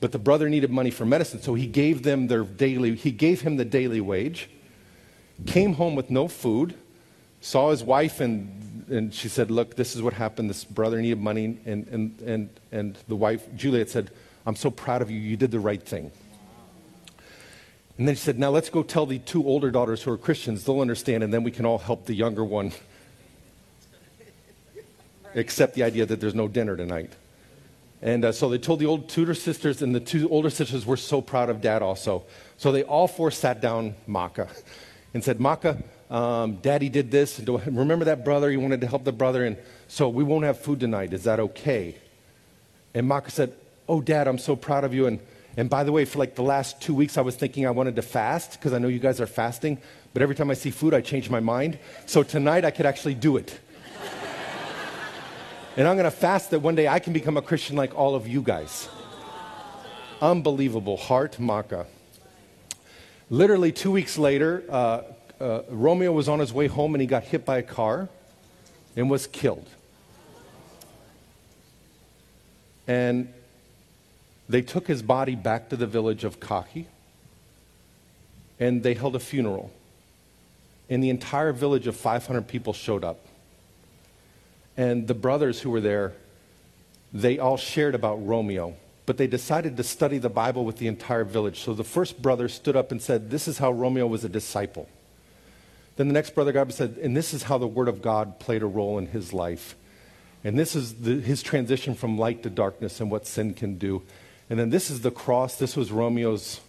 But 0.04 0.12
the 0.12 0.20
brother 0.20 0.50
needed 0.50 0.70
money 0.70 0.92
for 0.92 1.06
medicine, 1.06 1.42
so 1.42 1.54
he 1.54 1.66
gave 1.66 2.04
them 2.04 2.28
their 2.28 2.44
daily, 2.44 2.94
he 2.94 3.10
gave 3.10 3.40
him 3.40 3.56
the 3.56 3.64
daily 3.64 4.02
wage, 4.02 4.50
came 5.46 5.76
home 5.76 5.96
with 5.96 6.10
no 6.10 6.28
food, 6.28 6.74
saw 7.40 7.72
his 7.72 7.86
wife, 7.86 8.20
and, 8.20 8.86
and 8.90 9.14
she 9.14 9.30
said, 9.30 9.50
Look, 9.50 9.78
this 9.78 9.96
is 9.96 10.02
what 10.02 10.12
happened. 10.12 10.50
This 10.50 10.66
brother 10.66 11.00
needed 11.00 11.22
money. 11.22 11.58
And, 11.66 11.88
and, 11.88 12.20
and, 12.20 12.50
and 12.74 12.98
the 13.08 13.16
wife, 13.16 13.48
Juliet, 13.56 13.90
said, 13.90 14.12
I'm 14.46 14.58
so 14.58 14.70
proud 14.70 15.02
of 15.02 15.10
you. 15.10 15.18
You 15.18 15.38
did 15.38 15.52
the 15.52 15.62
right 15.62 15.82
thing. 15.82 16.12
And 17.98 18.06
then 18.06 18.16
she 18.16 18.22
said, 18.24 18.38
Now 18.38 18.50
let's 18.50 18.70
go 18.70 18.84
tell 18.84 19.06
the 19.06 19.20
two 19.20 19.48
older 19.48 19.72
daughters 19.72 20.04
who 20.04 20.12
are 20.12 20.18
Christians. 20.18 20.66
They'll 20.66 20.82
understand, 20.82 21.24
and 21.24 21.34
then 21.34 21.44
we 21.44 21.52
can 21.52 21.66
all 21.66 21.78
help 21.78 22.08
the 22.08 22.14
younger 22.14 22.44
one 22.44 22.74
accept 25.34 25.76
the 25.76 25.84
idea 25.84 26.06
that 26.06 26.20
there's 26.20 26.36
no 26.36 26.50
dinner 26.50 26.76
tonight. 26.76 27.14
And 28.04 28.26
uh, 28.26 28.34
so 28.34 28.50
they 28.50 28.58
told 28.58 28.80
the 28.80 28.86
old 28.86 29.08
tutor 29.08 29.34
sisters, 29.34 29.82
and 29.82 29.96
the 29.96 30.02
two 30.02 30.30
older 30.30 30.50
sisters 30.50 30.86
were 30.86 30.98
so 30.98 31.22
proud 31.22 31.50
of 31.50 31.62
dad 31.62 31.82
also. 31.82 32.26
So 32.58 32.74
they 32.74 32.84
all 32.84 33.08
four 33.08 33.32
sat 33.32 33.62
down 33.62 33.96
Macha 34.08 34.50
and 35.14 35.24
said, 35.24 35.40
Macha, 35.40 35.82
um, 36.10 36.58
daddy 36.58 36.90
did 36.90 37.12
this. 37.12 37.40
And 37.40 37.48
remember 37.78 38.06
that 38.06 38.26
brother? 38.26 38.52
He 38.52 38.58
wanted 38.58 38.82
to 38.82 38.88
help 38.88 39.06
the 39.06 39.14
brother. 39.14 39.46
And 39.46 39.56
so 39.88 40.10
we 40.10 40.22
won't 40.22 40.44
have 40.44 40.60
food 40.60 40.82
tonight. 40.82 41.14
Is 41.14 41.24
that 41.24 41.40
okay? 41.40 41.96
And 42.94 43.08
Macha 43.08 43.32
said, 43.32 43.54
Oh, 43.88 44.02
dad, 44.02 44.28
I'm 44.28 44.38
so 44.38 44.58
proud 44.58 44.84
of 44.84 44.94
you. 44.94 45.08
And, 45.08 45.22
and 45.56 45.70
by 45.70 45.86
the 45.86 45.94
way, 45.94 46.04
for 46.04 46.20
like 46.20 46.36
the 46.36 46.44
last 46.44 46.82
two 46.82 46.94
weeks, 46.94 47.18
I 47.18 47.22
was 47.22 47.38
thinking 47.38 47.66
I 47.66 47.72
wanted 47.72 47.96
to 47.96 48.02
fast 48.02 48.60
because 48.60 48.74
I 48.74 48.80
know 48.80 48.90
you 48.90 49.00
guys 49.00 49.22
are 49.22 49.28
fasting. 49.28 49.78
But 50.14 50.22
every 50.22 50.36
time 50.36 50.52
I 50.52 50.56
see 50.56 50.72
food, 50.72 50.94
I 50.94 51.00
change 51.00 51.30
my 51.30 51.40
mind. 51.40 51.80
So 52.06 52.22
tonight 52.22 52.66
I 52.66 52.72
could 52.72 52.86
actually 52.86 53.16
do 53.16 53.38
it. 53.38 53.60
And 55.76 55.88
I'm 55.88 55.96
going 55.96 56.06
to 56.06 56.12
fast 56.12 56.52
that 56.52 56.60
one 56.60 56.76
day 56.76 56.88
I 56.88 57.00
can 57.00 57.14
become 57.14 57.36
a 57.36 57.42
Christian 57.42 57.76
like 57.76 57.96
all 57.96 58.14
of 58.14 58.28
you 58.28 58.44
guys. 58.44 58.88
Unbelievable. 60.22 60.98
Heart 60.98 61.40
Macha. 61.40 61.88
Literally 63.32 63.72
two 63.72 63.92
weeks 63.92 64.20
later, 64.20 64.64
uh, 64.70 65.02
uh, 65.42 65.62
Romeo 65.70 66.12
was 66.12 66.30
on 66.30 66.40
his 66.40 66.54
way 66.54 66.68
home 66.68 66.94
and 66.94 67.02
he 67.02 67.08
got 67.08 67.24
hit 67.24 67.44
by 67.44 67.58
a 67.58 67.64
car 67.64 68.08
and 68.96 69.10
was 69.10 69.26
killed. 69.26 69.68
And 72.88 73.34
they 74.48 74.62
took 74.62 74.86
his 74.86 75.02
body 75.02 75.34
back 75.36 75.70
to 75.70 75.76
the 75.76 75.88
village 75.88 76.24
of 76.24 76.40
Kaki 76.40 76.86
and 78.60 78.84
they 78.84 78.94
held 78.94 79.16
a 79.16 79.20
funeral. 79.20 79.72
And 80.88 81.04
the 81.04 81.10
entire 81.10 81.52
village 81.52 81.88
of 81.88 81.96
500 81.96 82.48
people 82.48 82.74
showed 82.74 83.04
up. 83.04 83.26
And 84.76 85.08
the 85.08 85.14
brothers 85.14 85.62
who 85.62 85.70
were 85.70 85.82
there, 85.82 86.14
they 87.14 87.38
all 87.38 87.58
shared 87.58 87.94
about 87.94 88.26
Romeo, 88.26 88.76
but 89.06 89.18
they 89.18 89.28
decided 89.28 89.78
to 89.78 89.84
study 89.84 90.18
the 90.18 90.30
Bible 90.30 90.66
with 90.66 90.78
the 90.78 90.88
entire 90.88 91.24
village. 91.24 91.60
So 91.60 91.74
the 91.74 91.84
first 91.84 92.22
brother 92.22 92.48
stood 92.48 92.76
up 92.76 92.92
and 92.92 93.02
said, 93.02 93.30
This 93.30 93.48
is 93.48 93.60
how 93.60 93.72
Romeo 93.72 94.08
was 94.08 94.24
a 94.24 94.30
disciple. 94.30 94.90
Then 95.96 96.08
the 96.08 96.14
next 96.14 96.34
brother 96.34 96.52
got 96.52 96.62
up 96.62 96.68
and 96.70 96.76
said, 96.76 96.98
And 97.02 97.16
this 97.16 97.34
is 97.34 97.44
how 97.44 97.58
the 97.58 97.68
Word 97.68 97.88
of 97.88 98.02
God 98.02 98.40
played 98.40 98.64
a 98.64 98.68
role 98.68 98.98
in 98.98 99.08
his 99.08 99.32
life. 99.32 99.76
And 100.44 100.58
this 100.58 100.76
is 100.76 100.96
the, 100.96 101.22
his 101.22 101.44
transition 101.44 101.94
from 101.96 102.18
light 102.18 102.44
to 102.44 102.50
darkness 102.50 103.00
and 103.00 103.10
what 103.12 103.28
sin 103.28 103.54
can 103.54 103.78
do. 103.78 104.02
And 104.50 104.60
then 104.60 104.72
this 104.72 104.90
is 104.90 105.02
the 105.02 105.12
cross. 105.12 105.56
This 105.56 105.78
was 105.78 105.92
Romeo's. 105.92 106.60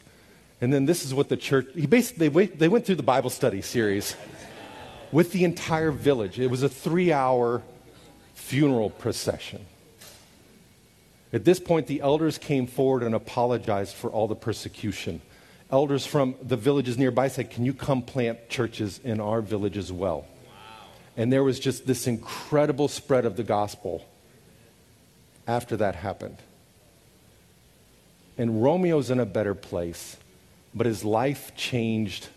And 0.60 0.72
then 0.72 0.86
this 0.86 1.04
is 1.04 1.12
what 1.12 1.28
the 1.28 1.36
church, 1.36 1.66
he 1.74 1.86
basically, 1.86 2.28
they 2.28 2.34
went, 2.34 2.58
they 2.58 2.68
went 2.68 2.86
through 2.86 2.94
the 2.96 3.02
Bible 3.02 3.30
study 3.30 3.62
series 3.62 4.14
with 5.10 5.32
the 5.32 5.44
entire 5.44 5.90
village. 5.90 6.38
It 6.38 6.48
was 6.48 6.62
a 6.62 6.68
three 6.68 7.12
hour 7.12 7.62
funeral 8.34 8.90
procession. 8.90 9.64
At 11.32 11.44
this 11.44 11.58
point, 11.58 11.88
the 11.88 12.00
elders 12.00 12.38
came 12.38 12.66
forward 12.66 13.02
and 13.02 13.14
apologized 13.14 13.94
for 13.94 14.10
all 14.10 14.28
the 14.28 14.36
persecution. 14.36 15.20
Elders 15.70 16.06
from 16.06 16.36
the 16.40 16.56
villages 16.56 16.96
nearby 16.96 17.28
said, 17.28 17.50
Can 17.50 17.64
you 17.64 17.74
come 17.74 18.02
plant 18.02 18.48
churches 18.48 19.00
in 19.02 19.20
our 19.20 19.40
village 19.40 19.76
as 19.76 19.90
well? 19.90 20.18
Wow. 20.18 20.26
And 21.16 21.32
there 21.32 21.42
was 21.42 21.58
just 21.58 21.86
this 21.86 22.06
incredible 22.06 22.86
spread 22.86 23.24
of 23.24 23.36
the 23.36 23.42
gospel 23.42 24.06
after 25.46 25.76
that 25.78 25.96
happened. 25.96 26.36
And 28.38 28.62
Romeo's 28.62 29.10
in 29.10 29.20
a 29.20 29.26
better 29.26 29.54
place, 29.54 30.16
but 30.74 30.86
his 30.86 31.04
life 31.04 31.52
changed 31.56 32.28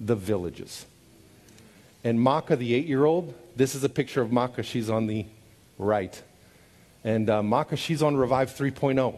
the 0.00 0.16
villages. 0.16 0.86
And 2.02 2.20
Macha, 2.20 2.56
the 2.56 2.74
eight 2.74 2.86
year 2.86 3.04
old, 3.04 3.34
this 3.56 3.74
is 3.74 3.84
a 3.84 3.88
picture 3.88 4.22
of 4.22 4.32
Macha. 4.32 4.62
She's 4.62 4.90
on 4.90 5.06
the 5.06 5.26
right. 5.78 6.20
And 7.04 7.28
uh, 7.28 7.42
Macha, 7.42 7.76
she's 7.76 8.02
on 8.02 8.16
Revive 8.16 8.50
3.0. 8.50 9.16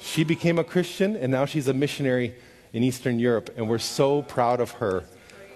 She 0.00 0.24
became 0.24 0.58
a 0.58 0.64
Christian, 0.64 1.16
and 1.16 1.32
now 1.32 1.44
she's 1.44 1.66
a 1.68 1.74
missionary 1.74 2.34
in 2.72 2.84
Eastern 2.84 3.18
Europe. 3.18 3.50
And 3.56 3.68
we're 3.68 3.78
so 3.78 4.22
proud 4.22 4.60
of 4.60 4.72
her. 4.72 5.04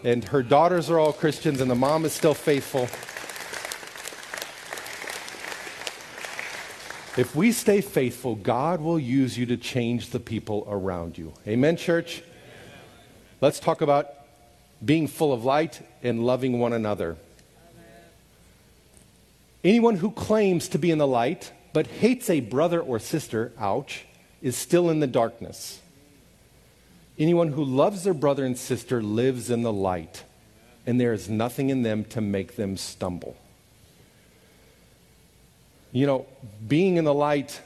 And 0.04 0.24
her 0.24 0.42
daughters 0.42 0.90
are 0.90 0.98
all 0.98 1.12
Christians, 1.12 1.60
and 1.60 1.70
the 1.70 1.76
mom 1.76 2.04
is 2.04 2.12
still 2.12 2.34
faithful. 2.34 2.88
If 7.20 7.36
we 7.36 7.52
stay 7.52 7.82
faithful, 7.82 8.34
God 8.34 8.80
will 8.80 8.98
use 8.98 9.36
you 9.36 9.44
to 9.46 9.56
change 9.58 10.10
the 10.10 10.18
people 10.18 10.66
around 10.68 11.18
you. 11.18 11.34
Amen, 11.46 11.76
church? 11.76 12.22
Let's 13.42 13.60
talk 13.60 13.82
about 13.82 14.08
being 14.82 15.06
full 15.06 15.32
of 15.32 15.44
light 15.44 15.86
and 16.02 16.24
loving 16.24 16.58
one 16.58 16.72
another. 16.72 17.16
Anyone 19.64 19.96
who 19.96 20.11
claims 20.11 20.68
to 20.68 20.79
be 20.79 20.90
in 20.90 20.98
the 20.98 21.07
light 21.07 21.53
but 21.72 21.87
hates 21.87 22.29
a 22.29 22.40
brother 22.40 22.81
or 22.81 22.98
sister, 22.98 23.53
ouch, 23.59 24.05
is 24.42 24.57
still 24.57 24.90
in 24.90 25.01
the 25.01 25.07
darkness. 25.07 25.81
Anyone 27.18 27.48
who 27.48 27.64
loves 27.64 28.05
their 28.05 28.14
brother 28.14 28.44
and 28.44 28.59
sister 28.59 29.03
lives 29.03 29.51
in 29.51 29.62
the 29.62 29.72
light, 29.72 30.25
and 30.87 31.01
there 31.01 31.12
is 31.12 31.29
nothing 31.29 31.70
in 31.70 31.83
them 31.83 32.05
to 32.07 32.20
make 32.20 32.57
them 32.57 32.77
stumble. 32.77 33.37
You 35.92 36.07
know, 36.07 36.27
being 36.66 36.96
in 36.96 37.05
the 37.05 37.14
light 37.14 37.61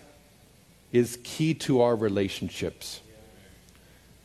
is 0.92 1.18
key 1.24 1.54
to 1.54 1.80
our 1.80 1.96
relationships. 1.96 3.00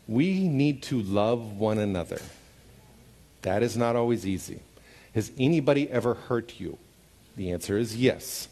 We 0.07 0.47
need 0.47 0.83
to 0.83 1.01
love 1.01 1.57
one 1.57 1.77
another. 1.77 2.21
That 3.43 3.63
is 3.63 3.77
not 3.77 3.95
always 3.95 4.25
easy. 4.27 4.59
Has 5.13 5.31
anybody 5.37 5.89
ever 5.89 6.15
hurt 6.15 6.59
you? 6.59 6.77
The 7.35 7.51
answer 7.51 7.77
is 7.77 7.95
yes. 7.95 8.47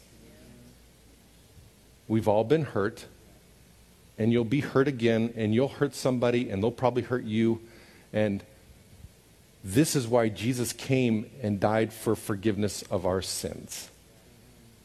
We've 2.08 2.26
all 2.26 2.44
been 2.44 2.64
hurt, 2.64 3.06
and 4.18 4.32
you'll 4.32 4.44
be 4.44 4.60
hurt 4.60 4.88
again, 4.88 5.32
and 5.36 5.54
you'll 5.54 5.68
hurt 5.68 5.94
somebody, 5.94 6.50
and 6.50 6.62
they'll 6.62 6.70
probably 6.70 7.02
hurt 7.02 7.24
you. 7.24 7.60
And 8.12 8.42
this 9.62 9.94
is 9.94 10.08
why 10.08 10.28
Jesus 10.28 10.72
came 10.72 11.30
and 11.42 11.60
died 11.60 11.92
for 11.92 12.16
forgiveness 12.16 12.82
of 12.82 13.06
our 13.06 13.22
sins. 13.22 13.90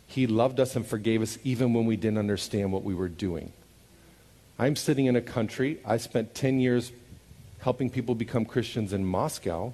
He 0.07 0.27
loved 0.27 0.59
us 0.59 0.75
and 0.75 0.85
forgave 0.85 1.21
us 1.21 1.39
even 1.43 1.73
when 1.73 1.85
we 1.85 1.95
didn't 1.95 2.19
understand 2.19 2.71
what 2.71 2.83
we 2.83 2.93
were 2.93 3.09
doing. 3.09 3.51
I'm 4.57 4.75
sitting 4.75 5.07
in 5.07 5.15
a 5.15 5.21
country, 5.21 5.79
I 5.85 5.97
spent 5.97 6.35
10 6.35 6.59
years 6.59 6.91
helping 7.59 7.89
people 7.89 8.15
become 8.15 8.45
Christians 8.45 8.93
in 8.93 9.05
Moscow. 9.05 9.73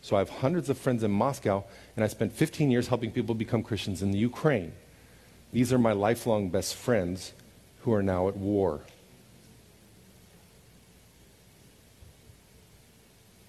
So 0.00 0.16
I 0.16 0.20
have 0.20 0.30
hundreds 0.30 0.68
of 0.68 0.78
friends 0.78 1.04
in 1.04 1.10
Moscow, 1.10 1.64
and 1.96 2.04
I 2.04 2.08
spent 2.08 2.32
15 2.32 2.70
years 2.70 2.88
helping 2.88 3.10
people 3.10 3.34
become 3.34 3.62
Christians 3.62 4.02
in 4.02 4.12
the 4.12 4.18
Ukraine. 4.18 4.72
These 5.52 5.72
are 5.72 5.78
my 5.78 5.92
lifelong 5.92 6.48
best 6.48 6.74
friends 6.74 7.32
who 7.82 7.92
are 7.92 8.02
now 8.02 8.28
at 8.28 8.36
war. 8.36 8.80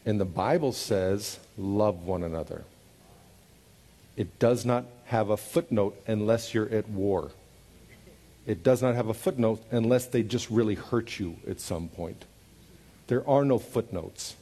And 0.05 0.20
the 0.20 0.26
Bible 0.26 0.74
says, 0.74 1.39
love 1.57 2.03
one 2.03 2.24
another. 2.24 2.65
It 4.18 4.38
does 4.38 4.65
not 4.65 4.86
have 5.05 5.30
a 5.30 5.38
footnote 5.38 5.97
unless 6.05 6.53
you're 6.53 6.70
at 6.70 6.89
war. 6.89 7.32
It 8.45 8.63
does 8.63 8.82
not 8.82 8.95
have 8.95 9.07
a 9.07 9.13
footnote 9.13 9.63
unless 9.72 10.05
they 10.07 10.22
just 10.22 10.49
really 10.49 10.76
hurt 10.76 11.20
you 11.20 11.38
at 11.47 11.61
some 11.61 11.88
point. 11.88 12.26
There 13.07 13.28
are 13.28 13.45
no 13.45 13.57
footnotes 13.59 14.36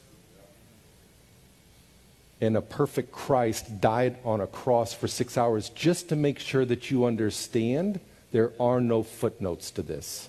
and 2.42 2.56
a 2.56 2.60
perfect 2.60 3.12
Christ 3.12 3.80
died 3.80 4.16
on 4.24 4.40
a 4.40 4.48
cross 4.48 4.92
for 4.92 5.06
six 5.06 5.38
hours 5.38 5.68
just 5.70 6.08
to 6.08 6.16
make 6.16 6.40
sure 6.40 6.64
that 6.64 6.90
you 6.90 7.04
understand 7.04 8.00
there 8.32 8.52
are 8.58 8.80
no 8.80 9.04
footnotes 9.04 9.70
to 9.70 9.82
this. 9.82 10.28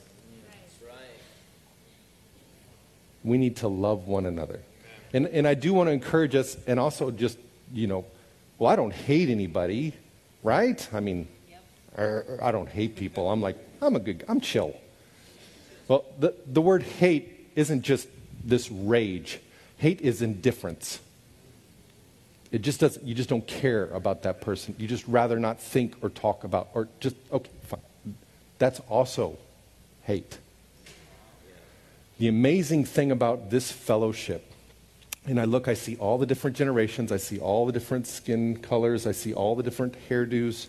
We 3.24 3.38
need 3.40 3.58
to 3.58 3.68
love 3.68 4.08
one 4.08 4.28
another. 4.28 4.60
And, 5.12 5.26
and 5.28 5.48
I 5.48 5.56
do 5.56 5.74
want 5.74 5.88
to 5.88 5.92
encourage 5.92 6.36
us 6.36 6.56
and 6.68 6.80
also 6.80 7.10
just, 7.10 7.40
you 7.74 7.88
know, 7.88 8.06
well, 8.60 8.72
I 8.72 8.76
don't 8.76 8.94
hate 8.94 9.30
anybody, 9.30 9.94
right? 10.44 10.88
I 10.94 11.00
mean, 11.00 11.28
yep. 11.50 11.64
I, 11.98 12.50
I 12.50 12.52
don't 12.52 12.70
hate 12.70 12.96
people. 12.96 13.32
I'm 13.32 13.42
like, 13.42 13.58
I'm 13.82 13.96
a 13.96 14.00
good, 14.00 14.24
I'm 14.28 14.40
chill. 14.40 14.76
Well, 15.88 16.06
the, 16.20 16.36
the 16.46 16.62
word 16.62 16.84
hate 16.84 17.50
isn't 17.56 17.82
just 17.82 18.08
this 18.44 18.70
rage. 18.70 19.40
Hate 19.78 20.02
is 20.02 20.22
indifference. 20.22 21.00
It 22.54 22.62
just 22.62 22.80
doesn't, 22.80 23.04
you 23.04 23.16
just 23.16 23.30
don't 23.30 23.46
care 23.48 23.88
about 23.88 24.22
that 24.24 24.40
person. 24.40 24.76
You 24.78 24.88
just 24.88 25.08
rather 25.08 25.40
not 25.40 25.60
think 25.60 25.96
or 26.04 26.10
talk 26.12 26.44
about, 26.44 26.70
or 26.76 26.88
just, 27.00 27.16
okay, 27.32 27.50
fine. 27.64 27.82
That's 28.60 28.80
also 28.82 29.40
hate. 30.04 30.38
The 32.20 32.28
amazing 32.28 32.86
thing 32.86 33.10
about 33.12 33.50
this 33.50 33.72
fellowship, 33.72 34.46
and 35.26 35.40
I 35.40 35.46
look, 35.46 35.68
I 35.68 35.74
see 35.74 35.96
all 35.96 36.20
the 36.20 36.28
different 36.28 36.56
generations, 36.56 37.12
I 37.12 37.18
see 37.18 37.40
all 37.40 37.66
the 37.66 37.72
different 37.72 38.06
skin 38.06 38.58
colors, 38.58 39.08
I 39.08 39.14
see 39.14 39.34
all 39.34 39.56
the 39.56 39.64
different 39.64 39.96
hairdos, 40.08 40.68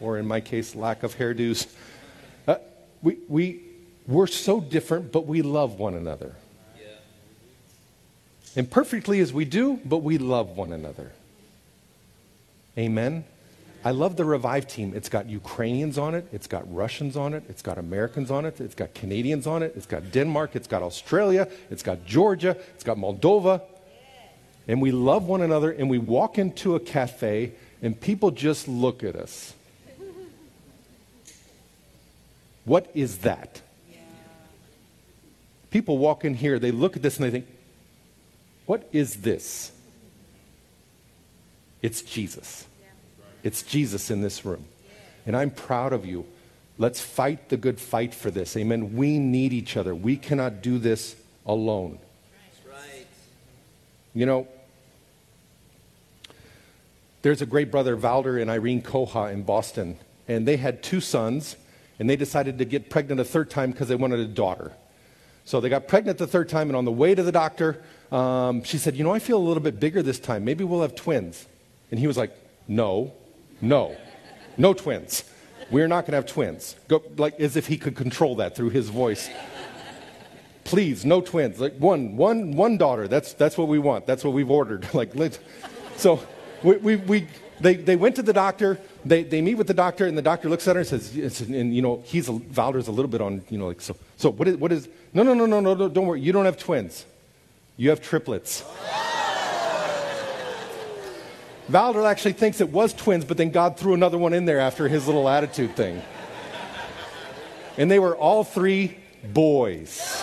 or 0.00 0.18
in 0.18 0.26
my 0.26 0.42
case, 0.42 0.74
lack 0.74 1.02
of 1.02 1.16
hairdos. 1.16 1.66
Uh, 2.46 2.56
we, 3.00 3.16
we, 3.26 3.62
we're 4.06 4.26
so 4.26 4.60
different, 4.60 5.10
but 5.10 5.26
we 5.26 5.40
love 5.40 5.78
one 5.78 5.94
another. 5.94 6.34
Imperfectly 8.54 9.20
as 9.20 9.32
we 9.32 9.46
do, 9.46 9.80
but 9.82 10.02
we 10.02 10.18
love 10.18 10.58
one 10.58 10.74
another. 10.74 11.10
Amen. 12.78 13.24
I 13.84 13.90
love 13.90 14.16
the 14.16 14.24
Revive 14.24 14.68
team. 14.68 14.92
It's 14.94 15.08
got 15.08 15.28
Ukrainians 15.28 15.98
on 15.98 16.14
it, 16.14 16.26
it's 16.32 16.46
got 16.46 16.72
Russians 16.72 17.16
on 17.16 17.34
it, 17.34 17.42
it's 17.48 17.62
got 17.62 17.78
Americans 17.78 18.30
on 18.30 18.44
it, 18.44 18.60
it's 18.60 18.76
got 18.76 18.94
Canadians 18.94 19.46
on 19.46 19.62
it, 19.62 19.72
it's 19.76 19.86
got 19.86 20.12
Denmark, 20.12 20.54
it's 20.54 20.68
got 20.68 20.82
Australia, 20.82 21.48
it's 21.68 21.82
got 21.82 22.06
Georgia, 22.06 22.56
it's 22.74 22.84
got 22.84 22.96
Moldova. 22.96 23.60
And 24.68 24.80
we 24.80 24.92
love 24.92 25.26
one 25.26 25.42
another, 25.42 25.72
and 25.72 25.90
we 25.90 25.98
walk 25.98 26.38
into 26.38 26.76
a 26.76 26.80
cafe, 26.80 27.52
and 27.82 28.00
people 28.00 28.30
just 28.30 28.68
look 28.68 29.02
at 29.02 29.16
us. 29.16 29.54
What 32.64 32.88
is 32.94 33.18
that? 33.18 33.60
People 35.72 35.98
walk 35.98 36.24
in 36.24 36.34
here, 36.34 36.60
they 36.60 36.70
look 36.70 36.96
at 36.96 37.02
this, 37.02 37.16
and 37.16 37.26
they 37.26 37.30
think, 37.30 37.46
What 38.66 38.88
is 38.92 39.16
this? 39.16 39.72
It's 41.82 42.00
Jesus. 42.00 42.66
It's 43.42 43.62
Jesus 43.62 44.10
in 44.10 44.22
this 44.22 44.44
room. 44.44 44.64
And 45.26 45.36
I'm 45.36 45.50
proud 45.50 45.92
of 45.92 46.06
you. 46.06 46.24
Let's 46.78 47.00
fight 47.00 47.48
the 47.48 47.56
good 47.56 47.78
fight 47.78 48.14
for 48.14 48.30
this. 48.30 48.56
Amen. 48.56 48.96
We 48.96 49.18
need 49.18 49.52
each 49.52 49.76
other. 49.76 49.94
We 49.94 50.16
cannot 50.16 50.62
do 50.62 50.78
this 50.78 51.16
alone. 51.44 51.98
You 54.14 54.26
know, 54.26 54.48
there's 57.22 57.40
a 57.40 57.46
great 57.46 57.70
brother, 57.70 57.96
Valder 57.96 58.40
and 58.40 58.50
Irene 58.50 58.82
Koha 58.82 59.32
in 59.32 59.42
Boston, 59.42 59.98
and 60.28 60.46
they 60.46 60.56
had 60.56 60.82
two 60.82 61.00
sons, 61.00 61.56
and 61.98 62.10
they 62.10 62.16
decided 62.16 62.58
to 62.58 62.64
get 62.64 62.90
pregnant 62.90 63.20
a 63.20 63.24
third 63.24 63.48
time 63.48 63.70
because 63.70 63.88
they 63.88 63.94
wanted 63.94 64.20
a 64.20 64.26
daughter. 64.26 64.72
So 65.44 65.60
they 65.60 65.68
got 65.68 65.88
pregnant 65.88 66.18
the 66.18 66.26
third 66.26 66.48
time, 66.48 66.68
and 66.68 66.76
on 66.76 66.84
the 66.84 66.92
way 66.92 67.14
to 67.14 67.22
the 67.22 67.32
doctor, 67.32 67.82
um, 68.10 68.64
she 68.64 68.76
said, 68.76 68.96
You 68.96 69.04
know, 69.04 69.12
I 69.12 69.18
feel 69.18 69.38
a 69.38 69.46
little 69.46 69.62
bit 69.62 69.80
bigger 69.80 70.02
this 70.02 70.18
time. 70.18 70.44
Maybe 70.44 70.62
we'll 70.62 70.82
have 70.82 70.94
twins. 70.94 71.46
And 71.92 72.00
he 72.00 72.08
was 72.08 72.16
like, 72.16 72.36
No, 72.66 73.12
no, 73.60 73.96
no 74.56 74.74
twins. 74.74 75.22
We're 75.70 75.86
not 75.88 76.02
going 76.02 76.12
to 76.12 76.16
have 76.16 76.26
twins. 76.26 76.74
Go, 76.88 77.02
like 77.16 77.38
as 77.38 77.56
if 77.56 77.66
he 77.66 77.78
could 77.78 77.94
control 77.94 78.36
that 78.36 78.56
through 78.56 78.70
his 78.70 78.88
voice. 78.88 79.30
Please, 80.64 81.04
no 81.04 81.20
twins. 81.20 81.60
Like 81.60 81.76
one, 81.76 82.16
one, 82.16 82.56
one 82.56 82.76
daughter. 82.76 83.08
That's 83.08 83.34
that's 83.34 83.56
what 83.56 83.68
we 83.68 83.78
want. 83.78 84.06
That's 84.06 84.24
what 84.24 84.32
we've 84.32 84.50
ordered. 84.50 84.88
Like, 84.94 85.12
so 85.96 86.20
we, 86.62 86.76
we, 86.76 86.96
we 86.96 87.26
they, 87.60 87.74
they 87.74 87.96
went 87.96 88.16
to 88.16 88.22
the 88.22 88.32
doctor. 88.32 88.78
They, 89.04 89.22
they 89.22 89.40
meet 89.40 89.54
with 89.54 89.66
the 89.66 89.74
doctor, 89.74 90.06
and 90.06 90.16
the 90.16 90.22
doctor 90.22 90.48
looks 90.48 90.66
at 90.68 90.76
her 90.76 90.80
and 90.80 90.88
says, 90.88 91.40
and 91.40 91.74
you 91.74 91.82
know, 91.82 92.02
he's 92.04 92.28
a, 92.28 92.32
Valder's 92.32 92.88
a 92.88 92.92
little 92.92 93.10
bit 93.10 93.20
on, 93.20 93.42
you 93.50 93.58
know, 93.58 93.68
like 93.68 93.80
so. 93.80 93.96
So 94.16 94.30
what 94.30 94.48
is 94.48 94.56
what 94.56 94.72
is? 94.72 94.88
No, 95.12 95.22
no, 95.22 95.34
no, 95.34 95.46
no, 95.46 95.60
no, 95.60 95.74
no. 95.74 95.88
Don't 95.88 96.06
worry. 96.06 96.20
You 96.20 96.32
don't 96.32 96.44
have 96.46 96.58
twins. 96.58 97.04
You 97.76 97.90
have 97.90 98.00
triplets. 98.00 98.64
Valder 101.70 102.04
actually 102.08 102.32
thinks 102.32 102.60
it 102.60 102.70
was 102.70 102.92
twins, 102.92 103.24
but 103.24 103.36
then 103.36 103.50
God 103.50 103.76
threw 103.76 103.94
another 103.94 104.18
one 104.18 104.32
in 104.32 104.44
there 104.44 104.60
after 104.60 104.88
his 104.88 105.06
little 105.06 105.28
attitude 105.28 105.76
thing. 105.76 106.02
And 107.78 107.90
they 107.90 107.98
were 107.98 108.16
all 108.16 108.44
three 108.44 108.98
boys. 109.32 110.22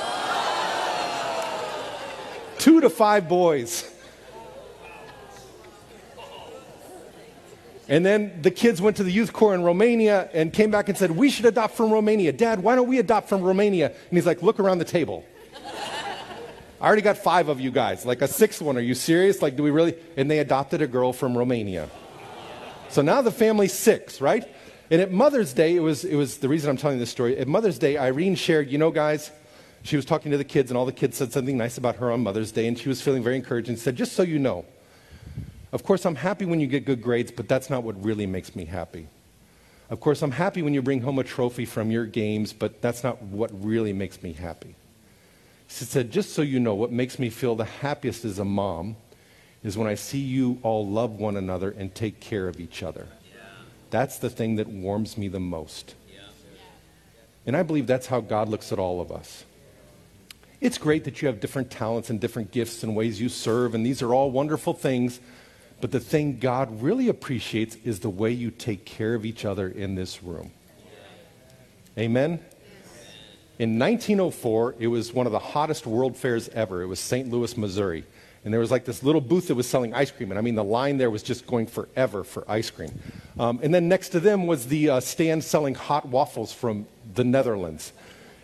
Two 2.57 2.81
to 2.81 2.89
five 2.89 3.29
boys. 3.29 3.89
And 7.87 8.05
then 8.05 8.39
the 8.43 8.51
kids 8.51 8.81
went 8.81 8.97
to 8.97 9.03
the 9.03 9.11
youth 9.11 9.33
corps 9.33 9.55
in 9.55 9.63
Romania 9.63 10.29
and 10.31 10.53
came 10.53 10.69
back 10.69 10.89
and 10.89 10.97
said, 10.97 11.09
We 11.11 11.31
should 11.31 11.45
adopt 11.45 11.75
from 11.75 11.91
Romania. 11.91 12.31
Dad, 12.31 12.61
why 12.61 12.75
don't 12.75 12.87
we 12.87 12.99
adopt 12.99 13.27
from 13.27 13.41
Romania? 13.41 13.87
And 13.87 14.17
he's 14.17 14.27
like, 14.27 14.43
Look 14.43 14.59
around 14.59 14.77
the 14.77 14.85
table. 14.85 15.25
I 16.81 16.87
already 16.87 17.01
got 17.01 17.17
five 17.17 17.49
of 17.49 17.59
you 17.59 17.71
guys. 17.71 18.05
Like 18.05 18.21
a 18.21 18.27
sixth 18.27 18.61
one. 18.61 18.77
Are 18.77 18.81
you 18.81 18.95
serious? 18.95 19.41
Like, 19.41 19.55
do 19.55 19.63
we 19.63 19.71
really? 19.71 19.95
And 20.15 20.29
they 20.31 20.39
adopted 20.39 20.81
a 20.81 20.87
girl 20.87 21.11
from 21.13 21.37
Romania. 21.37 21.89
So 22.89 23.01
now 23.01 23.21
the 23.21 23.31
family's 23.31 23.73
six, 23.73 24.21
right? 24.21 24.47
And 24.89 25.01
at 25.01 25.11
Mother's 25.11 25.53
Day, 25.53 25.75
it 25.75 25.81
was, 25.81 26.03
it 26.03 26.15
was 26.15 26.37
the 26.37 26.49
reason 26.49 26.69
I'm 26.69 26.77
telling 26.77 26.97
this 26.97 27.11
story. 27.11 27.37
At 27.37 27.47
Mother's 27.47 27.77
Day, 27.77 27.97
Irene 27.97 28.35
shared, 28.35 28.71
you 28.71 28.79
know, 28.79 28.89
guys, 28.89 29.31
she 29.83 29.95
was 29.95 30.05
talking 30.05 30.31
to 30.31 30.37
the 30.37 30.43
kids, 30.43 30.71
and 30.71 30.77
all 30.77 30.85
the 30.85 30.91
kids 30.91 31.17
said 31.17 31.31
something 31.31 31.57
nice 31.57 31.77
about 31.77 31.97
her 31.97 32.11
on 32.11 32.21
Mother's 32.21 32.51
Day, 32.51 32.67
and 32.67 32.77
she 32.77 32.89
was 32.89 32.99
feeling 33.01 33.21
very 33.21 33.35
encouraged 33.35 33.69
and 33.69 33.77
said, 33.77 33.95
just 33.95 34.13
so 34.13 34.23
you 34.23 34.39
know, 34.39 34.65
of 35.71 35.83
course, 35.83 36.05
I'm 36.05 36.15
happy 36.15 36.45
when 36.45 36.59
you 36.59 36.65
get 36.65 36.85
good 36.85 37.03
grades, 37.03 37.31
but 37.31 37.47
that's 37.47 37.69
not 37.69 37.83
what 37.83 38.03
really 38.03 38.25
makes 38.25 38.55
me 38.55 38.65
happy. 38.65 39.07
Of 39.91 39.99
course, 39.99 40.23
I'm 40.23 40.31
happy 40.31 40.63
when 40.63 40.73
you 40.73 40.81
bring 40.81 41.01
home 41.01 41.19
a 41.19 41.23
trophy 41.23 41.65
from 41.65 41.91
your 41.91 42.05
games, 42.05 42.51
but 42.53 42.81
that's 42.81 43.03
not 43.03 43.21
what 43.21 43.51
really 43.63 43.93
makes 43.93 44.23
me 44.23 44.33
happy. 44.33 44.75
She 45.69 45.85
said, 45.85 46.11
Just 46.11 46.33
so 46.33 46.41
you 46.41 46.59
know, 46.59 46.75
what 46.75 46.91
makes 46.91 47.19
me 47.19 47.29
feel 47.29 47.55
the 47.55 47.65
happiest 47.65 48.25
as 48.25 48.39
a 48.39 48.45
mom 48.45 48.97
is 49.63 49.77
when 49.77 49.87
I 49.87 49.95
see 49.95 50.19
you 50.19 50.59
all 50.63 50.87
love 50.87 51.11
one 51.11 51.37
another 51.37 51.69
and 51.71 51.93
take 51.93 52.19
care 52.19 52.47
of 52.47 52.59
each 52.59 52.81
other. 52.81 53.07
Yeah. 53.31 53.41
That's 53.89 54.17
the 54.17 54.29
thing 54.29 54.55
that 54.55 54.67
warms 54.67 55.17
me 55.17 55.27
the 55.27 55.39
most. 55.39 55.95
Yeah. 56.11 56.21
And 57.45 57.55
I 57.55 57.63
believe 57.63 57.87
that's 57.87 58.07
how 58.07 58.19
God 58.19 58.49
looks 58.49 58.71
at 58.71 58.79
all 58.79 58.99
of 58.99 59.11
us. 59.11 59.45
It's 60.59 60.77
great 60.77 61.05
that 61.05 61.21
you 61.21 61.27
have 61.27 61.39
different 61.39 61.71
talents 61.71 62.09
and 62.09 62.19
different 62.19 62.51
gifts 62.51 62.83
and 62.83 62.95
ways 62.95 63.21
you 63.21 63.29
serve, 63.29 63.75
and 63.75 63.85
these 63.85 64.01
are 64.01 64.13
all 64.13 64.31
wonderful 64.31 64.73
things. 64.73 65.21
But 65.81 65.91
the 65.91 66.01
thing 66.01 66.39
God 66.39 66.81
really 66.81 67.07
appreciates 67.07 67.77
is 67.85 68.01
the 68.01 68.09
way 68.09 68.31
you 68.31 68.51
take 68.51 68.83
care 68.85 69.13
of 69.13 69.25
each 69.25 69.45
other 69.45 69.69
in 69.69 69.95
this 69.95 70.21
room. 70.21 70.51
Amen? 71.97 72.39
In 73.59 73.77
1904, 73.77 74.75
it 74.79 74.87
was 74.87 75.13
one 75.13 75.25
of 75.25 75.33
the 75.33 75.39
hottest 75.39 75.85
world 75.85 76.15
fairs 76.15 76.47
ever. 76.49 76.81
It 76.81 76.87
was 76.87 76.97
St. 76.97 77.29
Louis, 77.29 77.57
Missouri. 77.57 78.05
And 78.45 78.53
there 78.53 78.61
was 78.61 78.71
like 78.71 78.85
this 78.85 79.03
little 79.03 79.19
booth 79.19 79.49
that 79.49 79.55
was 79.55 79.67
selling 79.67 79.93
ice 79.93 80.11
cream. 80.11 80.31
And 80.31 80.37
I 80.37 80.41
mean, 80.41 80.55
the 80.55 80.63
line 80.63 80.97
there 80.97 81.09
was 81.09 81.21
just 81.21 81.45
going 81.45 81.67
forever 81.67 82.23
for 82.23 82.49
ice 82.49 82.69
cream. 82.69 82.97
Um, 83.37 83.59
and 83.61 83.73
then 83.73 83.89
next 83.89 84.09
to 84.09 84.21
them 84.21 84.47
was 84.47 84.67
the 84.67 84.91
uh, 84.91 84.99
stand 85.01 85.43
selling 85.43 85.75
hot 85.75 86.07
waffles 86.07 86.53
from 86.53 86.87
the 87.13 87.25
Netherlands. 87.25 87.91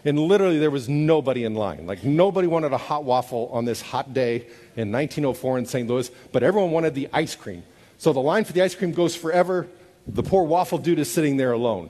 And 0.04 0.20
literally, 0.20 0.60
there 0.60 0.70
was 0.70 0.90
nobody 0.90 1.46
in 1.46 1.56
line. 1.56 1.88
Like, 1.88 2.04
nobody 2.04 2.48
wanted 2.50 2.74
a 2.74 2.78
hot 2.78 3.06
waffle 3.06 3.50
on 3.54 3.64
this 3.64 3.82
hot 3.82 4.14
day 4.14 4.48
in 4.76 4.92
1904 4.92 5.60
in 5.60 5.66
St. 5.66 5.90
Louis, 5.90 6.12
but 6.34 6.44
everyone 6.44 6.72
wanted 6.72 6.94
the 6.94 7.08
ice 7.14 7.36
cream. 7.36 7.64
So 7.98 8.12
the 8.12 8.20
line 8.20 8.44
for 8.44 8.52
the 8.52 8.62
ice 8.62 8.76
cream 8.76 8.92
goes 8.92 9.16
forever. 9.16 9.66
The 10.08 10.24
poor 10.24 10.44
waffle 10.44 10.78
dude 10.78 11.00
is 11.00 11.10
sitting 11.10 11.38
there 11.38 11.54
alone. 11.54 11.90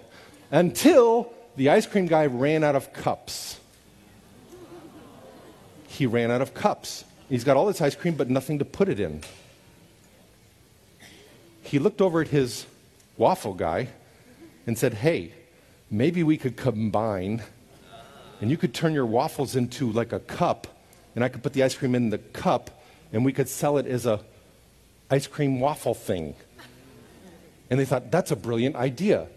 Until 0.51 1.33
the 1.55 1.69
ice 1.69 1.85
cream 1.85 2.07
guy 2.07 2.25
ran 2.25 2.63
out 2.63 2.75
of 2.75 2.93
cups. 2.93 3.59
He 5.87 6.05
ran 6.05 6.31
out 6.31 6.41
of 6.41 6.53
cups. 6.53 7.05
He's 7.29 7.43
got 7.43 7.57
all 7.57 7.65
this 7.65 7.81
ice 7.81 7.95
cream, 7.95 8.15
but 8.15 8.29
nothing 8.29 8.59
to 8.59 8.65
put 8.65 8.89
it 8.89 8.99
in. 8.99 9.21
He 11.63 11.79
looked 11.79 12.01
over 12.01 12.21
at 12.21 12.27
his 12.27 12.65
waffle 13.17 13.53
guy 13.53 13.89
and 14.67 14.77
said, 14.77 14.95
Hey, 14.95 15.33
maybe 15.89 16.23
we 16.23 16.37
could 16.37 16.57
combine 16.57 17.41
and 18.41 18.51
you 18.51 18.57
could 18.57 18.73
turn 18.73 18.93
your 18.93 19.05
waffles 19.05 19.55
into 19.55 19.91
like 19.91 20.11
a 20.11 20.19
cup, 20.19 20.67
and 21.15 21.23
I 21.23 21.29
could 21.29 21.41
put 21.41 21.53
the 21.53 21.63
ice 21.63 21.75
cream 21.75 21.95
in 21.95 22.09
the 22.09 22.17
cup, 22.17 22.83
and 23.13 23.23
we 23.23 23.31
could 23.31 23.47
sell 23.47 23.77
it 23.77 23.87
as 23.87 24.05
a 24.05 24.19
ice 25.09 25.27
cream 25.27 25.59
waffle 25.59 25.93
thing. 25.93 26.35
And 27.69 27.79
they 27.79 27.85
thought, 27.85 28.11
that's 28.11 28.31
a 28.31 28.35
brilliant 28.35 28.75
idea. 28.75 29.27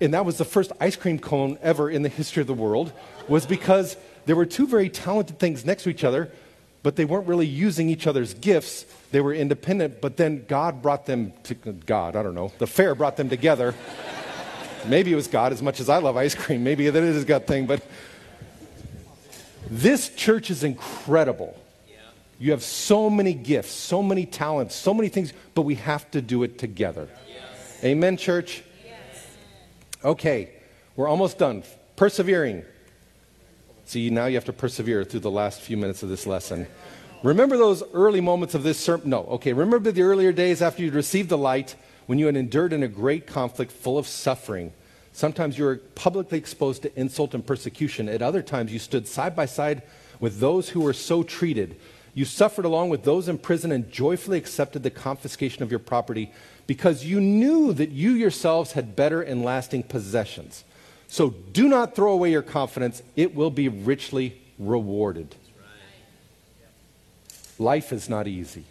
And 0.00 0.12
that 0.14 0.24
was 0.24 0.38
the 0.38 0.44
first 0.44 0.72
ice 0.80 0.96
cream 0.96 1.18
cone 1.18 1.58
ever 1.62 1.88
in 1.90 2.02
the 2.02 2.08
history 2.08 2.40
of 2.40 2.46
the 2.46 2.54
world, 2.54 2.92
was 3.28 3.46
because 3.46 3.96
there 4.26 4.36
were 4.36 4.46
two 4.46 4.66
very 4.66 4.88
talented 4.88 5.38
things 5.38 5.64
next 5.64 5.84
to 5.84 5.90
each 5.90 6.04
other, 6.04 6.30
but 6.82 6.96
they 6.96 7.04
weren't 7.04 7.26
really 7.26 7.46
using 7.46 7.88
each 7.88 8.06
other's 8.06 8.34
gifts. 8.34 8.84
They 9.10 9.20
were 9.20 9.32
independent, 9.32 10.00
but 10.00 10.16
then 10.16 10.44
God 10.46 10.82
brought 10.82 11.06
them 11.06 11.32
to 11.44 11.54
God, 11.54 12.14
I 12.16 12.22
don't 12.22 12.34
know. 12.34 12.52
The 12.58 12.66
fair 12.66 12.94
brought 12.94 13.16
them 13.16 13.28
together. 13.28 13.74
Maybe 14.86 15.12
it 15.12 15.16
was 15.16 15.26
God 15.26 15.52
as 15.52 15.62
much 15.62 15.80
as 15.80 15.88
I 15.88 15.98
love 15.98 16.16
ice 16.16 16.34
cream. 16.34 16.62
Maybe 16.62 16.88
that 16.88 17.02
is 17.02 17.22
a 17.22 17.26
God 17.26 17.46
thing, 17.46 17.66
but 17.66 17.82
This 19.68 20.10
church 20.10 20.50
is 20.50 20.62
incredible. 20.62 21.56
You 22.38 22.50
have 22.50 22.62
so 22.62 23.08
many 23.08 23.32
gifts, 23.32 23.70
so 23.72 24.02
many 24.02 24.26
talents, 24.26 24.74
so 24.74 24.92
many 24.92 25.08
things, 25.08 25.32
but 25.54 25.62
we 25.62 25.76
have 25.76 26.10
to 26.10 26.20
do 26.20 26.42
it 26.42 26.58
together. 26.58 27.08
Yes. 27.26 27.84
Amen, 27.84 28.16
church? 28.16 28.62
Okay, 30.06 30.50
we're 30.94 31.08
almost 31.08 31.36
done. 31.36 31.64
Persevering. 31.96 32.64
See, 33.86 34.08
now 34.08 34.26
you 34.26 34.36
have 34.36 34.44
to 34.44 34.52
persevere 34.52 35.02
through 35.02 35.20
the 35.20 35.32
last 35.32 35.60
few 35.60 35.76
minutes 35.76 36.04
of 36.04 36.08
this 36.08 36.28
lesson. 36.28 36.68
Remember 37.24 37.56
those 37.56 37.82
early 37.92 38.20
moments 38.20 38.54
of 38.54 38.62
this 38.62 38.78
sermon? 38.78 39.10
No, 39.10 39.24
okay. 39.24 39.52
Remember 39.52 39.90
the 39.90 40.02
earlier 40.02 40.30
days 40.30 40.62
after 40.62 40.84
you'd 40.84 40.94
received 40.94 41.28
the 41.28 41.36
light 41.36 41.74
when 42.06 42.20
you 42.20 42.26
had 42.26 42.36
endured 42.36 42.72
in 42.72 42.84
a 42.84 42.88
great 42.88 43.26
conflict 43.26 43.72
full 43.72 43.98
of 43.98 44.06
suffering. 44.06 44.72
Sometimes 45.12 45.58
you 45.58 45.64
were 45.64 45.78
publicly 45.96 46.38
exposed 46.38 46.82
to 46.82 47.00
insult 47.00 47.34
and 47.34 47.44
persecution. 47.44 48.08
At 48.08 48.22
other 48.22 48.42
times, 48.42 48.72
you 48.72 48.78
stood 48.78 49.08
side 49.08 49.34
by 49.34 49.46
side 49.46 49.82
with 50.20 50.38
those 50.38 50.68
who 50.68 50.82
were 50.82 50.92
so 50.92 51.24
treated. 51.24 51.80
You 52.16 52.24
suffered 52.24 52.64
along 52.64 52.88
with 52.88 53.04
those 53.04 53.28
in 53.28 53.36
prison 53.36 53.70
and 53.70 53.92
joyfully 53.92 54.38
accepted 54.38 54.82
the 54.82 54.88
confiscation 54.88 55.62
of 55.62 55.70
your 55.70 55.78
property 55.78 56.32
because 56.66 57.04
you 57.04 57.20
knew 57.20 57.74
that 57.74 57.90
you 57.90 58.12
yourselves 58.12 58.72
had 58.72 58.96
better 58.96 59.20
and 59.20 59.44
lasting 59.44 59.82
possessions. 59.82 60.64
So 61.08 61.28
do 61.28 61.68
not 61.68 61.94
throw 61.94 62.12
away 62.12 62.30
your 62.30 62.40
confidence, 62.40 63.02
it 63.16 63.34
will 63.34 63.50
be 63.50 63.68
richly 63.68 64.40
rewarded. 64.58 65.34
Life 67.58 67.92
is 67.92 68.08
not 68.08 68.26
easy. 68.26 68.64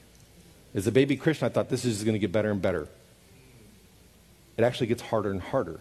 As 0.74 0.88
a 0.88 0.92
baby 0.92 1.16
Christian, 1.16 1.46
I 1.46 1.50
thought 1.50 1.70
this 1.70 1.86
is 1.86 2.04
going 2.04 2.16
to 2.16 2.20
get 2.20 2.32
better 2.32 2.50
and 2.50 2.60
better. 2.60 2.88
It 4.58 4.64
actually 4.64 4.88
gets 4.88 5.04
harder 5.04 5.30
and 5.30 5.42
harder. 5.42 5.80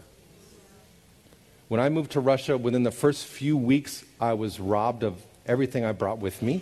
When 1.67 1.79
I 1.79 1.89
moved 1.89 2.11
to 2.11 2.19
Russia, 2.19 2.59
within 2.59 2.83
the 2.83 2.91
first 2.91 3.25
few 3.25 3.57
weeks, 3.57 4.05
I 4.21 4.33
was 4.33 4.59
robbed 4.59 5.01
of 5.01 5.19
everything 5.47 5.83
I 5.83 5.93
brought 5.93 6.19
with 6.19 6.43
me. 6.43 6.61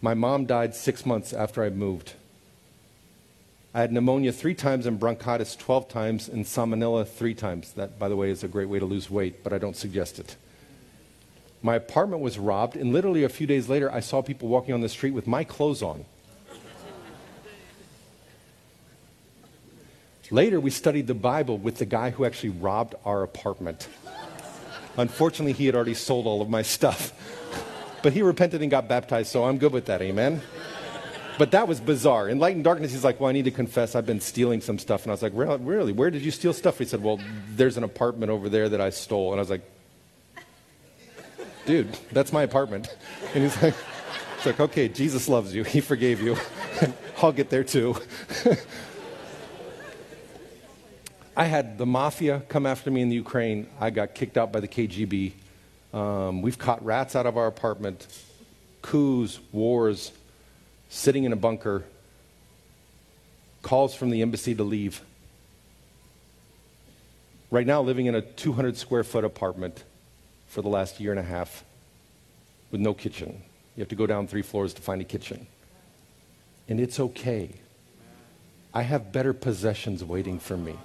My 0.00 0.14
mom 0.14 0.46
died 0.46 0.74
six 0.74 1.04
months 1.04 1.32
after 1.32 1.62
I 1.62 1.70
moved. 1.70 2.14
I 3.74 3.82
had 3.82 3.92
pneumonia 3.92 4.32
three 4.32 4.54
times 4.54 4.86
and 4.86 4.98
bronchitis 4.98 5.54
12 5.54 5.88
times 5.88 6.28
and 6.28 6.44
salmonella 6.44 7.06
three 7.06 7.34
times. 7.34 7.72
That, 7.74 7.98
by 7.98 8.08
the 8.08 8.16
way, 8.16 8.30
is 8.30 8.42
a 8.42 8.48
great 8.48 8.68
way 8.68 8.78
to 8.78 8.86
lose 8.86 9.10
weight, 9.10 9.44
but 9.44 9.52
I 9.52 9.58
don't 9.58 9.76
suggest 9.76 10.18
it. 10.18 10.36
My 11.62 11.76
apartment 11.76 12.22
was 12.22 12.38
robbed, 12.38 12.74
and 12.74 12.92
literally 12.92 13.22
a 13.22 13.28
few 13.28 13.46
days 13.46 13.68
later, 13.68 13.92
I 13.92 14.00
saw 14.00 14.22
people 14.22 14.48
walking 14.48 14.74
on 14.74 14.80
the 14.80 14.88
street 14.88 15.12
with 15.12 15.26
my 15.26 15.44
clothes 15.44 15.82
on. 15.82 16.06
Later, 20.32 20.60
we 20.60 20.70
studied 20.70 21.08
the 21.08 21.14
Bible 21.14 21.58
with 21.58 21.78
the 21.78 21.84
guy 21.84 22.10
who 22.10 22.24
actually 22.24 22.50
robbed 22.50 22.94
our 23.04 23.22
apartment. 23.22 23.88
Unfortunately, 24.96 25.52
he 25.52 25.66
had 25.66 25.74
already 25.74 25.94
sold 25.94 26.26
all 26.26 26.40
of 26.40 26.48
my 26.48 26.62
stuff. 26.62 27.12
But 28.02 28.12
he 28.12 28.22
repented 28.22 28.62
and 28.62 28.70
got 28.70 28.88
baptized, 28.88 29.30
so 29.30 29.44
I'm 29.44 29.58
good 29.58 29.72
with 29.72 29.86
that. 29.86 30.00
Amen. 30.02 30.40
But 31.40 31.52
that 31.52 31.68
was 31.68 31.80
bizarre. 31.80 32.28
In 32.28 32.38
light 32.38 32.54
and 32.54 32.62
darkness, 32.62 32.92
he's 32.92 33.02
like, 33.02 33.18
Well, 33.18 33.30
I 33.30 33.32
need 33.32 33.46
to 33.46 33.50
confess 33.50 33.94
I've 33.94 34.04
been 34.04 34.20
stealing 34.20 34.60
some 34.60 34.78
stuff. 34.78 35.04
And 35.04 35.10
I 35.10 35.14
was 35.14 35.22
like, 35.22 35.32
Really? 35.34 35.92
Where 35.92 36.10
did 36.10 36.20
you 36.22 36.30
steal 36.30 36.52
stuff? 36.52 36.78
He 36.78 36.84
said, 36.84 37.02
Well, 37.02 37.18
there's 37.56 37.78
an 37.78 37.84
apartment 37.84 38.30
over 38.30 38.50
there 38.50 38.68
that 38.68 38.80
I 38.80 38.90
stole. 38.90 39.32
And 39.32 39.40
I 39.40 39.42
was 39.42 39.48
like, 39.48 39.62
Dude, 41.64 41.96
that's 42.12 42.30
my 42.30 42.42
apartment. 42.42 42.94
And 43.34 43.44
he's 43.44 43.62
like, 43.62 43.74
It's 44.36 44.44
like, 44.44 44.60
Okay, 44.60 44.88
Jesus 44.88 45.30
loves 45.30 45.54
you. 45.54 45.64
He 45.64 45.80
forgave 45.80 46.20
you. 46.20 46.36
I'll 47.22 47.32
get 47.32 47.48
there 47.48 47.64
too. 47.64 47.96
I 51.34 51.44
had 51.44 51.78
the 51.78 51.86
mafia 51.86 52.42
come 52.50 52.66
after 52.66 52.90
me 52.90 53.00
in 53.00 53.08
the 53.08 53.14
Ukraine. 53.14 53.66
I 53.80 53.88
got 53.88 54.14
kicked 54.14 54.36
out 54.36 54.52
by 54.52 54.60
the 54.60 54.68
KGB. 54.68 55.32
Um, 55.92 56.42
we've 56.42 56.58
caught 56.58 56.84
rats 56.84 57.16
out 57.16 57.26
of 57.26 57.36
our 57.36 57.46
apartment, 57.46 58.06
coups, 58.82 59.40
wars, 59.52 60.12
sitting 60.88 61.24
in 61.24 61.32
a 61.32 61.36
bunker, 61.36 61.84
calls 63.62 63.94
from 63.94 64.10
the 64.10 64.22
embassy 64.22 64.54
to 64.54 64.64
leave. 64.64 65.02
Right 67.50 67.66
now, 67.66 67.82
living 67.82 68.06
in 68.06 68.14
a 68.14 68.22
200 68.22 68.76
square 68.76 69.02
foot 69.02 69.24
apartment 69.24 69.82
for 70.46 70.62
the 70.62 70.68
last 70.68 71.00
year 71.00 71.10
and 71.10 71.20
a 71.20 71.24
half 71.24 71.64
with 72.70 72.80
no 72.80 72.94
kitchen. 72.94 73.42
You 73.76 73.82
have 73.82 73.88
to 73.88 73.96
go 73.96 74.06
down 74.06 74.26
three 74.26 74.42
floors 74.42 74.74
to 74.74 74.82
find 74.82 75.00
a 75.00 75.04
kitchen. 75.04 75.46
And 76.68 76.78
it's 76.78 77.00
okay. 77.00 77.50
I 78.72 78.82
have 78.82 79.12
better 79.12 79.32
possessions 79.32 80.04
waiting 80.04 80.38
for 80.38 80.56
me. 80.56 80.76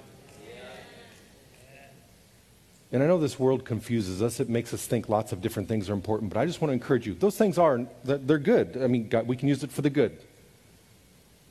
And 2.96 3.02
I 3.02 3.08
know 3.08 3.18
this 3.18 3.38
world 3.38 3.66
confuses 3.66 4.22
us. 4.22 4.40
It 4.40 4.48
makes 4.48 4.72
us 4.72 4.86
think 4.86 5.10
lots 5.10 5.30
of 5.30 5.42
different 5.42 5.68
things 5.68 5.90
are 5.90 5.92
important, 5.92 6.32
but 6.32 6.40
I 6.40 6.46
just 6.46 6.62
want 6.62 6.70
to 6.70 6.72
encourage 6.72 7.06
you. 7.06 7.12
Those 7.12 7.36
things 7.36 7.58
are, 7.58 7.84
they're 8.04 8.38
good. 8.38 8.80
I 8.82 8.86
mean, 8.86 9.08
God, 9.08 9.28
we 9.28 9.36
can 9.36 9.48
use 9.48 9.62
it 9.62 9.70
for 9.70 9.82
the 9.82 9.90
good. 9.90 10.18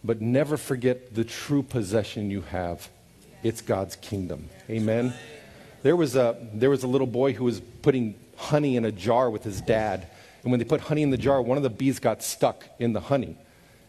But 0.04 0.22
never 0.22 0.58
forget 0.58 1.14
the 1.14 1.24
true 1.24 1.62
possession 1.62 2.32
you 2.32 2.42
have. 2.42 2.90
It's 3.44 3.62
God's 3.62 3.96
kingdom. 3.96 4.50
Amen. 4.72 5.14
There 5.84 5.96
was 5.96 6.16
a, 6.16 6.36
there 6.52 6.72
was 6.72 6.82
a 6.82 6.88
little 6.88 7.06
boy 7.06 7.34
who 7.34 7.44
was 7.44 7.60
putting 7.84 8.16
honey 8.38 8.76
in 8.76 8.84
a 8.84 8.92
jar 8.92 9.30
with 9.30 9.44
his 9.44 9.62
dad. 9.62 10.08
And 10.42 10.50
when 10.50 10.58
they 10.58 10.66
put 10.66 10.82
honey 10.82 11.04
in 11.04 11.12
the 11.12 11.16
jar, 11.16 11.44
one 11.44 11.58
of 11.58 11.64
the 11.64 11.70
bees 11.70 12.00
got 12.00 12.24
stuck 12.24 12.66
in 12.80 12.94
the 12.94 13.02
honey. 13.02 13.38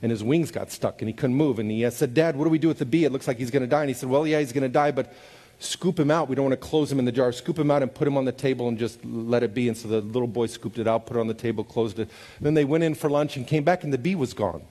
And 0.03 0.11
his 0.11 0.23
wings 0.23 0.51
got 0.51 0.71
stuck 0.71 1.01
and 1.01 1.09
he 1.09 1.15
couldn't 1.15 1.37
move. 1.37 1.59
And 1.59 1.71
he 1.71 1.89
said, 1.89 2.13
Dad, 2.13 2.37
what 2.37 2.45
do 2.45 2.51
we 2.51 2.59
do 2.59 2.69
with 2.69 2.81
the 2.81 2.85
bee? 2.85 3.05
It 3.05 3.13
looks 3.13 3.27
like 3.27 3.39
he's 3.39 3.51
going 3.51 3.63
to 3.63 3.67
die. 3.67 3.81
And 3.81 3.89
he 3.89 3.95
said, 3.95 4.11
Well, 4.11 4.27
yeah, 4.27 4.41
he's 4.41 4.53
going 4.53 4.61
to 4.61 4.69
die, 4.69 4.91
but 4.91 5.11
scoop 5.59 5.99
him 5.99 6.11
out. 6.11 6.29
We 6.29 6.35
don't 6.35 6.45
want 6.45 6.61
to 6.61 6.69
close 6.69 6.91
him 6.91 6.99
in 6.99 7.05
the 7.05 7.13
jar. 7.13 7.33
Scoop 7.33 7.59
him 7.59 7.71
out 7.71 7.83
and 7.83 7.93
put 7.93 8.07
him 8.07 8.17
on 8.17 8.25
the 8.25 8.33
table 8.33 8.69
and 8.69 8.79
just 8.79 9.05
let 9.05 9.43
it 9.43 9.55
be. 9.55 9.69
And 9.69 9.77
so 9.77 9.89
the 9.89 10.01
little 10.01 10.29
boy 10.29 10.47
scooped 10.47 10.79
it 10.79 10.87
out, 10.87 11.07
put 11.07 11.17
it 11.17 11.21
on 11.21 11.27
the 11.27 11.35
table, 11.35 11.65
closed 11.65 11.99
it. 11.99 12.11
Then 12.41 12.55
they 12.55 12.65
went 12.65 12.85
in 12.85 12.95
for 12.95 13.09
lunch 13.11 13.37
and 13.37 13.47
came 13.47 13.65
back, 13.65 13.85
and 13.85 13.93
the 13.93 13.99
bee 13.99 14.15
was 14.15 14.35
gone. 14.35 14.63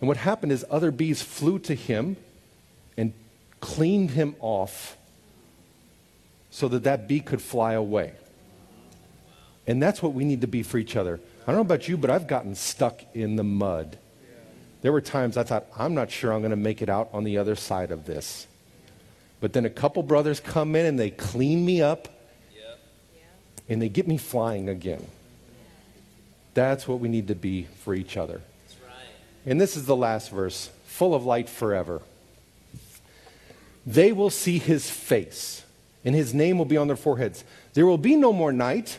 And 0.00 0.08
what 0.08 0.16
happened 0.16 0.52
is 0.52 0.64
other 0.70 0.90
bees 0.90 1.22
flew 1.22 1.58
to 1.60 1.74
him 1.74 2.16
and 2.96 3.12
cleaned 3.60 4.12
him 4.12 4.36
off 4.40 4.96
so 6.50 6.68
that 6.68 6.84
that 6.84 7.08
bee 7.08 7.20
could 7.20 7.42
fly 7.42 7.74
away. 7.74 8.12
And 9.66 9.82
that's 9.82 10.02
what 10.02 10.14
we 10.14 10.24
need 10.24 10.40
to 10.40 10.46
be 10.46 10.62
for 10.62 10.78
each 10.78 10.96
other. 10.96 11.20
I 11.42 11.46
don't 11.46 11.56
know 11.56 11.60
about 11.60 11.88
you, 11.88 11.96
but 11.96 12.10
I've 12.10 12.26
gotten 12.26 12.54
stuck 12.54 13.02
in 13.14 13.36
the 13.36 13.44
mud. 13.44 13.98
There 14.80 14.92
were 14.92 15.00
times 15.00 15.36
I 15.36 15.42
thought, 15.42 15.66
I'm 15.76 15.94
not 15.94 16.10
sure 16.10 16.32
I'm 16.32 16.40
going 16.40 16.50
to 16.50 16.56
make 16.56 16.80
it 16.80 16.88
out 16.88 17.10
on 17.12 17.24
the 17.24 17.38
other 17.38 17.54
side 17.54 17.90
of 17.90 18.06
this. 18.06 18.47
But 19.40 19.52
then 19.52 19.64
a 19.64 19.70
couple 19.70 20.02
brothers 20.02 20.40
come 20.40 20.74
in 20.74 20.86
and 20.86 20.98
they 20.98 21.10
clean 21.10 21.64
me 21.64 21.80
up 21.80 22.08
and 23.68 23.82
they 23.82 23.88
get 23.88 24.08
me 24.08 24.16
flying 24.16 24.68
again. 24.68 25.06
That's 26.54 26.88
what 26.88 27.00
we 27.00 27.08
need 27.08 27.28
to 27.28 27.34
be 27.34 27.64
for 27.84 27.94
each 27.94 28.16
other. 28.16 28.40
Right. 28.82 28.94
And 29.46 29.60
this 29.60 29.76
is 29.76 29.86
the 29.86 29.94
last 29.94 30.30
verse 30.30 30.70
full 30.86 31.14
of 31.14 31.24
light 31.24 31.48
forever. 31.48 32.02
They 33.86 34.12
will 34.12 34.30
see 34.30 34.58
his 34.58 34.90
face, 34.90 35.64
and 36.04 36.14
his 36.14 36.34
name 36.34 36.58
will 36.58 36.64
be 36.64 36.76
on 36.76 36.88
their 36.88 36.96
foreheads. 36.96 37.44
There 37.74 37.86
will 37.86 37.98
be 37.98 38.16
no 38.16 38.32
more 38.32 38.52
night. 38.52 38.98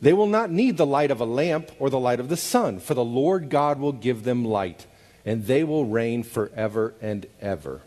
They 0.00 0.12
will 0.12 0.28
not 0.28 0.50
need 0.50 0.76
the 0.76 0.86
light 0.86 1.10
of 1.10 1.20
a 1.20 1.24
lamp 1.24 1.70
or 1.78 1.90
the 1.90 1.98
light 1.98 2.20
of 2.20 2.28
the 2.28 2.36
sun, 2.36 2.78
for 2.78 2.94
the 2.94 3.04
Lord 3.04 3.48
God 3.50 3.80
will 3.80 3.92
give 3.92 4.22
them 4.22 4.44
light, 4.44 4.86
and 5.26 5.46
they 5.46 5.64
will 5.64 5.86
reign 5.86 6.22
forever 6.22 6.94
and 7.02 7.26
ever. 7.40 7.80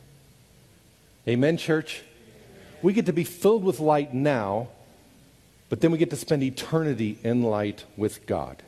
Amen, 1.27 1.57
church? 1.57 2.01
We 2.81 2.93
get 2.93 3.07
to 3.07 3.13
be 3.13 3.23
filled 3.23 3.63
with 3.63 3.79
light 3.79 4.13
now, 4.13 4.69
but 5.69 5.81
then 5.81 5.91
we 5.91 5.97
get 5.97 6.09
to 6.11 6.15
spend 6.15 6.43
eternity 6.43 7.17
in 7.23 7.43
light 7.43 7.83
with 7.97 8.25
God. 8.25 8.63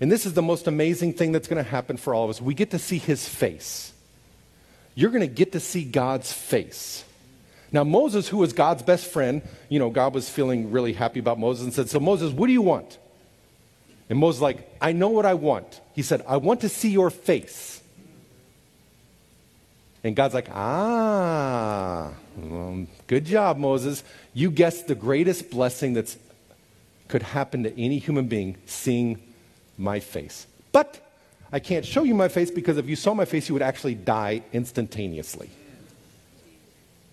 And 0.00 0.10
this 0.10 0.26
is 0.26 0.34
the 0.34 0.42
most 0.42 0.66
amazing 0.66 1.12
thing 1.12 1.30
that's 1.30 1.46
going 1.46 1.62
to 1.62 1.70
happen 1.70 1.96
for 1.96 2.14
all 2.14 2.24
of 2.24 2.30
us. 2.30 2.40
We 2.40 2.54
get 2.54 2.72
to 2.72 2.78
see 2.78 2.98
his 2.98 3.28
face. 3.28 3.92
You're 4.94 5.10
going 5.10 5.20
to 5.20 5.26
get 5.26 5.52
to 5.52 5.60
see 5.60 5.84
God's 5.84 6.32
face. 6.32 7.04
Now, 7.70 7.84
Moses, 7.84 8.28
who 8.28 8.38
was 8.38 8.52
God's 8.52 8.82
best 8.82 9.06
friend, 9.06 9.42
you 9.68 9.78
know, 9.78 9.90
God 9.90 10.14
was 10.14 10.28
feeling 10.28 10.70
really 10.70 10.92
happy 10.92 11.20
about 11.20 11.38
Moses 11.38 11.64
and 11.64 11.72
said, 11.72 11.88
So, 11.88 12.00
Moses, 12.00 12.32
what 12.32 12.46
do 12.46 12.52
you 12.52 12.62
want? 12.62 12.98
And 14.08 14.18
Moses, 14.18 14.40
like, 14.40 14.68
I 14.80 14.92
know 14.92 15.08
what 15.08 15.26
I 15.26 15.34
want. 15.34 15.80
He 15.92 16.02
said, 16.02 16.22
I 16.28 16.36
want 16.36 16.60
to 16.60 16.68
see 16.68 16.90
your 16.90 17.10
face. 17.10 17.73
And 20.04 20.14
God's 20.14 20.34
like, 20.34 20.48
ah, 20.52 22.12
well, 22.36 22.86
good 23.06 23.24
job, 23.24 23.56
Moses. 23.56 24.04
You 24.34 24.50
guessed 24.50 24.86
the 24.86 24.94
greatest 24.94 25.50
blessing 25.50 25.94
that 25.94 26.14
could 27.08 27.22
happen 27.22 27.62
to 27.62 27.80
any 27.80 27.98
human 27.98 28.28
being 28.28 28.56
seeing 28.66 29.18
my 29.78 30.00
face. 30.00 30.46
But 30.72 31.00
I 31.50 31.58
can't 31.58 31.86
show 31.86 32.02
you 32.02 32.14
my 32.14 32.28
face 32.28 32.50
because 32.50 32.76
if 32.76 32.86
you 32.86 32.96
saw 32.96 33.14
my 33.14 33.24
face, 33.24 33.48
you 33.48 33.54
would 33.54 33.62
actually 33.62 33.94
die 33.94 34.42
instantaneously. 34.52 35.46
He 35.46 35.52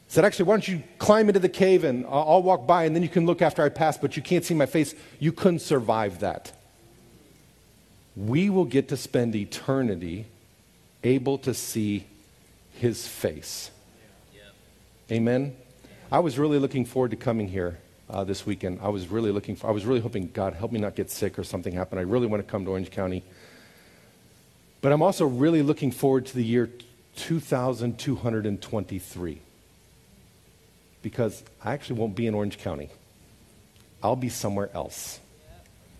said, 0.10 0.26
actually, 0.26 0.46
why 0.46 0.56
don't 0.56 0.68
you 0.68 0.84
climb 0.98 1.30
into 1.30 1.39
the 1.39 1.48
cave 1.48 1.86
and 1.86 2.06
I'll 2.06 2.44
walk 2.44 2.68
by 2.68 2.84
and 2.84 2.94
then 2.94 3.04
you 3.04 3.10
can 3.10 3.26
look 3.26 3.42
after 3.42 3.64
I 3.64 3.70
pass, 3.70 3.98
but 3.98 4.18
you 4.18 4.22
can't 4.22 4.44
see 4.44 4.54
my 4.54 4.66
face. 4.66 4.96
You 5.18 5.32
couldn't 5.32 5.60
survive 5.60 6.20
that. 6.20 6.52
We 8.18 8.50
will 8.50 8.66
get 8.66 8.89
to 8.89 8.98
spend 8.98 9.34
eternity 9.34 10.26
able 11.04 11.38
to 11.39 11.54
see 11.54 12.06
his 12.82 13.07
face. 13.07 13.71
Amen. 15.11 15.55
I 16.11 16.19
was 16.19 16.38
really 16.38 16.59
looking 16.59 16.86
forward 16.86 17.11
to 17.11 17.17
coming 17.17 17.47
here. 17.47 17.79
uh, 18.11 18.25
this 18.25 18.45
weekend. 18.45 18.79
I 18.82 18.89
was 18.89 19.07
really 19.07 19.32
looking 19.32 19.55
for, 19.55 19.67
I 19.67 19.71
was 19.71 19.86
really 19.86 20.01
hoping, 20.01 20.29
God, 20.34 20.53
help 20.53 20.71
me 20.71 20.79
not 20.79 20.95
get 20.95 21.09
sick 21.09 21.39
or 21.39 21.43
something 21.43 21.73
happen. 21.73 21.97
I 21.97 22.01
really 22.01 22.27
want 22.27 22.45
to 22.45 22.51
come 22.51 22.65
to 22.65 22.71
Orange 22.71 22.91
County. 22.91 23.23
But 24.82 24.91
I'm 24.91 25.01
also 25.01 25.25
really 25.25 25.61
looking 25.61 25.91
forward 25.91 26.25
to 26.27 26.36
the 26.36 26.43
year 26.43 26.69
2223 27.15 29.41
because 31.01 31.43
I 31.63 31.73
actually 31.73 31.99
won't 31.99 32.15
be 32.15 32.27
in 32.27 32.34
Orange 32.34 32.57
County. 32.57 32.89
I'll 34.03 34.15
be 34.15 34.29
somewhere 34.29 34.69
else. 34.73 35.19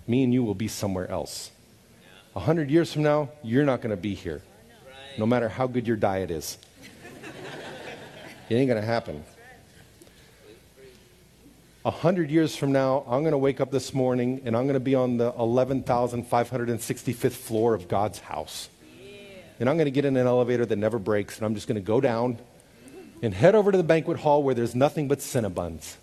Me 0.07 0.23
and 0.23 0.34
you 0.34 0.43
will 0.43 0.55
be 0.55 0.67
somewhere 0.67 1.09
else. 1.09 1.51
A 2.36 2.39
hundred 2.39 2.69
years 2.69 2.91
from 2.91 3.03
now, 3.03 3.29
you're 3.43 3.65
not 3.65 3.82
going 3.82 3.91
to 3.91 4.01
be 4.01 4.15
here, 4.15 4.41
no 5.17 5.25
matter 5.25 5.49
how 5.49 5.67
good 5.67 5.88
your 5.88 5.97
diet 5.97 6.32
is. 6.32 6.57
It 8.52 8.56
ain't 8.56 8.68
going 8.68 8.82
to 8.82 8.86
happen. 8.86 9.24
A 11.86 11.91
hundred 11.91 12.30
years 12.30 12.54
from 12.54 12.74
now, 12.74 13.06
I'm 13.08 13.22
going 13.22 13.32
to 13.32 13.38
wake 13.38 13.62
up 13.62 13.72
this 13.72 13.93
morning 13.93 14.41
and 14.43 14.58
I'm 14.58 14.66
going 14.66 14.74
to 14.74 14.82
be 14.82 14.93
on 14.93 15.16
the 15.16 15.32
11,565th 15.32 17.32
floor 17.32 17.74
of 17.74 17.88
God's 17.88 18.20
house. 18.20 18.68
And 19.58 19.70
I'm 19.70 19.78
going 19.78 19.86
to 19.86 19.91
get 19.91 20.04
in 20.04 20.18
an 20.18 20.28
elevator 20.28 20.66
that 20.66 20.76
never 20.76 20.99
breaks 20.99 21.38
and 21.38 21.45
I'm 21.45 21.56
just 21.56 21.70
going 21.70 21.76
to 21.76 21.82
go 21.82 22.02
down 22.02 22.39
and 23.22 23.34
head 23.34 23.56
over 23.56 23.72
to 23.72 23.78
the 23.78 23.86
banquet 23.86 24.20
hall 24.20 24.43
where 24.43 24.54
there's 24.54 24.76
nothing 24.76 25.08
but 25.08 25.20
Cinnabons. 25.20 25.95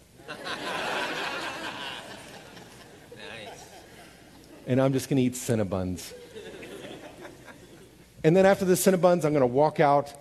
And 4.67 4.81
I'm 4.81 4.95
just 4.95 5.11
going 5.11 5.19
to 5.19 5.23
eat 5.23 5.35
Cinnabons. 5.35 6.15
and 8.25 8.35
then 8.35 8.47
after 8.47 8.65
the 8.65 8.73
Cinnabons, 8.73 9.27
I'm 9.27 9.33
going 9.33 9.41
to 9.41 9.47
walk 9.47 9.81
out 9.81 10.15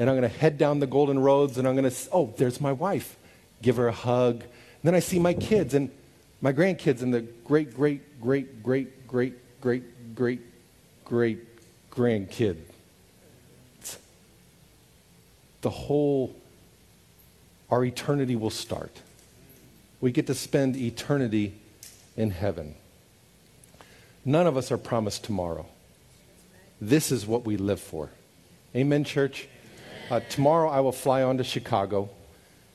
and 0.00 0.10
I'm 0.10 0.16
going 0.16 0.28
to 0.28 0.38
head 0.38 0.58
down 0.58 0.80
the 0.80 0.88
golden 0.88 1.20
roads 1.20 1.58
and 1.58 1.68
I'm 1.68 1.76
going 1.76 1.88
to, 1.88 1.96
oh, 2.10 2.34
there's 2.36 2.60
my 2.60 2.72
wife. 2.72 3.16
Give 3.62 3.76
her 3.76 3.86
a 3.86 3.92
hug. 3.92 4.40
And 4.40 4.82
then 4.82 4.96
I 4.96 5.00
see 5.00 5.20
my 5.20 5.34
kids 5.34 5.74
and 5.74 5.92
my 6.40 6.52
grandkids 6.52 7.02
and 7.02 7.14
the 7.14 7.20
great, 7.20 7.72
great, 7.74 8.20
great, 8.20 8.64
great, 8.64 9.06
great, 9.06 9.60
great, 9.60 10.16
great, 10.16 10.40
great 11.04 11.38
grandkid 11.92 12.56
the 15.60 15.70
whole, 15.70 16.34
our 17.70 17.84
eternity 17.84 18.36
will 18.36 18.50
start. 18.50 19.00
We 20.00 20.12
get 20.12 20.26
to 20.28 20.34
spend 20.34 20.76
eternity 20.76 21.54
in 22.16 22.30
heaven. 22.30 22.74
None 24.24 24.46
of 24.46 24.56
us 24.56 24.72
are 24.72 24.78
promised 24.78 25.24
tomorrow. 25.24 25.66
This 26.80 27.12
is 27.12 27.26
what 27.26 27.44
we 27.44 27.56
live 27.56 27.80
for. 27.80 28.10
Amen, 28.74 29.04
church? 29.04 29.48
Uh, 30.10 30.18
tomorrow 30.28 30.68
I 30.68 30.80
will 30.80 30.90
fly 30.90 31.22
on 31.22 31.38
to 31.38 31.44
Chicago, 31.44 32.10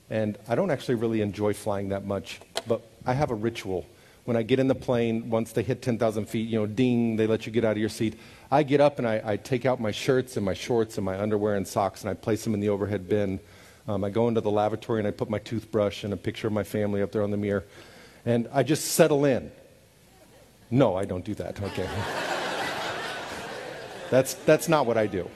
and 0.09 0.37
I 0.47 0.55
don't 0.55 0.71
actually 0.71 0.95
really 0.95 1.19
enjoy 1.19 1.53
flying 1.53 1.89
that 1.89 2.05
much, 2.05 2.39
but 2.65 2.81
I 3.05 3.13
have 3.13 3.29
a 3.29 3.35
ritual. 3.35 3.85
When 4.23 4.37
I 4.37 4.41
get 4.41 4.57
in 4.57 4.69
the 4.69 4.75
plane, 4.75 5.29
once 5.29 5.51
they 5.51 5.61
hit 5.61 5.81
10,000 5.81 6.27
feet, 6.27 6.47
you 6.47 6.57
know, 6.57 6.65
ding, 6.65 7.17
they 7.17 7.27
let 7.27 7.45
you 7.45 7.51
get 7.51 7.65
out 7.65 7.73
of 7.73 7.77
your 7.77 7.89
seat. 7.89 8.17
I 8.49 8.63
get 8.63 8.79
up 8.79 8.99
and 8.99 9.07
I, 9.07 9.21
I, 9.23 9.37
take 9.37 9.65
out 9.65 9.81
my 9.81 9.91
shirts 9.91 10.37
and 10.37 10.45
my 10.45 10.53
shorts 10.53 10.97
and 10.97 11.03
my 11.03 11.19
underwear 11.19 11.55
and 11.55 11.67
socks 11.67 12.01
and 12.01 12.09
I 12.09 12.13
place 12.13 12.45
them 12.45 12.53
in 12.53 12.61
the 12.61 12.69
overhead 12.69 13.09
bin. 13.09 13.41
Um, 13.87 14.03
I 14.03 14.09
go 14.09 14.29
into 14.29 14.41
the 14.41 14.49
lavatory 14.49 14.99
and 14.99 15.07
I 15.07 15.11
put 15.11 15.29
my 15.29 15.39
toothbrush 15.39 16.05
and 16.05 16.13
a 16.13 16.17
picture 16.17 16.47
of 16.47 16.53
my 16.53 16.63
family 16.63 17.01
up 17.01 17.11
there 17.11 17.21
on 17.21 17.31
the 17.31 17.37
mirror. 17.37 17.65
And 18.25 18.47
I 18.53 18.63
just 18.63 18.93
settle 18.93 19.25
in. 19.25 19.51
No, 20.71 20.95
I 20.95 21.05
don't 21.05 21.25
do 21.25 21.35
that. 21.35 21.61
Okay. 21.61 21.87
that's, 24.09 24.33
that's 24.33 24.69
not 24.69 24.85
what 24.85 24.97
I 24.97 25.05
do. 25.05 25.29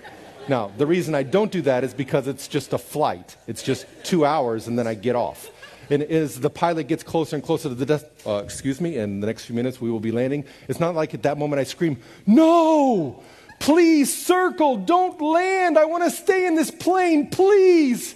Now, 0.50 0.72
the 0.76 0.88
reason 0.88 1.14
I 1.14 1.22
don't 1.22 1.52
do 1.52 1.62
that 1.62 1.84
is 1.84 1.94
because 1.94 2.28
it's 2.28 2.48
just 2.48 2.74
a 2.74 2.80
flight. 2.80 3.38
It's 3.48 3.62
just 3.62 3.86
two 4.04 4.26
hours 4.26 4.68
and 4.68 4.80
then 4.80 4.88
I 4.88 4.96
get 4.96 5.16
off. 5.16 5.52
And 5.92 6.02
as 6.04 6.40
the 6.40 6.50
pilot 6.50 6.88
gets 6.88 7.04
closer 7.04 7.36
and 7.36 7.46
closer 7.46 7.70
to 7.70 7.76
the 7.76 7.86
desk, 7.86 8.06
uh, 8.26 8.42
excuse 8.44 8.82
me, 8.82 8.98
in 8.98 9.20
the 9.20 9.28
next 9.28 9.46
few 9.46 9.56
minutes 9.56 9.80
we 9.80 9.92
will 9.92 10.00
be 10.00 10.12
landing, 10.12 10.46
it's 10.68 10.80
not 10.80 10.96
like 10.96 11.14
at 11.14 11.24
that 11.24 11.38
moment 11.38 11.60
I 11.60 11.64
scream, 11.64 11.98
No! 12.26 13.24
Please 13.60 14.26
circle, 14.26 14.78
don't 14.78 15.20
land. 15.22 15.78
I 15.78 15.84
want 15.84 16.06
to 16.06 16.10
stay 16.10 16.48
in 16.48 16.56
this 16.56 16.72
plane, 16.72 17.30
please. 17.30 18.16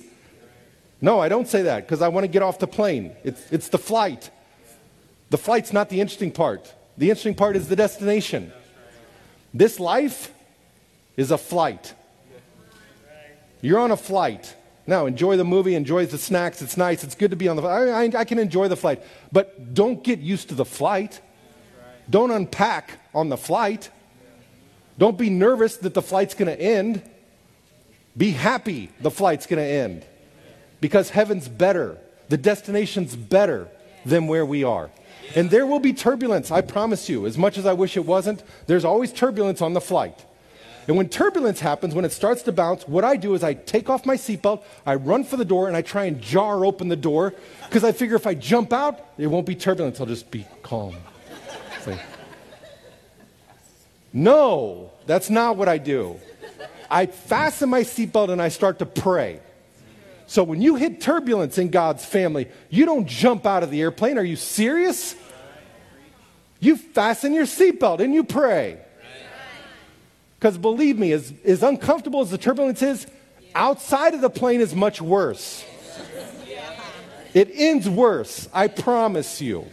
No, 1.01 1.19
I 1.19 1.27
don't 1.27 1.49
say 1.49 1.63
that 1.63 1.85
because 1.85 2.01
I 2.01 2.07
want 2.07 2.23
to 2.23 2.29
get 2.29 2.41
off 2.41 2.59
the 2.59 2.67
plane. 2.67 3.11
It's, 3.25 3.51
it's 3.51 3.67
the 3.67 3.77
flight. 3.77 4.29
The 5.31 5.37
flight's 5.37 5.73
not 5.73 5.89
the 5.89 5.99
interesting 5.99 6.31
part. 6.31 6.73
The 6.97 7.09
interesting 7.09 7.35
part 7.35 7.57
is 7.57 7.67
the 7.67 7.75
destination. 7.75 8.53
This 9.53 9.81
life 9.81 10.31
is 11.17 11.29
a 11.29 11.37
flight. 11.37 11.93
You're 13.63 13.79
on 13.79 13.91
a 13.91 13.97
flight. 13.97 14.57
Now, 14.85 15.05
enjoy 15.05 15.37
the 15.37 15.45
movie, 15.45 15.73
enjoy 15.73 16.05
the 16.05 16.17
snacks. 16.17 16.61
It's 16.61 16.75
nice. 16.75 17.01
It's 17.05 17.15
good 17.15 17.31
to 17.31 17.37
be 17.37 17.47
on 17.47 17.55
the 17.55 17.61
flight. 17.61 17.87
I, 17.87 18.19
I, 18.19 18.25
can 18.25 18.37
enjoy 18.37 18.67
the 18.67 18.75
flight. 18.75 19.01
But 19.31 19.73
don't 19.73 20.03
get 20.03 20.19
used 20.19 20.49
to 20.49 20.55
the 20.55 20.65
flight. 20.65 21.21
Don't 22.09 22.29
unpack 22.29 22.99
on 23.15 23.29
the 23.29 23.37
flight. 23.37 23.89
Don't 24.97 25.17
be 25.17 25.29
nervous 25.29 25.77
that 25.77 25.93
the 25.93 26.01
flight's 26.01 26.33
going 26.33 26.53
to 26.53 26.61
end. 26.61 27.01
Be 28.17 28.31
happy 28.31 28.89
the 28.99 29.09
flight's 29.09 29.47
going 29.47 29.63
to 29.63 29.65
end. 29.65 30.05
Because 30.81 31.11
heaven's 31.11 31.47
better. 31.47 31.97
The 32.27 32.37
destination's 32.37 33.15
better 33.15 33.69
than 34.05 34.27
where 34.27 34.45
we 34.45 34.65
are. 34.65 34.91
And 35.37 35.49
there 35.49 35.65
will 35.65 35.79
be 35.79 35.93
turbulence, 35.93 36.51
I 36.51 36.59
promise 36.59 37.07
you. 37.07 37.25
As 37.25 37.37
much 37.37 37.57
as 37.57 37.65
I 37.65 37.71
wish 37.71 37.95
it 37.95 38.05
wasn't, 38.05 38.43
there's 38.67 38.83
always 38.83 39.13
turbulence 39.13 39.61
on 39.61 39.71
the 39.71 39.79
flight. 39.79 40.25
And 40.87 40.97
when 40.97 41.07
turbulence 41.07 41.59
happens, 41.59 41.95
when 41.95 42.03
it 42.03 42.11
starts 42.11 42.43
to 42.43 42.51
bounce, 42.51 42.87
what 42.87 43.03
I 43.03 43.15
do 43.15 43.35
is 43.35 43.43
I 43.43 43.53
take 43.53 43.89
off 43.89 44.05
my 44.05 44.15
seatbelt, 44.15 44.63
I 44.85 44.95
run 44.95 45.23
for 45.23 45.37
the 45.37 45.45
door, 45.45 45.67
and 45.67 45.77
I 45.77 45.81
try 45.81 46.05
and 46.05 46.21
jar 46.21 46.65
open 46.65 46.89
the 46.89 46.95
door 46.95 47.33
because 47.63 47.83
I 47.83 47.91
figure 47.93 48.15
if 48.15 48.27
I 48.27 48.33
jump 48.33 48.73
out, 48.73 48.99
it 49.17 49.27
won't 49.27 49.45
be 49.45 49.55
turbulence. 49.55 49.99
I'll 49.99 50.05
just 50.05 50.29
be 50.29 50.45
calm. 50.61 50.95
Like, 51.87 51.99
no, 54.11 54.91
that's 55.05 55.29
not 55.29 55.57
what 55.57 55.67
I 55.67 55.77
do. 55.77 56.19
I 56.89 57.07
fasten 57.07 57.69
my 57.69 57.81
seatbelt 57.81 58.29
and 58.29 58.41
I 58.41 58.49
start 58.49 58.79
to 58.79 58.85
pray. 58.85 59.39
So 60.27 60.43
when 60.43 60.61
you 60.61 60.75
hit 60.75 61.01
turbulence 61.01 61.57
in 61.57 61.69
God's 61.69 62.05
family, 62.05 62.47
you 62.69 62.85
don't 62.85 63.07
jump 63.07 63.45
out 63.45 63.63
of 63.63 63.71
the 63.71 63.81
airplane. 63.81 64.17
Are 64.17 64.23
you 64.23 64.35
serious? 64.35 65.15
You 66.59 66.77
fasten 66.77 67.33
your 67.33 67.45
seatbelt 67.45 67.99
and 67.99 68.13
you 68.13 68.23
pray. 68.23 68.82
Because 70.43 70.57
believe 70.57 70.99
me, 70.99 71.13
as, 71.13 71.31
as 71.45 71.63
uncomfortable 71.63 72.19
as 72.19 72.29
the 72.29 72.37
turbulence 72.37 72.81
is, 72.81 73.07
outside 73.55 74.13
of 74.13 74.19
the 74.19 74.29
plane 74.29 74.59
is 74.59 74.75
much 74.75 75.01
worse. 75.01 75.63
It 77.33 77.49
ends 77.53 77.87
worse, 77.87 78.49
I 78.53 78.67
promise 78.67 79.39
you. 79.39 79.65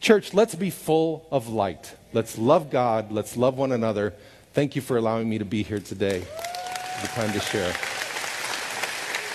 Church, 0.00 0.32
let's 0.32 0.54
be 0.54 0.70
full 0.70 1.28
of 1.30 1.50
light. 1.50 1.94
Let's 2.14 2.38
love 2.38 2.70
God. 2.70 3.12
Let's 3.12 3.36
love 3.36 3.58
one 3.58 3.72
another. 3.72 4.14
Thank 4.54 4.74
you 4.74 4.80
for 4.80 4.96
allowing 4.96 5.28
me 5.28 5.36
to 5.36 5.44
be 5.44 5.62
here 5.62 5.78
today. 5.78 6.20
The 7.02 7.08
time 7.08 7.30
to 7.34 7.40
share. 7.40 7.74